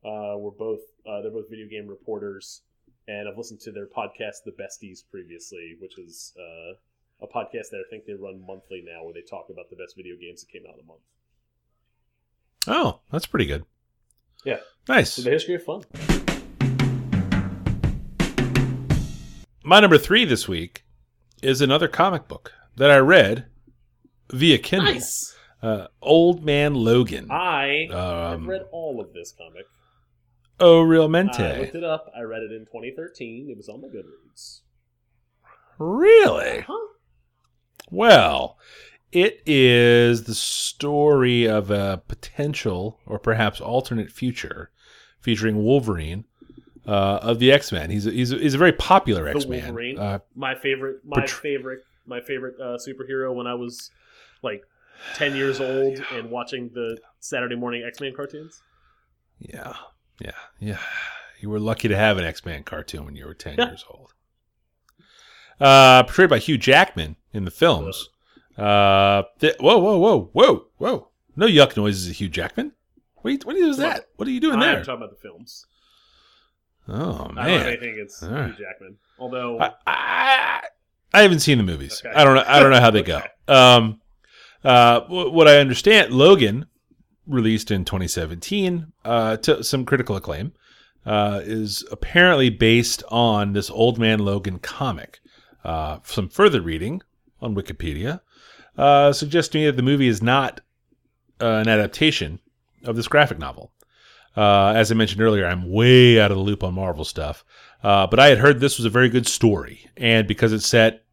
Uh, 0.05 0.37
were 0.37 0.51
both 0.51 0.81
uh, 1.07 1.21
they're 1.21 1.31
both 1.31 1.49
video 1.49 1.67
game 1.67 1.87
reporters, 1.87 2.61
and 3.07 3.27
I've 3.27 3.37
listened 3.37 3.61
to 3.61 3.71
their 3.71 3.87
podcast, 3.87 4.43
The 4.45 4.51
Besties, 4.51 5.03
previously, 5.09 5.77
which 5.79 5.97
is 5.97 6.33
uh, 6.37 6.73
a 7.21 7.27
podcast 7.27 7.69
that 7.71 7.81
I 7.85 7.89
think 7.89 8.05
they 8.05 8.13
run 8.13 8.45
monthly 8.45 8.83
now, 8.85 9.05
where 9.05 9.13
they 9.13 9.21
talk 9.21 9.47
about 9.49 9.69
the 9.69 9.77
best 9.77 9.95
video 9.95 10.15
games 10.19 10.41
that 10.41 10.51
came 10.51 10.63
out 10.67 10.73
in 10.77 10.85
the 10.85 10.87
month. 10.87 11.01
oh, 12.67 12.99
that's 13.11 13.25
pretty 13.25 13.45
good. 13.45 13.63
Yeah. 14.43 14.57
Nice. 14.89 15.15
The 15.15 15.29
history 15.29 15.55
of 15.55 15.63
fun. 15.63 15.83
My 19.63 19.79
number 19.79 19.97
three 19.97 20.25
this 20.25 20.47
week 20.47 20.83
is 21.41 21.61
another 21.61 21.87
comic 21.87 22.27
book 22.27 22.51
that 22.75 22.91
I 22.91 22.97
read 22.97 23.45
via 24.29 24.57
Kindle. 24.57 24.93
Nice. 24.93 25.33
Uh, 25.63 25.87
Old 26.01 26.43
Man 26.43 26.73
Logan. 26.75 27.31
I 27.31 27.87
have 27.89 28.33
Um, 28.41 28.49
read 28.49 28.63
all 28.71 28.99
of 28.99 29.13
this 29.13 29.31
comic. 29.31 29.65
oh, 30.59 30.81
realmente! 30.81 31.39
I 31.39 31.59
looked 31.61 31.75
it 31.75 31.83
up. 31.83 32.11
I 32.15 32.21
read 32.21 32.41
it 32.43 32.51
in 32.51 32.65
2013. 32.65 33.49
It 33.49 33.55
was 33.57 33.69
on 33.69 33.81
the 33.81 33.87
Goodreads. 33.87 34.59
Really? 35.79 36.61
Huh? 36.61 36.87
Well, 37.91 38.57
it 39.11 39.41
is 39.45 40.23
the 40.23 40.35
story 40.35 41.47
of 41.47 41.71
a 41.71 42.01
potential 42.07 42.99
or 43.05 43.19
perhaps 43.19 43.61
alternate 43.61 44.11
future 44.11 44.71
featuring 45.21 45.63
Wolverine 45.63 46.25
uh, 46.87 47.19
of 47.21 47.39
the 47.39 47.51
X 47.51 47.71
Men. 47.71 47.89
He's 47.89 48.05
a, 48.07 48.11
he's 48.11 48.31
a, 48.31 48.37
he's 48.37 48.53
a 48.53 48.57
very 48.57 48.73
popular 48.73 49.27
X 49.27 49.45
Man. 49.45 49.63
Wolverine. 49.65 49.99
Uh, 49.99 50.19
My 50.35 50.55
favorite, 50.55 50.97
my 51.05 51.25
favorite, 51.25 51.79
my 52.05 52.21
favorite 52.21 52.55
uh, 52.59 52.77
superhero 52.77 53.33
when 53.33 53.47
I 53.47 53.53
was 53.53 53.91
like 54.41 54.63
10 55.15 55.35
years 55.35 55.59
old 55.59 55.99
and 56.11 56.29
watching 56.29 56.69
the 56.73 56.97
Saturday 57.19 57.55
morning 57.55 57.83
X 57.85 57.99
Men 58.01 58.13
cartoons. 58.15 58.61
yeah, 59.39 59.73
yeah, 60.19 60.31
yeah. 60.59 60.79
You 61.39 61.49
were 61.49 61.59
lucky 61.59 61.87
to 61.89 61.95
have 61.95 62.17
an 62.17 62.23
X 62.23 62.45
Men 62.45 62.63
cartoon 62.63 63.05
when 63.05 63.15
you 63.15 63.25
were 63.25 63.33
ten 63.33 63.55
Yeah. 63.57 63.67
years 63.69 63.83
old. 63.89 64.13
Uh, 65.59 66.03
portrayed 66.03 66.29
by 66.29 66.39
Hugh 66.39 66.57
Jackman 66.57 67.15
in 67.33 67.45
the 67.45 67.51
films. 67.51 68.09
Uh, 68.57 69.23
th- 69.39 69.55
whoa, 69.59 69.77
whoa, 69.79 69.97
whoa, 69.97 70.29
whoa, 70.33 70.65
whoa! 70.77 71.09
No 71.35 71.47
yuck 71.47 71.75
noises, 71.77 72.09
of 72.09 72.15
Hugh 72.15 72.29
Jackman. 72.29 72.71
What, 73.15 73.29
are 73.29 73.33
you, 73.33 73.39
what 73.43 73.55
is 73.55 73.77
that? 73.77 74.07
What 74.17 74.27
are 74.27 74.31
you 74.31 74.39
doing 74.39 74.55
I'm 74.55 74.59
there? 74.61 74.83
talking 74.83 74.95
about 75.03 75.09
the 75.11 75.15
films. 75.21 75.65
Oh 76.87 76.95
I 76.95 76.97
don't 76.99 77.35
have 77.37 77.45
man, 77.45 77.67
anything 77.67 77.93
against 77.93 78.23
All 78.23 78.29
right. 78.29 78.45
Hugh 78.53 78.65
Jackman. 78.65 78.97
Although, 79.17 79.59
I, 79.59 79.71
I, 79.87 80.61
I 81.13 81.21
haven't 81.21 81.39
seen 81.39 81.57
the 81.57 81.63
movies. 81.63 82.01
Okay. 82.05 82.13
I 82.13 82.23
don't 82.23 82.35
know. 82.35 82.43
I 82.45 82.59
don't 82.59 82.71
know 82.71 82.79
how 82.81 82.91
they 82.91 82.99
Okay. 83.07 83.21
go. 83.47 83.53
Um, 83.53 84.01
uh, 84.63 85.01
what 85.07 85.47
I 85.47 85.57
understand, 85.57 86.13
Logan, 86.13 86.67
released 87.27 87.71
in 87.71 87.85
2017, 87.85 88.91
uh, 89.05 89.37
to 89.37 89.63
some 89.63 89.85
critical 89.85 90.15
acclaim, 90.15 90.53
uh, 91.05 91.41
is 91.43 91.85
apparently 91.91 92.49
based 92.49 93.03
on 93.09 93.53
this 93.53 93.69
Old 93.69 93.99
Man 93.99 94.19
Logan 94.19 94.59
comic. 94.59 95.19
Uh, 95.63 95.99
some 96.03 96.29
further 96.29 96.61
reading 96.61 97.01
on 97.41 97.55
Wikipedia 97.55 98.21
uh, 98.77 99.11
suggests 99.13 99.51
to 99.51 99.57
me 99.57 99.65
that 99.65 99.75
the 99.75 99.81
movie 99.81 100.07
is 100.07 100.21
not 100.21 100.61
uh, 101.41 101.45
an 101.45 101.67
adaptation 101.67 102.39
of 102.83 102.95
this 102.95 103.07
graphic 103.07 103.39
novel. 103.39 103.71
As 104.35 104.91
I 104.91 104.95
mentioned 104.95 105.21
earlier, 105.21 105.45
I'm 105.45 105.71
way 105.71 106.19
out 106.19 106.31
of 106.31 106.37
the 106.37 106.43
loop 106.43 106.63
on 106.63 106.73
Marvel 106.73 107.05
stuff. 107.05 107.45
But 107.81 108.19
I 108.19 108.27
had 108.27 108.39
heard 108.39 108.59
this 108.59 108.77
was 108.77 108.85
a 108.85 108.89
very 108.89 109.09
good 109.09 109.27
story, 109.27 109.89
and 109.95 110.27
because 110.27 110.51
it's 110.51 110.65
set 110.65 111.03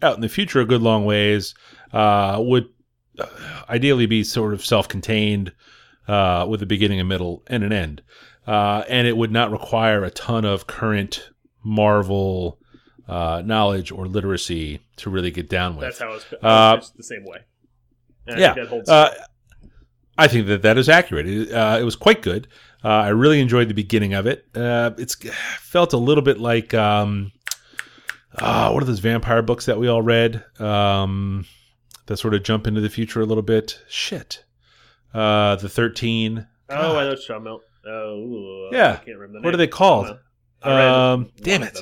out 0.00 0.14
in 0.14 0.20
the 0.20 0.28
future 0.28 0.60
a 0.60 0.64
good 0.64 0.82
long 0.82 1.04
ways, 1.04 1.54
would 1.92 2.68
ideally 3.68 4.06
be 4.06 4.24
sort 4.24 4.54
of 4.54 4.64
self-contained 4.64 5.52
uh, 6.08 6.46
with 6.48 6.62
a 6.62 6.66
beginning, 6.66 7.00
a 7.00 7.04
middle, 7.04 7.42
and 7.46 7.62
an 7.62 7.72
end, 7.72 8.02
uh, 8.46 8.84
and 8.88 9.06
it 9.06 9.16
would 9.16 9.30
not 9.30 9.50
require 9.50 10.04
a 10.04 10.10
ton 10.10 10.44
of 10.44 10.66
current 10.66 11.30
Marvel 11.64 12.58
uh, 13.08 13.42
knowledge 13.44 13.92
or 13.92 14.06
literacy 14.06 14.80
to 14.96 15.10
really 15.10 15.30
get 15.30 15.48
down 15.48 15.76
with. 15.76 15.84
that's 15.84 15.98
how 15.98 16.12
it's 16.12 16.26
Uh, 16.42 16.76
it's 16.78 16.90
the 16.90 17.02
same 17.02 17.24
way. 17.24 17.38
And 18.26 18.36
I 18.36 18.40
yeah. 18.40 18.54
think 18.54 18.64
that 18.64 18.70
holds 18.70 18.88
Uh, 18.88 19.10
I 20.18 20.28
think 20.28 20.46
that 20.46 20.62
that 20.62 20.78
is 20.78 20.88
accurate. 20.88 21.26
It, 21.26 21.52
uh, 21.52 21.78
it 21.80 21.84
was 21.84 21.96
quite 21.96 22.22
good. 22.22 22.48
Uh, 22.84 22.88
I 22.88 23.08
really 23.08 23.40
enjoyed 23.40 23.68
the 23.68 23.74
beginning 23.74 24.14
of 24.14 24.26
it. 24.26 24.44
Uh, 24.54 24.90
it's 24.98 25.16
felt 25.60 25.92
a 25.92 25.96
little 25.96 26.22
bit 26.22 26.38
like 26.38 26.74
um, 26.74 27.32
uh, 28.38 28.70
what 28.70 28.82
are 28.82 28.86
those 28.86 28.98
vampire 28.98 29.42
books 29.42 29.66
that 29.66 29.78
we 29.78 29.88
all 29.88 30.02
read 30.02 30.44
um, 30.60 31.46
that 32.06 32.16
sort 32.16 32.34
of 32.34 32.42
jump 32.42 32.66
into 32.66 32.80
the 32.80 32.88
future 32.90 33.20
a 33.20 33.26
little 33.26 33.42
bit? 33.42 33.80
Shit, 33.88 34.44
uh, 35.14 35.56
the 35.56 35.68
Thirteen. 35.68 36.46
Oh, 36.68 36.74
I 36.74 36.82
know 36.82 36.94
what 36.94 37.04
you're 37.04 37.16
talking 37.16 37.36
about. 37.42 37.60
Oh, 37.84 38.14
ooh, 38.16 38.68
Yeah. 38.72 38.92
I 39.00 39.04
can't 39.04 39.18
remember 39.18 39.40
the 39.40 39.44
What 39.44 39.54
are 39.54 39.58
they 39.58 39.66
called? 39.66 40.06
I 40.06 40.08
don't 40.08 40.18
know. 40.62 40.72
I 40.72 40.76
read 40.76 41.12
Um, 41.14 41.30
damn 41.42 41.62
it. 41.64 41.78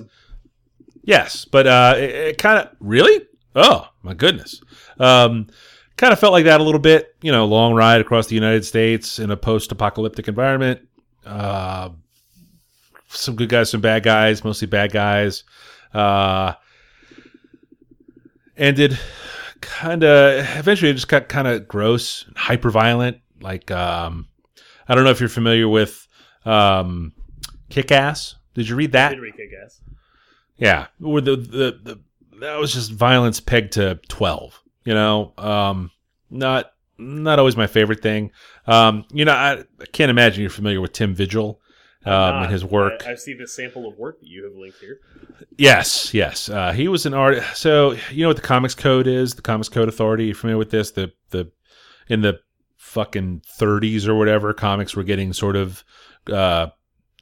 Yes, 1.02 1.44
but 1.44 1.66
uh, 1.66 1.94
it, 1.96 2.10
it 2.10 2.38
kind 2.38 2.58
of 2.58 2.74
really. 2.80 3.26
Oh 3.54 3.88
my 4.02 4.14
goodness. 4.14 4.60
Um, 4.98 5.48
kind 5.96 6.12
of 6.12 6.18
felt 6.18 6.32
like 6.32 6.44
that 6.44 6.60
a 6.60 6.64
little 6.64 6.80
bit. 6.80 7.14
You 7.22 7.30
know, 7.32 7.44
long 7.46 7.74
ride 7.74 8.00
across 8.00 8.26
the 8.28 8.34
United 8.34 8.64
States 8.64 9.18
in 9.18 9.30
a 9.30 9.36
post-apocalyptic 9.36 10.26
environment. 10.28 10.80
Uh, 11.26 11.90
some 13.08 13.36
good 13.36 13.48
guys, 13.48 13.70
some 13.70 13.80
bad 13.82 14.02
guys, 14.02 14.42
mostly 14.44 14.66
bad 14.66 14.92
guys. 14.92 15.44
Uh, 15.92 16.54
ended 18.56 18.98
kind 19.60 20.04
of 20.04 20.44
eventually 20.58 20.90
it 20.90 20.94
just 20.94 21.08
got 21.08 21.28
kind 21.28 21.48
of 21.48 21.68
gross, 21.68 22.26
hyper 22.36 22.70
violent. 22.70 23.18
Like 23.40 23.70
um, 23.70 24.28
I 24.88 24.94
don't 24.94 25.04
know 25.04 25.10
if 25.10 25.20
you're 25.20 25.28
familiar 25.28 25.68
with 25.68 26.06
um, 26.44 27.12
Kick 27.68 27.92
Ass. 27.92 28.36
Did 28.54 28.68
you 28.68 28.76
read 28.76 28.92
that? 28.92 29.12
I 29.12 29.16
guess. 29.50 29.80
Yeah, 30.56 30.86
where 30.98 31.22
the, 31.22 31.36
the 31.36 31.80
the 31.82 32.00
that 32.40 32.58
was 32.58 32.74
just 32.74 32.92
violence 32.92 33.40
pegged 33.40 33.72
to 33.72 34.00
twelve. 34.08 34.60
You 34.84 34.94
know, 34.94 35.32
um, 35.38 35.90
not 36.30 36.72
not 36.98 37.38
always 37.38 37.56
my 37.56 37.66
favorite 37.66 38.02
thing. 38.02 38.32
Um, 38.66 39.04
you 39.12 39.24
know, 39.24 39.32
I, 39.32 39.64
I 39.80 39.86
can't 39.92 40.10
imagine 40.10 40.42
you're 40.42 40.50
familiar 40.50 40.80
with 40.80 40.92
Tim 40.92 41.14
Vigil 41.14 41.60
um, 42.04 42.12
Not- 42.12 42.42
and 42.44 42.52
his 42.52 42.64
work. 42.64 43.02
I, 43.06 43.12
I 43.12 43.14
see 43.14 43.34
the 43.34 43.46
sample 43.46 43.86
of 43.86 43.98
work 43.98 44.20
that 44.20 44.28
you 44.28 44.44
have 44.44 44.54
linked 44.54 44.78
here. 44.78 45.00
Yes, 45.58 46.14
yes. 46.14 46.48
Uh, 46.48 46.72
he 46.72 46.88
was 46.88 47.06
an 47.06 47.14
artist. 47.14 47.56
So 47.56 47.96
you 48.10 48.22
know 48.22 48.28
what 48.28 48.36
the 48.36 48.42
Comics 48.42 48.74
Code 48.74 49.06
is? 49.06 49.34
The 49.34 49.42
Comics 49.42 49.68
Code 49.68 49.88
Authority. 49.88 50.26
You 50.26 50.34
familiar 50.34 50.58
with 50.58 50.70
this? 50.70 50.90
The 50.90 51.12
the 51.30 51.50
in 52.08 52.22
the 52.22 52.40
fucking 52.76 53.42
30s 53.58 54.08
or 54.08 54.16
whatever, 54.16 54.52
comics 54.52 54.96
were 54.96 55.04
getting 55.04 55.32
sort 55.32 55.54
of 55.54 55.84
uh, 56.32 56.66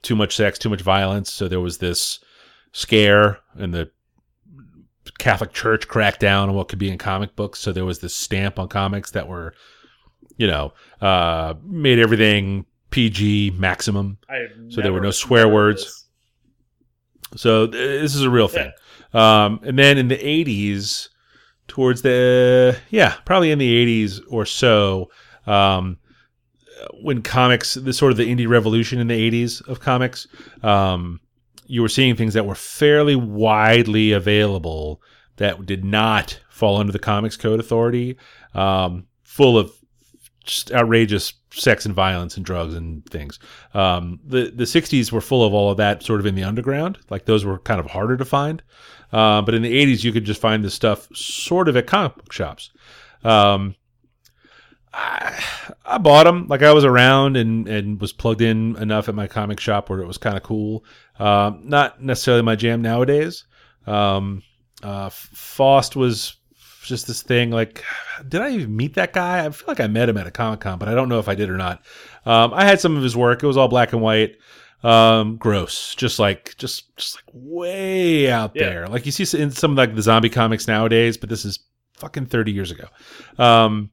too 0.03 0.17
much 0.17 0.35
sex, 0.35 0.59
too 0.59 0.71
much 0.71 0.81
violence. 0.81 1.31
So 1.31 1.47
there 1.47 1.61
was 1.61 1.79
this 1.79 2.21
scare, 2.73 3.41
and 3.55 3.75
the 3.75 3.91
Catholic 5.19 5.53
Church 5.53 5.87
cracked 5.87 6.21
down 6.21 6.49
on 6.49 6.55
what 6.55 6.69
could 6.69 6.79
be 6.79 6.91
in 6.91 6.97
comic 6.97 7.37
books. 7.37 7.59
So 7.59 7.73
there 7.73 7.85
was 7.85 7.99
this 7.99 8.15
stamp 8.15 8.59
on 8.59 8.69
comics 8.69 9.11
that 9.11 9.29
were, 9.29 9.53
you 10.37 10.47
know, 10.47 10.73
uh, 11.01 11.55
made 11.65 11.99
everything 11.99 12.65
PG 12.91 13.53
maximum. 13.59 14.19
So 14.71 14.81
there 14.81 14.93
were 14.93 15.01
no 15.01 15.11
swear 15.11 15.49
words. 15.49 16.07
So 17.37 17.67
th- 17.67 18.03
this 18.03 18.15
is 18.15 18.23
a 18.23 18.31
real 18.31 18.49
thing. 18.49 18.73
Um, 19.13 19.61
and 19.63 19.79
then 19.79 19.99
in 19.99 20.09
the 20.09 20.17
80s, 20.17 21.09
towards 21.67 22.03
the, 22.03 22.79
yeah, 22.91 23.17
probably 23.25 23.51
in 23.51 23.59
the 23.59 24.05
80s 24.07 24.21
or 24.29 24.47
so, 24.47 25.11
um, 25.47 25.99
when 27.03 27.23
comics, 27.23 27.75
the 27.75 27.93
sort 27.93 28.13
of 28.13 28.19
the 28.19 28.33
indie 28.33 28.49
revolution 28.49 28.99
in 28.99 29.09
the 29.09 29.31
80s 29.31 29.67
of 29.69 29.81
comics, 29.81 30.27
um, 30.63 31.21
you 31.67 31.83
were 31.83 31.89
seeing 31.89 32.17
things 32.17 32.35
that 32.35 32.47
were 32.47 32.55
fairly 32.55 33.17
widely 33.17 34.13
available 34.13 35.03
that 35.37 35.67
did 35.67 35.85
not 35.85 36.41
fall 36.49 36.79
under 36.79 36.93
the 36.93 36.99
Comics 36.99 37.37
Code 37.37 37.61
Authority, 37.61 38.17
um, 38.55 39.07
full 39.23 39.59
of 39.59 39.73
just 40.45 40.73
outrageous 40.73 41.33
sex 41.51 41.87
and 41.87 41.95
violence 41.95 42.37
and 42.37 42.45
drugs 42.45 42.75
and 42.75 43.05
things. 43.07 43.39
Um, 43.75 44.21
the 44.25 44.53
the 44.55 44.65
'60s 44.65 45.13
were 45.13 45.21
full 45.21 45.45
of 45.45 45.55
all 45.55 45.71
of 45.71 45.77
that, 45.79 46.03
sort 46.03 46.21
of 46.21 46.27
in 46.27 46.35
the 46.35 46.45
underground. 46.45 46.99
Like 47.11 47.25
those 47.25 47.45
were 47.45 47.59
kind 47.59 47.81
of 47.81 47.87
harder 47.87 48.17
to 48.17 48.25
find. 48.25 48.63
Uh, 49.13 49.43
but 49.43 49.55
in 49.55 49.63
the 49.63 49.73
'80s, 49.73 50.05
you 50.05 50.13
could 50.13 50.25
just 50.25 50.41
find 50.41 50.65
this 50.65 50.75
stuff 50.75 51.09
sort 51.15 51.69
of 51.69 51.77
at 51.77 51.87
comic 51.87 52.17
book 52.17 52.33
shops. 52.33 52.71
Um, 53.25 53.75
I, 54.93 55.43
I 55.85 55.99
bought 55.99 56.25
them 56.25 56.47
like 56.49 56.63
I 56.63 56.73
was 56.73 56.85
around 56.85 57.37
and 57.37 57.69
and 57.69 58.01
was 58.01 58.13
plugged 58.13 58.41
in 58.41 58.77
enough 58.77 59.09
at 59.09 59.15
my 59.15 59.27
comic 59.27 59.61
shop 59.61 59.91
where 59.91 60.01
it 60.01 60.07
was 60.07 60.19
kind 60.19 60.37
of 60.37 60.43
cool. 60.43 60.85
Um, 61.19 61.63
not 61.65 62.03
necessarily 62.03 62.43
my 62.43 62.57
jam 62.57 62.83
nowadays. 62.83 63.45
Um, 63.87 64.43
uh, 64.83 65.11
Faust 65.11 65.97
was 65.97 66.37
just 66.89 67.07
this 67.07 67.23
thing. 67.23 67.51
Like, 67.51 67.85
did 68.29 68.41
I 68.41 68.51
even 68.51 68.75
meet 68.77 68.95
that 68.95 69.13
guy? 69.13 69.45
I 69.45 69.51
feel 69.51 69.67
like 69.69 69.81
I 69.81 69.87
met 69.87 70.09
him 70.09 70.17
at 70.17 70.27
a 70.27 70.31
comic 70.31 70.61
con, 70.61 70.79
but 70.79 70.89
I 70.89 70.95
don't 70.95 71.09
know 71.09 71.19
if 71.19 71.29
I 71.29 71.35
did 71.35 71.51
or 71.51 71.57
not. 71.57 71.83
Um, 72.27 72.53
I 72.55 72.65
had 72.65 72.81
some 72.81 72.97
of 72.97 73.03
his 73.03 73.17
work. 73.17 73.43
It 73.43 73.47
was 73.47 73.57
all 73.57 73.69
black 73.69 73.93
and 73.93 74.03
white. 74.03 74.37
Um, 74.83 75.37
gross. 75.37 75.95
Just 75.95 76.19
like, 76.19 76.55
just, 76.57 76.95
just 76.97 77.17
like 77.17 77.25
way 77.33 78.31
out 78.31 78.53
Yeah. 78.55 78.63
there. 78.69 78.87
Like 78.89 79.07
you 79.07 79.13
see 79.13 79.39
in 79.41 79.51
some 79.51 79.73
of 79.73 79.77
like 79.77 79.95
the 79.95 80.03
zombie 80.03 80.29
comics 80.29 80.67
nowadays, 80.69 81.17
but 81.17 81.29
this 81.29 81.45
is 81.45 81.59
fucking 81.95 82.27
30 82.27 82.53
years 82.53 82.71
ago. 82.71 82.87
Um, 83.39 83.91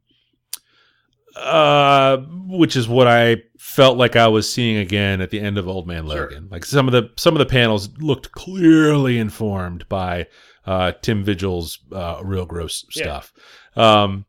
uh, 1.35 2.17
which 2.47 2.75
is 2.75 2.87
what 2.87 3.07
I 3.07 3.37
felt 3.57 3.97
like 3.97 4.15
I 4.15 4.27
was 4.27 4.51
seeing 4.51 4.77
again 4.77 5.19
at 5.21 5.31
the 5.31 5.39
end 5.41 5.57
of 5.57 5.67
Old 5.67 5.85
Man 5.87 6.07
Sure. 6.07 6.29
Logan. 6.29 6.47
Like 6.49 6.63
some 6.63 6.87
of 6.87 6.93
the 6.93 7.09
some 7.17 7.33
of 7.35 7.39
the 7.39 7.45
panels 7.45 7.89
looked 7.99 8.31
clearly 8.31 9.17
informed 9.17 9.87
by 9.89 10.27
uh, 10.66 10.91
Tim 11.01 11.24
Vigil's 11.24 11.80
uh, 11.91 12.20
real 12.24 12.45
gross 12.45 12.86
Yeah. 12.95 13.03
stuff. 13.03 13.34
Um, 13.76 14.26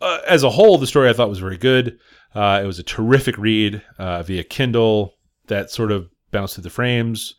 uh, 0.00 0.18
as 0.28 0.42
a 0.42 0.50
whole, 0.50 0.78
the 0.78 0.86
story 0.86 1.08
I 1.08 1.12
thought 1.12 1.28
was 1.28 1.38
very 1.38 1.56
good. 1.56 1.98
Uh, 2.34 2.60
it 2.62 2.66
was 2.66 2.78
a 2.78 2.82
terrific 2.82 3.38
read 3.38 3.82
uh, 3.98 4.22
via 4.22 4.44
Kindle. 4.44 5.14
That 5.46 5.70
sort 5.70 5.92
of 5.92 6.08
bounce 6.32 6.54
through 6.54 6.64
the 6.64 6.70
frames 6.70 7.34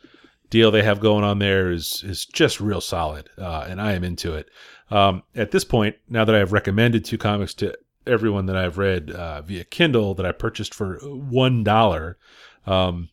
deal 0.50 0.72
they 0.72 0.82
have 0.82 1.02
going 1.02 1.26
on 1.26 1.40
there 1.40 1.72
is 1.72 2.02
is 2.06 2.26
just 2.26 2.62
real 2.62 2.80
solid, 2.82 3.30
uh, 3.38 3.66
and 3.68 3.82
I 3.82 3.92
am 3.94 4.04
into 4.06 4.34
it. 4.34 4.48
Um, 4.90 5.24
at 5.36 5.52
this 5.52 5.66
point, 5.66 5.98
now 6.10 6.24
that 6.24 6.34
I've 6.34 6.54
recommended 6.54 7.04
two 7.04 7.18
comics 7.18 7.54
to 7.56 7.78
everyone 8.08 8.46
that 8.46 8.56
I've 8.56 8.78
read 8.78 9.12
uh, 9.12 9.42
via 9.42 9.66
Kindle 9.66 10.14
that 10.16 10.26
I 10.26 10.32
purchased 10.32 10.74
for 10.74 11.00
one 11.04 11.66
dollar, 11.66 12.18
um, 12.66 13.10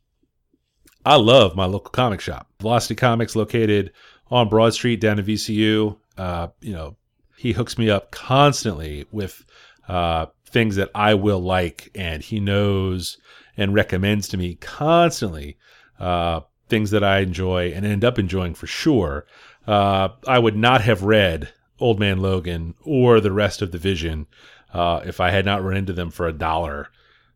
I 1.04 1.16
love 1.16 1.56
my 1.56 1.64
local 1.66 1.90
comic 1.90 2.20
shop, 2.20 2.48
Velocity 2.60 2.94
Comics, 2.94 3.34
located 3.36 3.90
on 4.30 4.48
Broad 4.48 4.74
Street 4.74 5.00
down 5.00 5.18
in 5.18 5.24
VCU. 5.24 5.96
Uh, 6.16 6.48
you 6.60 6.72
know, 6.72 6.96
he 7.36 7.52
hooks 7.52 7.76
me 7.76 7.90
up 7.90 8.10
constantly 8.10 9.06
with 9.12 9.44
uh, 9.88 10.26
things 10.46 10.76
that 10.76 10.90
I 10.94 11.14
will 11.14 11.40
like, 11.40 11.90
and 11.94 12.22
he 12.22 12.40
knows 12.40 13.18
and 13.56 13.74
recommends 13.74 14.28
to 14.28 14.36
me 14.36 14.56
constantly 14.56 15.56
uh, 16.00 16.40
things 16.68 16.90
that 16.90 17.04
I 17.04 17.20
enjoy 17.20 17.72
and 17.72 17.84
end 17.84 18.04
up 18.04 18.18
enjoying 18.18 18.54
for 18.54 18.66
sure. 18.66 19.26
Uh, 19.66 20.08
I 20.26 20.38
would 20.38 20.56
not 20.56 20.80
have 20.82 21.02
read 21.02 21.52
Old 21.80 21.98
Man 21.98 22.18
Logan 22.18 22.74
or 22.82 23.20
the 23.20 23.32
rest 23.32 23.62
of 23.62 23.72
the 23.72 23.78
Vision 23.78 24.26
uh, 24.72 25.00
if 25.04 25.20
I 25.20 25.30
had 25.30 25.44
not 25.44 25.62
run 25.62 25.76
into 25.76 25.92
them 25.92 26.10
for 26.10 26.26
a 26.26 26.32
dollar 26.32 26.88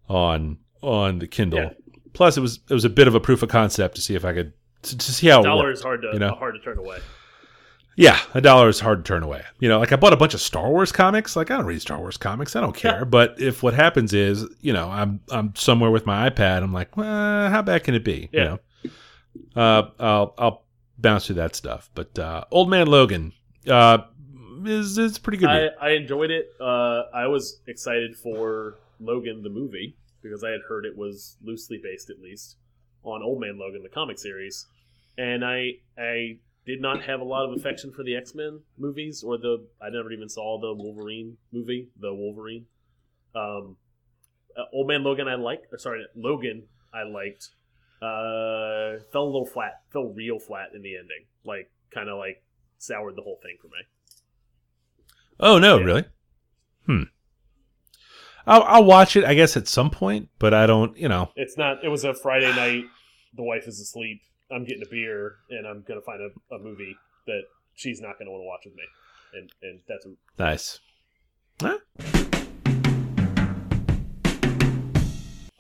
on 0.08 0.58
on 0.82 1.18
the 1.18 1.26
Kindle. 1.26 1.60
Yeah. 1.60 1.70
Plus, 2.12 2.36
it 2.36 2.40
was 2.40 2.60
it 2.68 2.74
was 2.74 2.84
a 2.84 2.90
bit 2.90 3.08
of 3.08 3.14
a 3.14 3.20
proof 3.20 3.42
of 3.42 3.48
concept 3.48 3.94
to 3.96 4.00
see 4.00 4.14
if 4.14 4.24
I 4.24 4.32
could 4.32 4.52
to, 4.82 4.96
to 4.98 5.12
see 5.12 5.28
how 5.28 5.40
it 5.40 5.44
Dollar 5.44 5.64
worked. 5.64 5.78
is 5.78 5.82
hard 5.82 6.02
to 6.02 6.10
you 6.12 6.18
know? 6.18 6.34
hard 6.34 6.54
to 6.54 6.60
turn 6.60 6.78
away. 6.78 6.98
Yeah, 7.96 8.16
a 8.32 8.40
dollar 8.40 8.68
is 8.68 8.78
hard 8.78 9.04
to 9.04 9.08
turn 9.08 9.24
away. 9.24 9.42
You 9.58 9.68
know, 9.68 9.80
like 9.80 9.90
I 9.90 9.96
bought 9.96 10.12
a 10.12 10.16
bunch 10.16 10.32
of 10.32 10.40
Star 10.40 10.70
Wars 10.70 10.92
comics. 10.92 11.34
Like 11.34 11.50
I 11.50 11.56
don't 11.56 11.66
read 11.66 11.82
Star 11.82 11.98
Wars 11.98 12.16
comics. 12.16 12.54
I 12.54 12.60
don't 12.60 12.76
care. 12.76 13.04
but 13.04 13.40
if 13.40 13.60
what 13.64 13.74
happens 13.74 14.14
is, 14.14 14.46
you 14.60 14.72
know, 14.72 14.88
I'm 14.88 15.20
I'm 15.32 15.52
somewhere 15.56 15.90
with 15.90 16.06
my 16.06 16.30
iPad. 16.30 16.62
I'm 16.62 16.72
like, 16.72 16.96
well, 16.96 17.50
how 17.50 17.60
bad 17.60 17.82
can 17.82 17.94
it 17.96 18.04
be? 18.04 18.28
Yeah. 18.32 18.58
You 18.84 18.90
know, 19.54 19.60
uh, 19.60 19.90
I'll 19.98 20.34
I'll 20.38 20.64
bounce 20.96 21.26
through 21.26 21.36
that 21.36 21.56
stuff. 21.56 21.90
But 21.96 22.16
uh, 22.16 22.44
Old 22.52 22.70
Man 22.70 22.86
Logan 22.86 23.32
uh, 23.68 23.98
is 24.64 24.96
is 24.96 25.18
pretty 25.18 25.38
good. 25.38 25.48
I. 25.48 25.68
I 25.80 25.90
enjoyed 25.94 26.30
it. 26.30 26.50
Uh, 26.60 27.02
I 27.12 27.26
was 27.26 27.62
excited 27.66 28.16
for 28.16 28.76
Logan 29.00 29.42
the 29.42 29.50
movie 29.50 29.96
because 30.22 30.44
I 30.44 30.50
had 30.50 30.60
heard 30.68 30.84
it 30.84 30.96
was 30.96 31.36
loosely 31.42 31.80
based, 31.82 32.10
at 32.10 32.20
least, 32.20 32.58
on 33.12 33.22
Old 33.22 33.40
Man 33.40 33.58
Logan, 33.58 33.82
the 33.82 33.88
comic 33.88 34.18
series, 34.18 34.66
and 35.16 35.44
I 35.44 35.78
I 35.98 36.38
did 36.66 36.80
not 36.82 37.02
have 37.04 37.20
a 37.20 37.24
lot 37.24 37.48
of 37.48 37.56
affection 37.58 37.92
for 37.92 38.02
the 38.02 38.14
X 38.14 38.34
Men 38.34 38.60
movies 38.76 39.22
or 39.22 39.38
the 39.38 39.66
I 39.80 39.90
never 39.90 40.12
even 40.12 40.28
saw 40.28 40.60
the 40.60 40.74
Wolverine 40.74 41.36
movie, 41.52 41.88
the 41.98 42.12
Wolverine. 42.12 42.66
Um, 43.34 43.76
uh, 44.56 44.64
Old 44.72 44.88
Man 44.88 45.02
Logan, 45.02 45.28
I 45.28 45.36
liked. 45.36 45.72
Or 45.72 45.78
sorry, 45.78 46.04
Logan, 46.14 46.64
I 46.92 47.04
liked. 47.04 47.50
Uh, 48.00 49.02
fell 49.12 49.24
a 49.24 49.30
little 49.32 49.46
flat, 49.46 49.82
fell 49.92 50.12
real 50.14 50.38
flat 50.38 50.68
in 50.74 50.82
the 50.82 50.96
ending, 50.96 51.24
like 51.44 51.70
kind 51.92 52.08
of 52.08 52.18
like 52.18 52.42
soured 52.78 53.16
the 53.16 53.22
whole 53.22 53.40
thing 53.42 53.56
for 53.60 53.68
me. 53.68 55.06
oh 55.40 55.58
no, 55.58 55.78
yeah. 55.78 55.84
really? 55.84 56.04
Hmm. 56.86 57.02
I'll, 58.46 58.62
I'll 58.62 58.84
watch 58.84 59.14
it, 59.16 59.24
I 59.24 59.34
guess, 59.34 59.56
at 59.56 59.68
some 59.68 59.90
point. 59.90 60.28
But 60.38 60.54
I 60.54 60.66
don't. 60.66 60.96
You 60.96 61.08
know. 61.08 61.30
It's 61.36 61.56
not. 61.56 61.84
It 61.84 61.88
was 61.88 62.04
a 62.04 62.14
Friday 62.14 62.54
night. 62.54 62.84
The 63.36 63.42
wife 63.42 63.66
is 63.68 63.80
asleep. 63.80 64.20
I'm 64.50 64.64
getting 64.64 64.82
a 64.82 64.90
beer, 64.90 65.36
and 65.50 65.66
I'm 65.66 65.84
gonna 65.86 66.00
find 66.00 66.20
a, 66.22 66.54
a 66.54 66.58
movie 66.58 66.96
that 67.26 67.42
she's 67.74 68.00
not 68.00 68.18
gonna 68.18 68.30
want 68.30 68.42
to 68.42 68.46
watch 68.46 68.64
with 68.64 68.74
me, 68.74 68.82
and 69.34 69.52
and 69.62 69.80
that's 69.88 70.06
a, 70.06 70.14
Nice. 70.42 70.80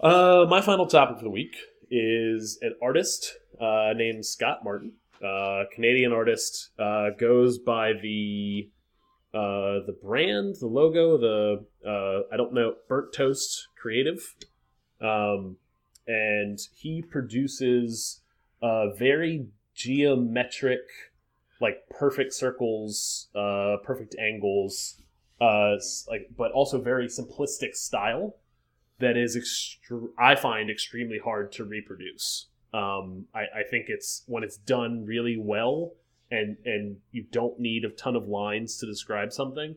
uh 0.00 0.46
my 0.48 0.60
final 0.60 0.86
topic 0.86 1.18
for 1.18 1.24
the 1.24 1.30
week 1.30 1.56
is 1.90 2.58
an 2.62 2.74
artist 2.82 3.34
uh, 3.60 3.92
named 3.96 4.24
Scott 4.24 4.58
Martin, 4.62 4.92
uh, 5.24 5.64
Canadian 5.74 6.12
artist, 6.12 6.70
uh, 6.78 7.10
goes 7.18 7.58
by 7.58 7.92
the 7.94 8.70
uh, 9.34 9.84
the 9.86 9.96
brand, 10.02 10.56
the 10.60 10.66
logo, 10.66 11.18
the 11.18 11.64
uh, 11.86 12.22
I 12.32 12.36
don't 12.36 12.52
know, 12.54 12.74
Burnt 12.88 13.12
Toast 13.12 13.68
Creative, 13.80 14.18
um, 15.00 15.56
and 16.08 16.58
he 16.74 17.02
produces 17.02 18.22
uh, 18.62 18.90
very 18.90 19.46
geometric, 19.74 20.80
like 21.60 21.88
perfect 21.90 22.32
circles, 22.32 23.28
uh, 23.36 23.76
perfect 23.84 24.16
angles, 24.18 25.00
uh, 25.40 25.76
like 26.08 26.28
but 26.36 26.50
also 26.50 26.80
very 26.80 27.06
simplistic 27.06 27.76
style 27.76 28.34
that 28.98 29.16
is 29.16 29.36
extre- 29.36 30.10
I 30.18 30.34
find 30.34 30.70
extremely 30.70 31.18
hard 31.18 31.52
to 31.52 31.64
reproduce. 31.64 32.46
Um, 32.74 33.26
I, 33.34 33.42
I 33.42 33.62
think 33.70 33.86
it's 33.88 34.24
when 34.26 34.42
it's 34.42 34.56
done 34.56 35.04
really 35.06 35.36
well 35.38 35.92
and 36.30 36.56
and 36.64 36.96
you 37.12 37.24
don't 37.30 37.58
need 37.58 37.84
a 37.84 37.90
ton 37.90 38.16
of 38.16 38.28
lines 38.28 38.76
to 38.78 38.86
describe 38.86 39.32
something, 39.32 39.76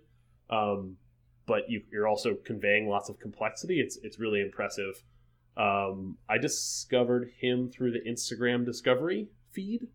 um, 0.49 0.97
but 1.45 1.69
you, 1.69 1.83
you're 1.91 2.07
also 2.07 2.35
conveying 2.43 2.87
lots 2.87 3.09
of 3.09 3.19
complexity. 3.19 3.79
It's 3.79 3.97
it's 4.03 4.19
really 4.19 4.41
impressive. 4.41 5.03
Um, 5.57 6.17
I 6.29 6.37
discovered 6.37 7.31
him 7.37 7.69
through 7.69 7.91
the 7.91 8.09
Instagram 8.09 8.65
discovery 8.65 9.27
feed. 9.51 9.87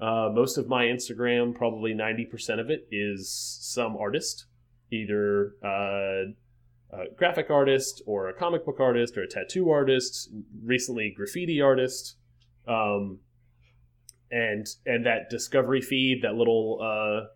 Uh, 0.00 0.30
most 0.32 0.58
of 0.58 0.68
my 0.68 0.84
Instagram, 0.84 1.54
probably 1.54 1.94
ninety 1.94 2.24
percent 2.24 2.60
of 2.60 2.70
it, 2.70 2.86
is 2.90 3.30
some 3.60 3.96
artist, 3.96 4.46
either 4.90 5.54
uh, 5.64 6.32
a 6.92 7.04
graphic 7.16 7.50
artist 7.50 8.02
or 8.06 8.28
a 8.28 8.34
comic 8.34 8.64
book 8.64 8.80
artist 8.80 9.16
or 9.16 9.22
a 9.22 9.28
tattoo 9.28 9.70
artist, 9.70 10.30
recently 10.62 11.12
graffiti 11.16 11.60
artist. 11.60 12.16
Um, 12.66 13.20
and 14.30 14.66
and 14.84 15.06
that 15.06 15.30
discovery 15.30 15.80
feed, 15.80 16.22
that 16.22 16.34
little 16.34 16.78
uh, 16.82 17.28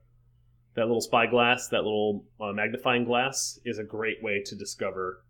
that 0.75 0.87
little 0.87 1.01
spyglass, 1.01 1.69
that 1.69 1.85
little 1.85 2.25
uh, 2.41 2.53
magnifying 2.53 3.05
glass, 3.05 3.59
is 3.65 3.79
a 3.79 3.85
great 3.85 4.23
way 4.23 4.43
to 4.47 4.55
discover 4.55 5.23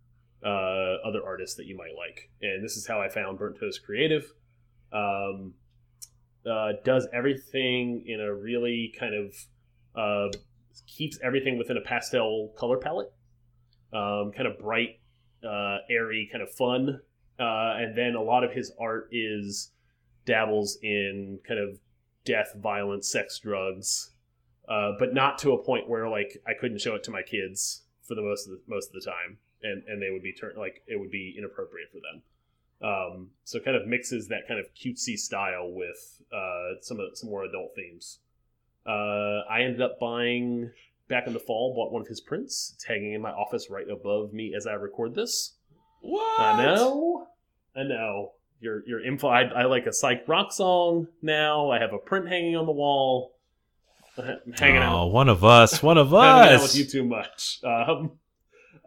uh, 0.45 0.97
other 1.07 1.25
artists 1.25 1.57
that 1.57 1.67
you 1.67 1.77
might 1.77 1.95
like. 1.97 2.31
And 2.43 2.65
this 2.65 2.77
is 2.77 2.87
how 2.87 3.01
I 3.01 3.09
found 3.09 3.39
Burnt 3.39 3.59
Toast 3.59 3.83
Creative. 3.85 4.25
Um, 4.93 5.55
uh, 6.51 6.73
does 6.85 7.07
everything 7.13 8.05
in 8.07 8.21
a 8.21 8.35
really 8.35 8.95
kind 8.99 9.15
of 9.15 9.35
uh, 9.95 10.29
keeps 10.87 11.19
everything 11.23 11.59
within 11.59 11.77
a 11.77 11.81
pastel 11.81 12.53
color 12.57 12.79
palette, 12.79 13.13
um, 13.93 14.33
kind 14.35 14.47
of 14.47 14.59
bright, 14.59 15.01
uh, 15.45 15.79
airy, 15.91 16.29
kind 16.31 16.43
of 16.43 16.51
fun. 16.53 17.01
Uh, 17.39 17.75
and 17.79 17.97
then 17.97 18.15
a 18.15 18.23
lot 18.23 18.45
of 18.45 18.53
his 18.53 18.73
art 18.79 19.09
is 19.13 19.73
dabbles 20.27 20.79
in 20.83 21.39
kind 21.47 21.59
of 21.59 21.79
death, 22.25 22.55
violence, 22.57 23.11
sex, 23.11 23.39
drugs, 23.39 24.13
uh, 24.69 24.93
but 24.99 25.15
not 25.15 25.39
to 25.39 25.53
a 25.53 25.65
point 25.65 25.89
where 25.89 26.09
like 26.09 26.41
I 26.47 26.53
couldn't 26.59 26.81
show 26.81 26.95
it 26.95 27.03
to 27.05 27.11
my 27.11 27.23
kids 27.23 27.83
for 28.07 28.15
the 28.15 28.23
most 28.23 28.47
of 28.47 28.53
the 28.53 28.61
most 28.69 28.89
of 28.89 28.93
the 28.93 29.11
time, 29.11 29.39
and 29.63 29.83
and 29.87 30.03
they 30.03 30.11
would 30.11 30.23
be 30.23 30.33
turned 30.33 30.57
like 30.57 30.83
it 30.87 30.99
would 30.99 31.11
be 31.11 31.35
inappropriate 31.37 31.89
for 31.91 31.99
them. 31.99 32.23
Um, 32.83 33.29
so 33.45 33.61
kind 33.61 33.77
of 33.77 33.87
mixes 33.87 34.29
that 34.29 34.49
kind 34.49 34.59
of 34.59 34.67
cutesy 34.75 35.19
style 35.19 35.71
with 35.71 36.23
uh, 36.33 36.81
some 36.81 36.99
of 36.99 37.11
some 37.15 37.29
more 37.29 37.45
adult 37.45 37.73
themes. 37.75 38.19
Uh, 38.87 39.41
I 39.51 39.63
ended 39.63 39.83
up 39.83 40.01
buying 40.01 40.71
back 41.09 41.27
in 41.27 41.35
the 41.35 41.41
fall, 41.41 41.75
bought 41.75 41.93
one 41.93 42.01
of 42.01 42.09
his 42.09 42.21
prints. 42.21 42.73
It's 42.75 42.85
hanging 42.85 43.13
in 43.13 43.21
my 43.21 43.33
office 43.33 43.69
right 43.69 43.89
above 43.89 44.33
me 44.33 44.55
as 44.57 44.67
I 44.67 44.73
record 44.75 45.15
this. 45.15 45.55
What? 46.01 46.41
I 46.41 46.65
know, 46.65 47.27
I 47.77 47.83
know. 47.83 48.33
Your 48.61 48.83
your 48.87 49.05
info. 49.05 49.29
I, 49.29 49.43
I 49.43 49.65
like 49.65 49.87
a 49.87 49.93
psych 49.93 50.25
rock 50.27 50.53
song 50.53 51.09
now. 51.23 51.71
I 51.71 51.81
have 51.81 51.93
a 51.93 51.99
print 51.99 52.29
hanging 52.29 52.57
on 52.57 52.67
the 52.67 52.73
wall. 52.73 53.35
I'm 54.19 54.53
hanging 54.59 54.83
oh, 54.83 55.07
out. 55.07 55.13
one 55.13 55.29
of 55.29 55.45
us. 55.45 55.83
One 55.83 55.99
of 55.99 56.11
hanging 56.11 56.55
out 56.57 56.63
with 56.63 56.77
you 56.77 56.85
too 56.85 57.05
much. 57.05 57.61
Um, 57.65 58.13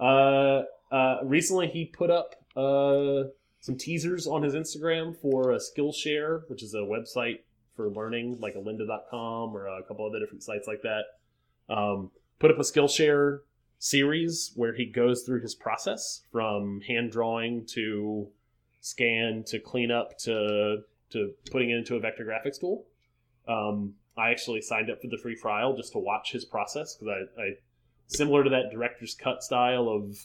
uh, 0.04 0.64
uh, 0.92 1.18
recently 1.24 1.68
he 1.68 1.86
put 1.86 2.10
up 2.10 2.36
uh, 2.56 3.30
some 3.60 3.78
teasers 3.78 4.28
on 4.28 4.44
his 4.44 4.54
Instagram 4.54 5.16
for 5.16 5.52
a 5.52 5.58
Skillshare, 5.58 6.42
which 6.50 6.62
is 6.62 6.74
a 6.74 6.80
website 6.80 7.40
for 7.76 7.90
learning, 7.90 8.38
like 8.40 8.56
a 8.56 8.60
lynda.com 8.60 9.56
or 9.56 9.68
a 9.68 9.84
couple 9.84 10.06
other 10.06 10.20
different 10.20 10.44
sites 10.44 10.68
like 10.68 10.82
that. 10.84 11.74
Um, 11.74 12.12
put 12.40 12.52
up 12.52 12.58
a 12.58 12.64
Skillshare 12.64 13.40
series 13.80 14.52
where 14.56 14.74
he 14.74 14.86
goes 14.86 15.24
through 15.24 15.42
his 15.42 15.56
process 15.56 16.22
from 16.32 16.82
hand 16.82 17.12
drawing 17.12 17.66
to 17.66 18.28
scan 18.82 19.44
to 19.48 19.60
cleanup 19.60 20.18
to 20.18 20.80
to 21.10 21.32
putting 21.52 21.70
it 21.70 21.78
into 21.78 21.96
a 21.96 22.00
vector 22.00 22.26
graphics 22.26 22.60
tool. 22.60 22.86
Um, 23.48 23.94
I 24.18 24.32
actually 24.32 24.62
signed 24.62 24.90
up 24.90 25.02
for 25.02 25.08
the 25.08 25.18
free 25.18 25.36
trial 25.36 25.76
just 25.76 25.94
to 25.94 26.00
watch 26.00 26.32
his 26.32 26.44
process 26.44 26.96
because 26.96 27.28
I, 27.38 27.42
I 27.42 27.50
similar 28.08 28.44
to 28.44 28.50
that 28.50 28.72
director's 28.72 29.16
cut 29.16 29.44
style 29.44 29.88
of 29.90 30.18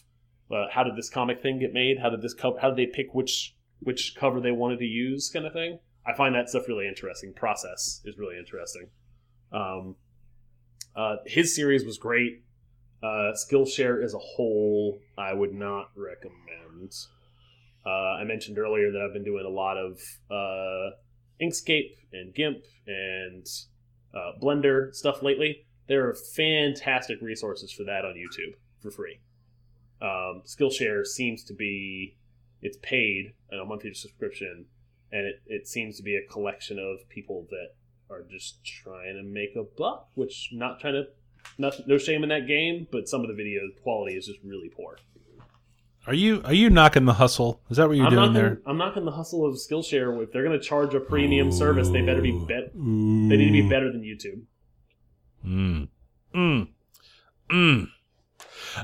uh, 0.51 0.67
how 0.71 0.83
did 0.83 0.97
this 0.97 1.11
comic 1.11 1.43
thing 1.43 1.59
get 1.59 1.73
made? 1.73 1.99
How 2.01 2.11
did 2.11 2.23
this 2.23 2.35
co- 2.35 2.57
how 2.61 2.71
did 2.71 2.79
they 2.79 2.91
pick 2.93 3.15
which 3.15 3.55
which 3.81 4.15
cover 4.19 4.41
they 4.41 4.51
wanted 4.51 4.79
to 4.79 4.87
use 4.87 5.31
kind 5.33 5.47
of 5.47 5.53
thing? 5.53 5.79
I 6.07 6.17
find 6.17 6.35
that 6.35 6.49
stuff 6.49 6.69
really 6.69 6.89
interesting. 6.89 7.35
Process 7.35 8.01
is 8.05 8.17
really 8.19 8.39
interesting. 8.39 8.89
Um, 9.53 9.97
uh, 10.97 11.17
his 11.27 11.55
series 11.55 11.85
was 11.85 11.99
great. 11.99 12.43
Uh, 13.03 13.33
Skillshare 13.35 14.03
as 14.03 14.15
a 14.15 14.19
whole, 14.19 14.99
I 15.17 15.33
would 15.33 15.53
not 15.53 15.91
recommend. 15.95 16.93
Uh, 17.87 18.21
I 18.21 18.25
mentioned 18.25 18.59
earlier 18.59 18.91
that 18.91 19.01
I've 19.01 19.13
been 19.13 19.25
doing 19.25 19.45
a 19.47 19.51
lot 19.51 19.77
of 19.77 20.01
uh, 20.31 20.97
Inkscape 21.41 21.93
and 22.13 22.35
GIMP 22.35 22.59
and 22.87 23.47
uh, 24.15 24.33
Blender 24.43 24.93
stuff 24.95 25.23
lately. 25.23 25.67
There 25.89 26.09
are 26.09 26.15
fantastic 26.15 27.21
resources 27.21 27.73
for 27.73 27.85
that 27.85 28.05
on 28.05 28.15
YouTube 28.15 28.55
for 28.81 28.91
free. 28.91 29.21
Um, 30.01 30.43
Skillshare 30.47 31.05
seems 31.07 31.43
to 31.45 31.55
be 31.55 32.17
it's 32.63 32.79
paid 32.83 33.33
on 33.53 33.59
a 33.59 33.65
monthly 33.65 33.95
subscription, 33.95 34.67
and 35.13 35.27
it, 35.27 35.43
it 35.47 35.67
seems 35.67 35.97
to 35.97 36.03
be 36.03 36.17
a 36.17 36.33
collection 36.33 36.79
of 36.79 37.09
people 37.09 37.47
that 37.51 37.75
are 38.15 38.23
just 38.23 38.65
trying 38.65 39.17
to 39.17 39.23
make 39.23 39.57
a 39.57 39.65
buck. 39.77 40.09
Which 40.15 40.51
not 40.53 40.81
trying 40.81 40.95
to 40.95 41.05
not, 41.57 41.75
no 41.87 41.99
shame 41.99 42.23
in 42.23 42.29
that 42.29 42.47
game, 42.47 42.87
but 42.93 43.09
some 43.09 43.23
of 43.23 43.29
the 43.29 43.35
video 43.35 43.63
quality 43.83 44.17
is 44.17 44.27
just 44.27 44.41
really 44.45 44.69
poor. 44.69 44.99
Are 46.07 46.15
you 46.15 46.43
are 46.45 46.55
you 46.55 46.71
knocking 46.71 47.05
the 47.05 47.15
hustle? 47.15 47.61
Is 47.71 47.77
that 47.77 47.89
what 47.89 47.97
you're 47.97 48.07
I'm 48.07 48.13
doing 48.13 48.33
knocking, 48.33 48.35
there? 48.35 48.61
I'm 48.67 48.79
knocking 48.79 49.05
the 49.05 49.11
hustle 49.11 49.45
of 49.45 49.55
Skillshare. 49.55 50.23
If 50.23 50.33
they're 50.33 50.45
going 50.45 50.59
to 50.59 50.65
charge 50.65 50.95
a 50.95 51.01
premium 51.01 51.53
service, 51.53 51.89
they 51.91 52.03
better 52.03 52.23
be 52.23 52.33
bet. 52.33 52.73
They 52.75 52.81
need 52.81 53.47
to 53.47 53.53
be 53.53 53.69
better 53.69 53.93
than 53.93 54.03
YouTube. 54.03 54.43
Mm. 55.47 55.89
Mm. 56.35 56.69
Mm. 57.51 57.89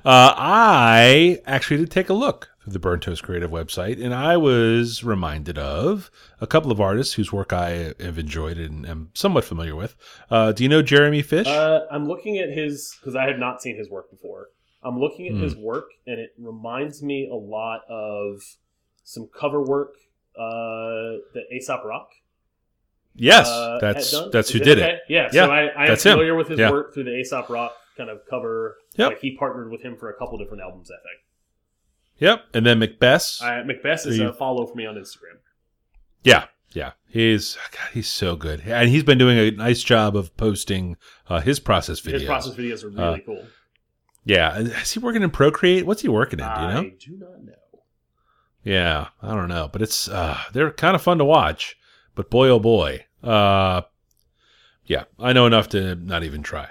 Uh, 0.05 0.35
I 0.37 1.39
actually 1.47 1.79
did 1.79 1.91
take 1.91 2.09
a 2.09 2.15
look 2.15 2.51
through 2.63 2.73
the 2.73 2.79
Burnt 2.79 3.03
Toast 3.03 3.23
Creative 3.23 3.51
website, 3.51 4.03
and 4.03 4.15
I 4.15 4.37
was 4.37 5.05
reminded 5.05 5.59
of 5.59 6.11
a 6.41 6.47
couple 6.47 6.73
of 6.73 6.81
artists 6.81 7.15
whose 7.15 7.33
work 7.33 7.53
I 7.53 7.93
have 8.01 8.19
enjoyed 8.19 8.57
and 8.59 8.87
am 8.87 9.11
somewhat 9.15 9.45
familiar 9.45 9.77
with. 9.77 9.95
Uh, 10.31 10.53
do 10.53 10.63
you 10.63 10.69
know 10.69 10.81
Jeremy 10.83 11.23
Fish? 11.23 11.47
Uh, 11.47 11.81
I'm 11.91 12.07
looking 12.09 12.39
at 12.39 12.49
his 12.51 12.97
because 13.01 13.15
I 13.15 13.27
have 13.27 13.39
not 13.39 13.61
seen 13.63 13.77
his 13.77 13.91
work 13.91 14.11
before. 14.11 14.49
I'm 14.83 14.99
looking 14.99 15.27
at 15.27 15.33
Hmm. 15.35 15.43
his 15.43 15.57
work, 15.57 15.91
and 16.07 16.19
it 16.19 16.31
reminds 16.39 17.03
me 17.03 17.29
a 17.31 17.35
lot 17.37 17.83
of 17.89 18.43
some 19.03 19.29
cover 19.39 19.63
work 19.63 19.95
uh, 20.37 21.21
that 21.35 21.45
Aesop 21.53 21.85
Rock. 21.85 22.09
Yes, 23.17 23.49
uh, 23.49 23.79
that's 23.81 24.13
that's 24.33 24.51
who 24.51 24.59
did 24.59 24.79
okay? 24.79 24.95
it. 24.95 25.01
Yeah, 25.09 25.29
Yeah, 25.33 25.47
so 25.47 25.51
I, 25.53 25.61
I 25.67 25.83
am 25.83 25.89
that's 25.89 26.05
him. 26.05 26.13
familiar 26.13 26.35
with 26.35 26.49
his 26.49 26.59
Yeah. 26.59 26.71
work 26.71 26.93
through 26.95 27.05
the 27.05 27.17
Aesop 27.17 27.49
Rock 27.49 27.75
kind 27.97 28.11
of 28.11 28.21
cover. 28.29 28.77
Yep. 28.97 29.09
Like 29.09 29.21
he 29.21 29.37
partnered 29.37 29.71
with 29.71 29.83
him 29.83 29.97
for 29.97 30.11
a 30.11 30.15
couple 30.15 30.37
different 30.39 30.63
albums, 30.63 30.91
I 30.91 30.97
think. 30.97 31.21
Yep, 32.19 32.45
and 32.55 32.67
then 32.67 32.81
McBess. 32.81 33.43
I, 33.43 33.63
McBess 33.63 34.07
is 34.07 34.19
a 34.21 34.33
follow 34.33 34.67
for 34.67 34.75
me 34.75 34.87
on 34.87 34.95
Instagram. 34.97 35.39
Yeah, 36.23 36.47
yeah, 36.73 36.93
he's 37.09 37.57
God, 37.73 37.89
he's 37.93 38.09
so 38.09 38.35
good, 38.37 38.63
and 38.67 38.89
he's 38.89 39.05
been 39.05 39.19
doing 39.19 39.39
a 39.39 39.51
nice 39.53 39.83
job 39.83 40.17
of 40.17 40.37
posting 40.37 40.97
uh, 41.29 41.41
his 41.41 41.61
process 41.61 42.01
videos. 42.01 42.13
His 42.13 42.25
process 42.25 42.55
videos 42.55 42.83
are 42.85 42.89
really 42.91 43.21
cool. 43.21 43.45
Yeah, 44.25 44.59
is 44.59 44.91
he 44.93 45.01
working 45.01 45.23
in 45.23 45.31
Procreate? 45.31 45.87
What's 45.87 46.03
he 46.03 46.09
working 46.09 46.41
in? 46.41 46.47
Do 46.47 46.61
you 46.63 46.69
know? 46.69 46.81
I 46.81 46.93
do 46.99 47.17
not 47.19 47.45
know. 47.45 47.53
Yeah, 48.65 49.09
I 49.23 49.35
don't 49.35 49.49
know, 49.49 49.69
but 49.71 49.83
it's 49.83 50.09
uh, 50.09 50.39
they're 50.53 50.71
kind 50.71 50.95
of 50.97 51.03
fun 51.03 51.19
to 51.19 51.25
watch. 51.25 51.77
But 52.15 52.31
boy, 52.31 52.49
oh 52.49 52.61
boy, 52.61 53.07
uh, 53.23 53.83
yeah, 54.85 55.05
I 55.19 55.33
know 55.33 55.47
enough 55.47 55.69
to 55.71 55.97
not 55.97 56.23
even 56.23 56.43
try. 56.43 56.71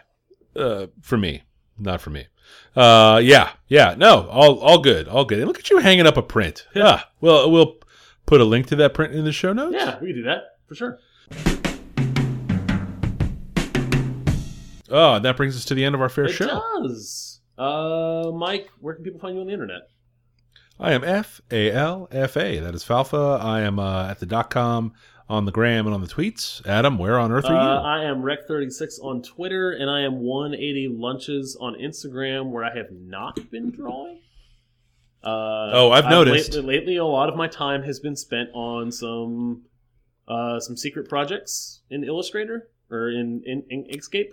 Uh, 0.56 0.88
for 1.02 1.18
me, 1.18 1.44
not 1.78 2.00
for 2.00 2.12
me. 2.12 2.28
Uh, 2.76 3.20
yeah, 3.24 3.52
yeah, 3.68 3.96
no, 3.98 4.30
all 4.30 4.60
all 4.60 4.80
good, 4.80 5.08
all 5.08 5.26
good. 5.26 5.39
And 5.39 5.48
look 5.48 5.60
at 5.60 5.70
you 5.70 5.80
hanging 5.80 6.08
up 6.08 6.16
a 6.16 6.22
print. 6.22 6.66
Yeah, 6.74 7.02
well, 7.20 7.52
we'll 7.52 7.78
put 8.26 8.39
a 8.39 8.46
link 8.46 8.68
to 8.68 8.76
that 8.78 8.94
print 8.94 9.14
in 9.14 9.26
the 9.26 9.34
show 9.34 9.52
notes. 9.52 9.76
Yeah, 9.78 10.00
we 10.00 10.08
can 10.08 10.16
do 10.16 10.24
that 10.24 10.44
for 10.68 10.76
sure. 10.76 11.00
Oh, 14.89 15.20
that 15.20 15.36
brings 15.36 15.56
us 15.58 15.66
to 15.66 15.74
the 15.74 15.84
end 15.84 15.96
of 15.96 16.02
our 16.02 16.10
fair 16.10 16.26
it 16.26 16.34
show. 16.34 16.46
does. 16.48 17.41
Uh, 17.58 18.32
Mike, 18.34 18.70
where 18.80 18.94
can 18.96 19.04
people 19.04 19.20
find 19.20 19.36
you 19.36 19.41
on 19.41 19.48
the 19.48 19.54
internet? 19.54 19.89
I 20.80 20.94
am 20.94 21.04
F 21.04 21.41
A 21.52 21.72
L 21.72 22.08
F 22.12 22.36
A. 22.38 22.60
That 22.60 22.76
is 22.76 22.84
Falfa. 22.84 23.39
I 23.39 23.62
am 23.62 23.80
uh, 23.80 24.08
at 24.10 24.20
the 24.20 24.26
dot 24.26 24.50
com 24.50 24.94
on 25.30 25.46
the 25.46 25.52
gram 25.52 25.86
and 25.86 25.94
on 25.96 26.02
the 26.02 26.08
tweets. 26.08 26.66
Adam, 26.68 26.98
where 26.98 27.18
on 27.18 27.32
earth 27.32 27.46
Uh, 27.46 27.50
are 27.50 27.54
you? 27.54 27.60
I 27.88 28.04
am 28.10 28.22
Rec36 28.22 29.00
on 29.02 29.22
Twitter, 29.22 29.72
and 29.72 29.90
I 29.90 30.02
am 30.02 30.20
180 30.20 30.90
Lunches 30.90 31.58
on 31.60 31.76
Instagram, 31.76 32.52
where 32.52 32.64
I 32.64 32.76
have 32.76 32.92
not 32.92 33.40
been 33.50 33.72
drawing. 33.72 34.20
Uh, 35.24 35.72
Oh, 35.74 35.92
I've 35.92 36.10
noticed. 36.10 36.54
Lately, 36.54 36.78
lately, 36.78 36.96
a 36.98 37.06
lot 37.06 37.30
of 37.30 37.36
my 37.36 37.48
time 37.48 37.84
has 37.84 38.00
been 38.00 38.16
spent 38.16 38.50
on 38.54 38.92
some 38.92 39.64
uh, 40.28 40.60
some 40.60 40.78
secret 40.78 41.10
projects 41.10 41.82
in 41.90 42.04
Illustrator 42.04 42.70
or 42.90 43.10
in, 43.10 43.42
in, 43.46 43.64
in 43.70 43.84
Inkscape. 43.86 44.30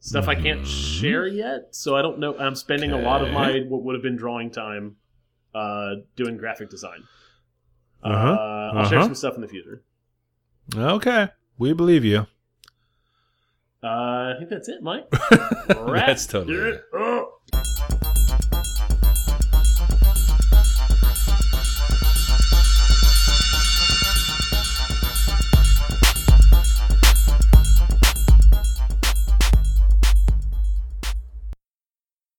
Stuff 0.00 0.28
I 0.28 0.34
can't 0.34 0.62
Mhm. 0.62 1.00
share 1.00 1.26
yet, 1.26 1.74
so 1.74 1.94
I 1.96 2.00
don't 2.02 2.18
know. 2.18 2.36
I'm 2.38 2.54
spending 2.54 2.92
a 2.92 2.98
lot 3.00 3.22
of 3.22 3.30
my 3.32 3.60
what 3.68 3.82
would 3.84 3.94
have 3.94 4.02
been 4.02 4.16
drawing 4.16 4.50
time 4.50 4.96
uh, 5.54 5.96
doing 6.16 6.36
graphic 6.36 6.68
design. 6.70 7.04
uh 8.02 8.08
Uh-huh. 8.08 8.28
I'll 8.78 8.88
share 8.88 8.98
Uh-huh. 8.98 9.06
some 9.08 9.14
stuff 9.14 9.34
in 9.36 9.40
the 9.40 9.48
future. 9.48 9.82
Okay, 10.76 11.28
we 11.58 11.72
believe 11.72 12.04
you. 12.04 12.26
Uh, 13.82 14.32
I 14.32 14.34
think 14.38 14.48
that's 14.48 14.68
it, 14.68 14.82
Mike. 14.82 15.10
That's 15.68 16.26
totally 16.26 16.56
it. 16.56 16.84
it 16.92 17.33